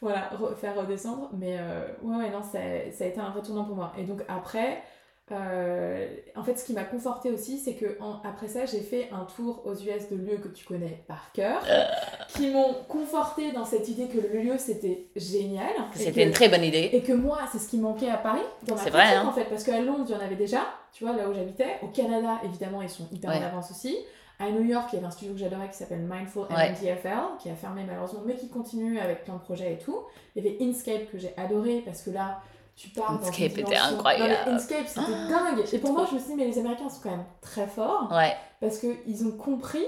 voilà, 0.00 0.30
re- 0.30 0.54
faire 0.56 0.76
redescendre. 0.76 1.30
Mais 1.34 1.56
euh, 1.58 1.86
ouais, 2.02 2.16
ouais, 2.16 2.30
non, 2.30 2.42
ça, 2.42 2.58
ça 2.92 3.04
a 3.04 3.06
été 3.08 3.20
un 3.20 3.30
vrai 3.30 3.42
tournant 3.42 3.64
pour 3.64 3.76
moi. 3.76 3.92
Et 3.98 4.04
donc 4.04 4.22
après, 4.28 4.82
euh, 5.32 6.06
en 6.36 6.42
fait, 6.44 6.56
ce 6.58 6.64
qui 6.64 6.74
m'a 6.74 6.84
conforté 6.84 7.30
aussi, 7.30 7.58
c'est 7.58 7.74
que 7.74 7.96
en- 8.00 8.20
après 8.28 8.46
ça, 8.48 8.66
j'ai 8.66 8.80
fait 8.80 9.08
un 9.10 9.24
tour 9.24 9.62
aux 9.64 9.74
US 9.74 10.10
de 10.10 10.16
lieux 10.16 10.36
que 10.36 10.48
tu 10.48 10.66
connais 10.66 11.02
par 11.08 11.32
cœur, 11.32 11.62
Euh. 11.70 11.82
qui 12.28 12.50
m'ont 12.50 12.74
conforté 12.88 13.52
dans 13.52 13.64
cette 13.64 13.88
idée 13.88 14.06
que 14.08 14.18
le 14.18 14.42
lieu 14.42 14.58
c'était 14.58 15.06
génial. 15.16 15.70
c'était 15.94 16.24
une 16.24 16.32
très 16.32 16.48
bonne 16.50 16.62
idée. 16.64 16.90
et 16.92 17.00
que 17.02 17.12
moi, 17.12 17.38
c'est 17.50 17.58
ce 17.58 17.68
qui 17.68 17.78
manquait 17.78 18.10
à 18.10 18.18
Paris, 18.18 18.42
dans 18.66 18.74
ma 18.74 18.80
C'est 18.82 18.90
vrai, 18.90 19.14
hein. 19.14 19.26
en 19.26 19.32
fait, 19.32 19.44
parce 19.44 19.64
qu'à 19.64 19.80
Londres, 19.80 20.04
il 20.08 20.12
y 20.12 20.14
en 20.14 20.20
avait 20.20 20.36
déjà, 20.36 20.60
tu 20.92 21.04
vois, 21.04 21.16
là 21.16 21.28
où 21.28 21.32
j'habitais. 21.34 21.78
Au 21.82 21.88
Canada, 21.88 22.38
évidemment, 22.44 22.82
ils 22.82 22.90
sont 22.90 23.08
hyper 23.10 23.30
Ouais. 23.30 23.38
en 23.38 23.42
avance 23.44 23.70
aussi. 23.70 23.96
À 24.40 24.50
New 24.50 24.64
York, 24.64 24.88
il 24.92 24.96
y 24.96 24.98
avait 24.98 25.06
un 25.06 25.10
studio 25.12 25.32
que 25.32 25.38
j'adorais 25.38 25.68
qui 25.70 25.76
s'appelle 25.76 26.00
Mindful 26.10 26.48
Ouais. 26.50 26.70
MDFL, 26.72 27.38
qui 27.38 27.48
a 27.48 27.54
fermé 27.54 27.82
malheureusement, 27.86 28.20
mais 28.26 28.34
qui 28.34 28.48
continue 28.48 28.98
avec 28.98 29.24
plein 29.24 29.34
de 29.34 29.40
projets 29.40 29.72
et 29.74 29.78
tout. 29.78 30.00
Il 30.34 30.44
y 30.44 30.46
avait 30.48 30.58
Inkscape 30.60 31.10
que 31.10 31.18
j'ai 31.18 31.32
adoré 31.38 31.82
parce 31.86 32.02
que 32.02 32.10
là, 32.10 32.40
tu 32.76 32.88
pars 32.88 33.12
Inkscape 33.12 33.58
était 33.58 33.76
incroyable. 33.76 34.34
Non, 34.46 34.54
Inkscape, 34.54 34.86
c'était 34.86 35.00
Ah, 35.06 35.28
dingue. 35.54 35.64
Et 35.72 35.78
pour 35.78 35.92
moi, 35.92 36.06
je 36.10 36.14
me 36.14 36.18
suis 36.20 36.30
dit, 36.30 36.36
mais 36.36 36.46
les 36.46 36.58
Américains 36.58 36.88
sont 36.88 37.00
quand 37.02 37.10
même 37.10 37.24
très 37.40 37.66
forts 37.66 38.08
Ouais. 38.10 38.34
parce 38.60 38.78
qu'ils 38.78 39.26
ont 39.26 39.32
compris 39.32 39.84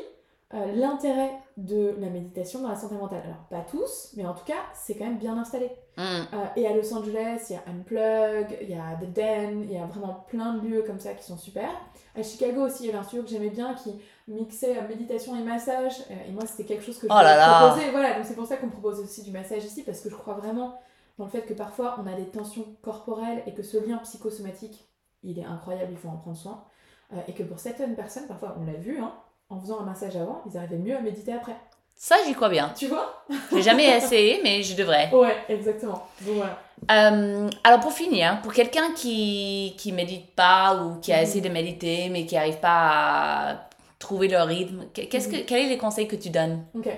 euh, 0.54 0.72
l'intérêt 0.76 1.32
de 1.56 1.96
la 1.98 2.08
méditation 2.08 2.60
dans 2.62 2.68
la 2.68 2.76
santé 2.76 2.94
mentale. 2.94 3.22
Alors, 3.24 3.44
pas 3.50 3.68
tous, 3.68 4.10
mais 4.16 4.24
en 4.24 4.32
tout 4.34 4.44
cas, 4.44 4.54
c'est 4.74 4.94
quand 4.96 5.04
même 5.04 5.18
bien 5.18 5.36
installé. 5.36 5.70
Hmm. 5.96 6.02
Euh, 6.02 6.44
et 6.54 6.66
à 6.68 6.74
Los 6.74 6.94
Angeles, 6.94 7.46
il 7.50 7.54
y 7.54 7.56
a 7.56 7.62
Unplug, 7.66 8.56
il 8.62 8.70
y 8.70 8.74
a 8.74 8.94
The 9.00 9.12
Den, 9.12 9.62
il 9.64 9.72
y 9.72 9.78
a 9.78 9.86
vraiment 9.86 10.24
plein 10.28 10.54
de 10.54 10.68
lieux 10.68 10.84
comme 10.86 11.00
ça 11.00 11.14
qui 11.14 11.24
sont 11.24 11.36
super. 11.38 11.68
À 12.14 12.22
Chicago 12.22 12.66
aussi, 12.66 12.84
il 12.84 12.86
y 12.86 12.88
avait 12.90 12.98
un 12.98 13.02
studio 13.02 13.24
que 13.24 13.30
j'aimais 13.30 13.50
bien 13.50 13.74
qui 13.74 13.92
mixait 14.28 14.78
euh, 14.78 14.86
méditation 14.88 15.34
et 15.34 15.42
massage. 15.42 15.94
Euh, 16.10 16.28
et 16.28 16.32
moi, 16.32 16.44
c'était 16.46 16.64
quelque 16.64 16.84
chose 16.84 16.98
que 16.98 17.08
je 17.08 17.12
Oh 17.12 17.16
là 17.16 17.36
là. 17.36 17.74
Voilà, 17.90 18.14
donc 18.14 18.24
c'est 18.24 18.36
pour 18.36 18.46
ça 18.46 18.56
qu'on 18.56 18.68
propose 18.68 19.00
aussi 19.00 19.22
du 19.22 19.32
massage 19.32 19.64
ici, 19.64 19.82
parce 19.82 20.00
que 20.00 20.08
je 20.10 20.14
crois 20.14 20.34
vraiment 20.34 20.78
dans 21.18 21.24
le 21.24 21.30
fait 21.30 21.42
que 21.42 21.54
parfois 21.54 21.96
on 22.02 22.06
a 22.06 22.14
des 22.14 22.26
tensions 22.26 22.66
corporelles 22.82 23.42
et 23.46 23.52
que 23.54 23.62
ce 23.62 23.76
lien 23.78 23.98
psychosomatique, 23.98 24.84
il 25.22 25.38
est 25.38 25.44
incroyable, 25.44 25.88
il 25.92 25.98
faut 25.98 26.08
en 26.08 26.16
prendre 26.16 26.36
soin. 26.36 26.64
Euh, 27.12 27.16
et 27.28 27.32
que 27.32 27.42
pour 27.44 27.58
certaines 27.60 27.94
personnes, 27.94 28.26
parfois, 28.26 28.56
on 28.60 28.64
l'a 28.66 28.72
vu, 28.78 28.98
hein, 29.00 29.12
en 29.48 29.60
faisant 29.60 29.78
un 29.80 29.84
massage 29.84 30.16
avant, 30.16 30.42
ils 30.50 30.56
arrivaient 30.58 30.76
mieux 30.78 30.96
à 30.96 31.00
méditer 31.00 31.32
après. 31.32 31.56
Ça, 31.94 32.16
j'y 32.26 32.34
crois 32.34 32.48
bien. 32.48 32.72
Tu 32.76 32.88
vois? 32.88 33.24
J'ai 33.52 33.62
jamais 33.62 33.86
essayé, 33.96 34.40
mais 34.42 34.62
je 34.62 34.76
devrais. 34.76 35.10
Ouais, 35.14 35.36
exactement. 35.48 36.02
Donc 36.22 36.34
voilà. 36.36 36.58
Euh, 36.90 37.48
alors 37.64 37.80
pour 37.80 37.92
finir, 37.92 38.40
pour 38.42 38.52
quelqu'un 38.52 38.92
qui 38.92 39.74
qui 39.78 39.92
médite 39.92 40.34
pas 40.34 40.76
ou 40.82 41.00
qui 41.00 41.12
a 41.12 41.16
Mhm. 41.18 41.22
essayé 41.22 41.40
de 41.40 41.48
méditer 41.48 42.08
mais 42.10 42.26
qui 42.26 42.34
n'arrive 42.34 42.58
pas 42.60 43.50
à 43.52 43.70
trouver 43.98 44.28
leur 44.28 44.46
rythme, 44.46 44.84
que- 44.92 45.00
qu'est-ce 45.02 45.28
que 45.28 45.36
Mhm. 45.36 45.44
quels 45.46 45.62
sont 45.62 45.68
les 45.70 45.78
conseils 45.78 46.06
que 46.08 46.16
tu 46.16 46.28
donnes? 46.28 46.64
Ok. 46.74 46.88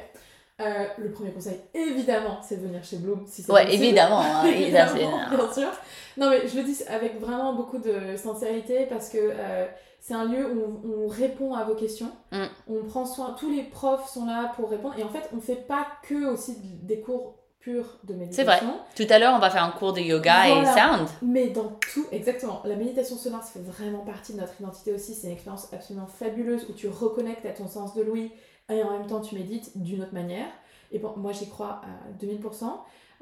Euh, 0.61 0.87
le 0.99 1.11
premier 1.13 1.31
conseil, 1.31 1.61
évidemment, 1.73 2.39
c'est 2.43 2.57
de 2.61 2.67
venir 2.67 2.83
chez 2.83 2.97
Bloom 2.97 3.25
si 3.27 3.43
c'est 3.43 3.53
Ouais, 3.53 3.65
possible. 3.65 3.85
évidemment. 3.85 4.21
hein, 4.21 4.45
Évidemment, 4.47 4.91
évidemment. 4.97 5.19
bien 5.31 5.53
sûr. 5.53 5.69
Non, 6.17 6.31
mais 6.31 6.49
je 6.49 6.57
le 6.57 6.65
dis 6.65 6.83
avec 6.89 7.21
vraiment 7.21 7.53
beaucoup 7.55 7.79
de 7.79 8.17
sincérité 8.17 8.87
parce 8.91 9.09
que 9.09 9.19
euh, 9.21 9.67
c'est 10.01 10.15
un 10.15 10.25
lieu 10.25 10.51
où 10.53 10.81
on, 10.85 11.05
on 11.05 11.07
répond 11.09 11.55
à 11.55 11.63
vos 11.63 11.75
questions. 11.77 12.11
Mm. 12.33 12.45
On 12.69 12.83
prend 12.85 13.07
soin, 13.07 13.37
tous 13.39 13.51
les 13.51 13.63
profs 13.63 14.09
sont 14.09 14.27
là 14.27 14.53
pour 14.57 14.69
répondre. 14.71 14.95
Et 14.99 15.05
en 15.05 15.09
fait, 15.11 15.31
on 15.37 15.41
fait 15.41 15.55
pas 15.67 15.87
que 16.09 16.27
aussi 16.27 16.57
des 16.83 16.99
cours 17.01 17.37
purs 17.61 17.99
de 18.05 18.15
C'est 18.33 18.43
vrai. 18.45 18.55
méditation. 18.61 18.81
Tout 18.97 19.07
à 19.11 19.19
l'heure, 19.21 19.35
on 19.37 19.39
va 19.41 19.51
faire 19.51 19.63
un 19.65 19.71
cours 19.71 19.93
de 19.93 20.01
yoga 20.01 20.49
et 20.49 20.55
Voilà. 20.55 20.75
sound. 20.75 21.09
Mais 21.23 21.49
dans 21.51 21.69
tout, 21.93 22.07
exactement. 22.11 22.63
La 22.65 22.75
méditation 22.75 23.17
sonore, 23.17 23.43
ça 23.45 23.51
fait 23.61 23.65
vraiment 23.65 24.01
partie 24.05 24.33
de 24.33 24.41
notre 24.41 24.55
identité 24.61 24.93
aussi. 24.93 25.15
C'est 25.15 25.29
une 25.29 25.35
expérience 25.35 25.69
absolument 25.73 26.07
fabuleuse 26.09 26.67
où 26.69 26.73
tu 26.73 26.89
reconnectes 26.89 27.47
à 27.47 27.51
ton 27.51 27.69
sens 27.69 27.95
de 27.95 28.03
l'ouïe 28.03 28.33
et 28.71 28.83
en 28.83 28.91
même 28.91 29.07
temps 29.07 29.21
tu 29.21 29.35
médites 29.35 29.77
d'une 29.81 30.03
autre 30.03 30.15
manière. 30.15 30.47
Et 30.93 30.99
bon, 30.99 31.13
moi 31.17 31.33
j'y 31.33 31.49
crois 31.49 31.81
à 31.83 32.25
2000%. 32.25 32.65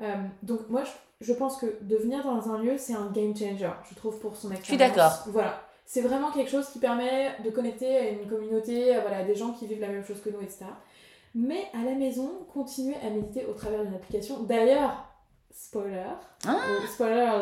Euh, 0.02 0.14
donc 0.42 0.68
moi 0.68 0.82
je, 0.84 1.26
je 1.26 1.32
pense 1.32 1.56
que 1.58 1.66
de 1.80 1.96
venir 1.96 2.22
dans 2.24 2.50
un 2.50 2.58
lieu, 2.58 2.76
c'est 2.78 2.94
un 2.94 3.06
game 3.10 3.36
changer, 3.36 3.70
je 3.90 3.94
trouve, 3.94 4.18
pour 4.18 4.36
son 4.36 4.50
expérience. 4.52 4.94
d'accord. 4.94 5.24
Voilà. 5.28 5.62
C'est 5.88 6.00
vraiment 6.02 6.30
quelque 6.32 6.50
chose 6.50 6.68
qui 6.70 6.78
permet 6.80 7.30
de 7.44 7.50
connecter 7.50 7.96
à 7.96 8.08
une 8.10 8.28
communauté, 8.28 8.94
à, 8.94 9.00
voilà, 9.00 9.18
à 9.18 9.24
des 9.24 9.34
gens 9.36 9.52
qui 9.52 9.66
vivent 9.66 9.80
la 9.80 9.88
même 9.88 10.04
chose 10.04 10.20
que 10.20 10.30
nous, 10.30 10.40
etc. 10.40 10.64
Mais 11.34 11.66
à 11.74 11.84
la 11.84 11.94
maison, 11.94 12.30
continuer 12.52 12.96
à 13.06 13.10
méditer 13.10 13.44
au 13.46 13.52
travers 13.52 13.84
d'une 13.84 13.94
application. 13.94 14.42
D'ailleurs, 14.42 15.04
spoiler, 15.52 16.02
Ah. 16.46 16.56
euh, 16.68 16.86
spoiler 16.92 17.30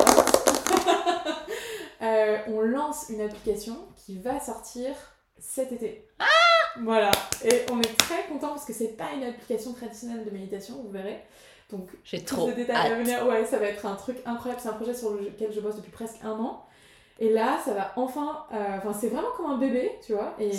euh, 2.01 2.37
on 2.49 2.61
lance 2.61 3.05
une 3.09 3.21
application 3.21 3.75
qui 3.95 4.19
va 4.19 4.39
sortir 4.39 4.93
cet 5.39 5.71
été. 5.71 6.07
Ah. 6.19 6.25
Voilà. 6.81 7.11
Et 7.43 7.65
on 7.71 7.79
est 7.81 7.97
très 7.97 8.23
content 8.31 8.49
parce 8.49 8.65
que 8.65 8.73
c'est 8.73 8.97
pas 8.97 9.09
une 9.15 9.23
application 9.23 9.73
traditionnelle 9.73 10.23
de 10.25 10.29
méditation, 10.31 10.75
vous 10.83 10.91
verrez. 10.91 11.21
Donc, 11.71 11.89
J'ai 12.03 12.23
trop 12.23 12.47
de 12.47 12.53
détails 12.53 12.91
à 12.91 12.95
venir. 12.95 13.25
Ouais, 13.27 13.45
ça 13.45 13.57
va 13.57 13.65
être 13.67 13.85
un 13.85 13.95
truc 13.95 14.17
incroyable. 14.25 14.61
C'est 14.61 14.69
un 14.69 14.73
projet 14.73 14.93
sur 14.93 15.11
lequel 15.13 15.51
je 15.51 15.59
bosse 15.59 15.75
depuis 15.77 15.91
presque 15.91 16.17
un 16.23 16.33
an. 16.39 16.63
Et 17.19 17.29
là, 17.29 17.59
ça 17.65 17.73
va 17.73 17.93
enfin. 17.95 18.45
euh, 18.53 18.77
Enfin, 18.77 18.93
c'est 18.93 19.07
vraiment 19.07 19.29
comme 19.35 19.47
un 19.47 19.57
bébé, 19.57 19.91
tu 20.05 20.13
vois. 20.13 20.35
Et 20.39 20.51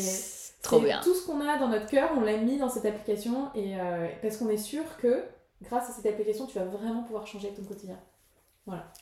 Trop 0.63 0.79
c'est 0.79 0.85
bien. 0.85 1.01
Tout 1.05 1.15
ce 1.15 1.25
qu'on 1.27 1.41
a 1.47 1.59
dans 1.59 1.69
notre 1.69 1.87
cœur, 1.87 2.11
on 2.17 2.23
l'a 2.23 2.37
mis 2.39 2.57
dans 2.59 2.69
cette 2.69 2.87
application. 2.87 3.51
Et 3.55 3.79
euh, 3.79 4.09
parce 4.23 4.37
qu'on 4.39 4.49
est 4.49 4.57
sûr 4.57 4.83
que 5.01 5.23
grâce 5.63 5.89
à 5.91 5.93
cette 5.93 6.07
application, 6.07 6.47
tu 6.47 6.59
vas 6.59 6.65
vraiment 6.65 7.03
pouvoir 7.05 7.27
changer 7.27 7.51
ton 7.51 7.63
quotidien. 7.63 7.99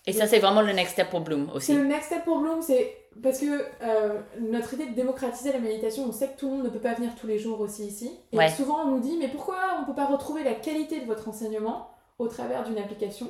Et 0.07 0.13
ça, 0.13 0.27
c'est 0.27 0.41
vraiment 0.41 0.61
le 0.61 0.73
next 0.75 0.93
step 0.93 1.09
pour 1.09 1.21
Bloom 1.23 1.47
C'est 1.53 1.57
aussi. 1.57 1.75
le 1.75 1.85
next 1.85 2.07
step 2.07 2.25
pour 2.25 2.39
Bloom, 2.41 2.61
c'est 2.61 2.95
parce 3.23 3.39
que 3.39 3.65
euh, 3.83 4.21
notre 4.41 4.75
idée 4.75 4.87
de 4.87 4.95
démocratiser 4.95 5.53
la 5.53 5.59
méditation, 5.59 6.05
on 6.09 6.13
sait 6.13 6.29
que 6.29 6.39
tout 6.39 6.47
le 6.49 6.57
monde 6.57 6.65
ne 6.65 6.69
peut 6.71 6.81
pas 6.81 6.95
venir 6.95 7.15
tous 7.15 7.27
les 7.27 7.39
jours 7.39 7.61
aussi 7.61 7.87
ici. 7.87 8.11
Et 8.33 8.37
Ouais. 8.39 8.49
souvent 8.51 8.85
on 8.85 8.91
nous 8.93 9.01
dit, 9.01 9.17
mais 9.19 9.29
pourquoi 9.29 9.57
on 9.79 9.81
ne 9.83 9.87
peut 9.87 9.95
pas 9.95 10.07
retrouver 10.07 10.43
la 10.45 10.55
qualité 10.55 11.01
de 11.01 11.07
votre 11.07 11.29
enseignement 11.29 11.89
au 12.19 12.29
travers 12.29 12.65
d'une 12.65 12.79
application 12.79 13.29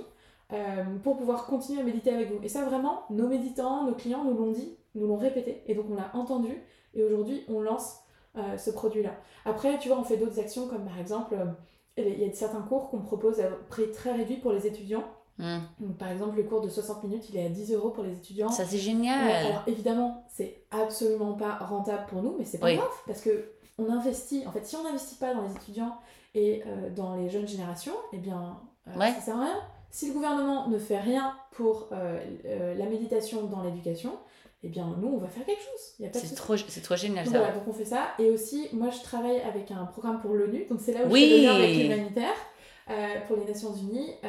euh, 0.53 0.85
pour 1.03 1.17
pouvoir 1.17 1.47
continuer 1.47 1.81
à 1.81 1.85
méditer 1.85 2.11
avec 2.13 2.31
vous? 2.33 2.39
Et 2.43 2.49
ça 2.49 2.65
vraiment, 2.65 3.03
nos 3.11 3.29
méditants, 3.29 3.85
nos 3.85 3.95
clients 3.95 4.25
nous 4.25 4.37
l'ont 4.37 4.53
dit, 4.53 4.77
nous 4.95 5.07
l'ont 5.07 5.17
répété, 5.17 5.63
et 5.67 5.75
donc 5.75 5.87
on 5.91 5.95
l'a 5.97 6.11
entendu, 6.15 6.63
et 6.95 7.03
aujourd'hui 7.03 7.45
on 7.49 7.61
lance 7.61 7.99
euh, 8.37 8.57
ce 8.57 8.71
produit-là. 8.71 9.11
Après, 9.45 9.79
tu 9.79 9.89
vois, 9.89 9.99
on 9.99 10.05
fait 10.05 10.17
d'autres 10.17 10.41
actions 10.41 10.67
comme 10.69 10.85
par 10.85 10.99
exemple, 10.99 11.35
il 11.97 12.19
y 12.19 12.25
a 12.29 12.33
certains 12.33 12.63
cours 12.63 12.91
qu'on 12.91 13.01
propose 13.01 13.39
à 13.41 13.45
prix 13.69 13.91
très 13.93 14.13
réduit 14.13 14.37
pour 14.39 14.53
les 14.53 14.67
étudiants. 14.67 15.05
Donc, 15.39 15.97
par 15.99 16.11
exemple, 16.11 16.37
le 16.37 16.45
cours 16.45 16.61
de 16.61 16.69
60 16.69 17.03
minutes, 17.05 17.25
il 17.31 17.37
est 17.37 17.47
à 17.47 17.49
10 17.49 17.73
euros 17.73 17.91
pour 17.91 18.05
les 18.05 18.13
étudiants. 18.13 18.51
Ça, 18.51 18.65
c'est 18.65 18.77
Ouais, 18.77 18.83
génial. 18.83 19.47
alors 19.47 19.63
évidemment, 19.67 20.25
c'est 20.33 20.63
absolument 20.71 21.33
pas 21.35 21.57
rentable 21.57 22.07
pour 22.09 22.23
nous, 22.23 22.37
mais 22.39 22.45
c'est 22.45 22.59
pas 22.59 22.67
Oui. 22.67 22.77
grave 22.77 22.89
parce 23.07 23.21
que 23.21 23.51
on 23.79 23.91
investit. 23.91 24.45
En 24.47 24.53
fait, 24.53 24.65
si 24.65 24.77
on 24.77 24.85
n'investit 24.85 25.17
pas 25.17 25.35
dans 25.35 25.43
les 25.43 25.53
étudiants 25.53 25.97
et 26.37 26.63
euh, 26.67 26.91
dans 26.91 27.17
les 27.17 27.29
jeunes 27.31 27.49
générations, 27.49 27.95
eh 28.13 28.19
bien, 28.19 28.59
euh, 28.89 28.99
Ouais. 28.99 29.13
ça 29.15 29.21
sert 29.21 29.37
à 29.37 29.41
rien. 29.45 29.61
Si 29.91 30.09
le 30.09 30.15
gouvernement 30.15 30.69
ne 30.69 30.79
fait 30.79 30.99
rien 31.01 31.35
pour 31.53 31.89
euh, 31.93 32.75
la 32.77 32.87
méditation 32.87 33.45
dans 33.45 33.63
l'éducation, 33.63 34.13
eh 34.63 34.69
bien, 34.69 34.97
nous, 35.01 35.09
on 35.09 35.19
va 35.19 35.29
faire 35.29 35.45
quelque 35.45 35.61
chose. 35.63 36.35
Trop, 36.37 36.57
c'est 36.57 36.81
trop 36.81 36.97
génial 36.97 37.25
Donc 37.25 37.35
ça. 37.35 37.39
voilà, 37.41 37.55
donc 37.55 37.65
on 37.69 37.73
fait 37.73 37.85
ça. 37.85 38.09
Et 38.19 38.31
aussi, 38.31 38.69
moi, 38.73 38.91
je 38.91 39.03
travaille 39.03 39.41
avec 39.41 39.71
un 39.71 39.85
programme 39.85 40.21
pour 40.21 40.35
l'ONU. 40.35 40.67
Donc 40.71 40.81
c'est 40.81 40.93
là 40.93 41.01
où 41.07 41.11
Oui. 41.13 41.21
je 41.23 41.27
fais 41.29 41.37
le 41.39 41.43
lien 41.45 41.55
avec 41.57 41.77
l'humanitaire 41.77 42.35
euh, 42.91 43.21
pour 43.27 43.37
les 43.37 43.45
Nations 43.45 43.75
Unies, 43.75 44.11
euh, 44.25 44.29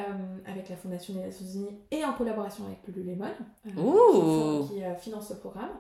avec 0.50 0.70
la 0.70 0.78
Fondation 0.78 1.14
des 1.14 1.22
Nations 1.22 1.46
Unies 1.46 1.78
et 1.92 2.06
en 2.06 2.14
collaboration 2.14 2.64
avec 2.66 2.80
Lululemon, 2.88 3.26
euh, 3.68 4.64
qui, 4.68 4.76
qui, 4.76 4.84
euh, 4.84 4.96
finance 4.96 5.30
ce 5.30 5.34
programme, 5.34 5.72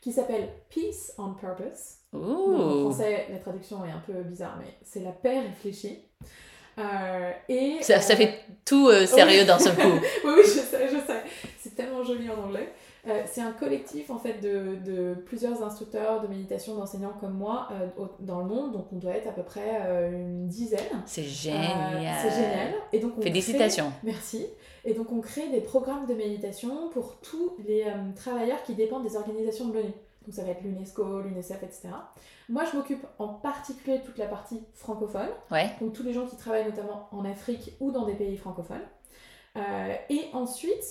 qui 0.00 0.12
s'appelle 0.12 0.48
Peace 0.70 1.12
on 1.18 1.34
Purpose. 1.34 1.96
Donc, 2.12 2.22
en 2.24 2.80
français, 2.90 3.26
la 3.30 3.38
traduction 3.38 3.84
est 3.84 3.90
un 3.90 4.02
peu 4.06 4.14
bizarre, 4.22 4.56
mais 4.58 4.74
c'est 4.84 5.00
la 5.00 5.12
paix 5.12 5.40
réfléchie. 5.40 5.98
Et, 7.48 7.82
Ça, 7.82 8.00
ça 8.00 8.16
fait 8.16 8.40
tout 8.64 8.90
sérieux 9.06 9.44
d'un 9.44 9.58
seul 9.58 9.76
coup. 9.76 9.82
oui, 10.24 10.32
oui, 10.36 10.42
je 10.44 10.60
sais, 10.60 10.88
je 10.88 11.06
sais. 11.06 11.22
C'est 11.60 11.74
tellement 11.74 12.02
joli 12.02 12.28
en 12.30 12.44
anglais. 12.44 12.72
Euh, 13.08 13.22
c'est 13.26 13.40
un 13.40 13.50
collectif 13.50 14.10
en 14.10 14.18
fait 14.18 14.34
de, 14.40 14.76
de 14.84 15.14
plusieurs 15.14 15.60
instructeurs 15.64 16.20
de 16.22 16.28
méditation, 16.28 16.76
d'enseignants 16.76 17.14
comme 17.20 17.32
moi 17.34 17.66
euh, 17.72 17.88
au- 18.00 18.08
dans 18.20 18.38
le 18.38 18.44
monde. 18.46 18.72
Donc 18.72 18.86
on 18.92 18.96
doit 18.98 19.16
être 19.16 19.26
à 19.28 19.32
peu 19.32 19.42
près 19.42 19.80
euh, 19.80 20.12
une 20.12 20.46
dizaine. 20.46 21.02
C'est 21.06 21.24
génial. 21.24 22.00
c'est 22.22 22.30
génial. 22.30 22.74
Et 22.92 23.00
donc 23.00 23.14
on 23.18 23.22
Félicitations. 23.22 23.86
crée- 23.90 24.12
merci. 24.12 24.46
Et 24.84 24.94
donc 24.94 25.10
on 25.10 25.20
crée 25.20 25.48
des 25.48 25.60
programmes 25.60 26.06
de 26.06 26.14
méditation 26.14 26.90
pour 26.90 27.16
tous 27.20 27.56
les 27.66 27.84
travailleurs 28.14 28.62
qui 28.62 28.74
dépendent 28.74 29.02
des 29.04 29.16
organisations 29.16 29.66
de 29.68 29.74
l'ONU. 29.74 29.92
Donc 30.24 30.34
ça 30.34 30.44
va 30.44 30.50
être 30.50 30.62
l'UNESCO, 30.62 31.22
l'UNICEF, 31.22 31.60
etc. 31.64 31.88
Moi 32.48 32.62
je 32.70 32.76
m'occupe 32.76 33.04
en 33.18 33.26
particulier 33.28 33.98
de 33.98 34.04
toute 34.04 34.18
la 34.18 34.26
partie 34.26 34.62
francophone 34.74 35.28
Ouais. 35.50 35.70
donc 35.80 35.92
tous 35.92 36.04
les 36.04 36.12
gens 36.12 36.26
qui 36.26 36.36
travaillent 36.36 36.66
notamment 36.66 37.08
en 37.10 37.24
Afrique 37.24 37.72
ou 37.80 37.90
dans 37.90 38.06
des 38.06 38.14
pays 38.14 38.36
francophones. 38.36 38.86
Euh, 39.56 39.94
et 40.08 40.20
ensuite, 40.32 40.82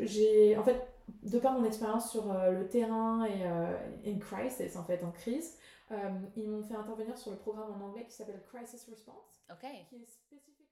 j'ai, 0.00 0.56
en 0.56 0.62
fait, 0.62 0.76
de 1.22 1.38
par 1.38 1.58
mon 1.58 1.64
expérience 1.64 2.10
sur 2.10 2.32
euh, 2.32 2.50
le 2.50 2.68
terrain 2.68 3.24
et 3.24 3.42
euh, 3.44 3.76
in 4.06 4.18
crisis, 4.18 4.76
en 4.76 4.84
fait, 4.84 5.02
en 5.04 5.10
crise, 5.10 5.56
euh, 5.92 6.10
ils 6.36 6.48
m'ont 6.48 6.62
fait 6.62 6.74
intervenir 6.74 7.16
sur 7.16 7.30
le 7.30 7.36
programme 7.36 7.70
en 7.80 7.84
anglais 7.86 8.04
qui 8.04 8.12
s'appelle 8.12 8.42
Crisis 8.52 8.84
Response, 8.88 9.44
Ok. 9.50 9.68
qui 9.88 9.96
est 9.96 10.06
spécifique 10.06 10.66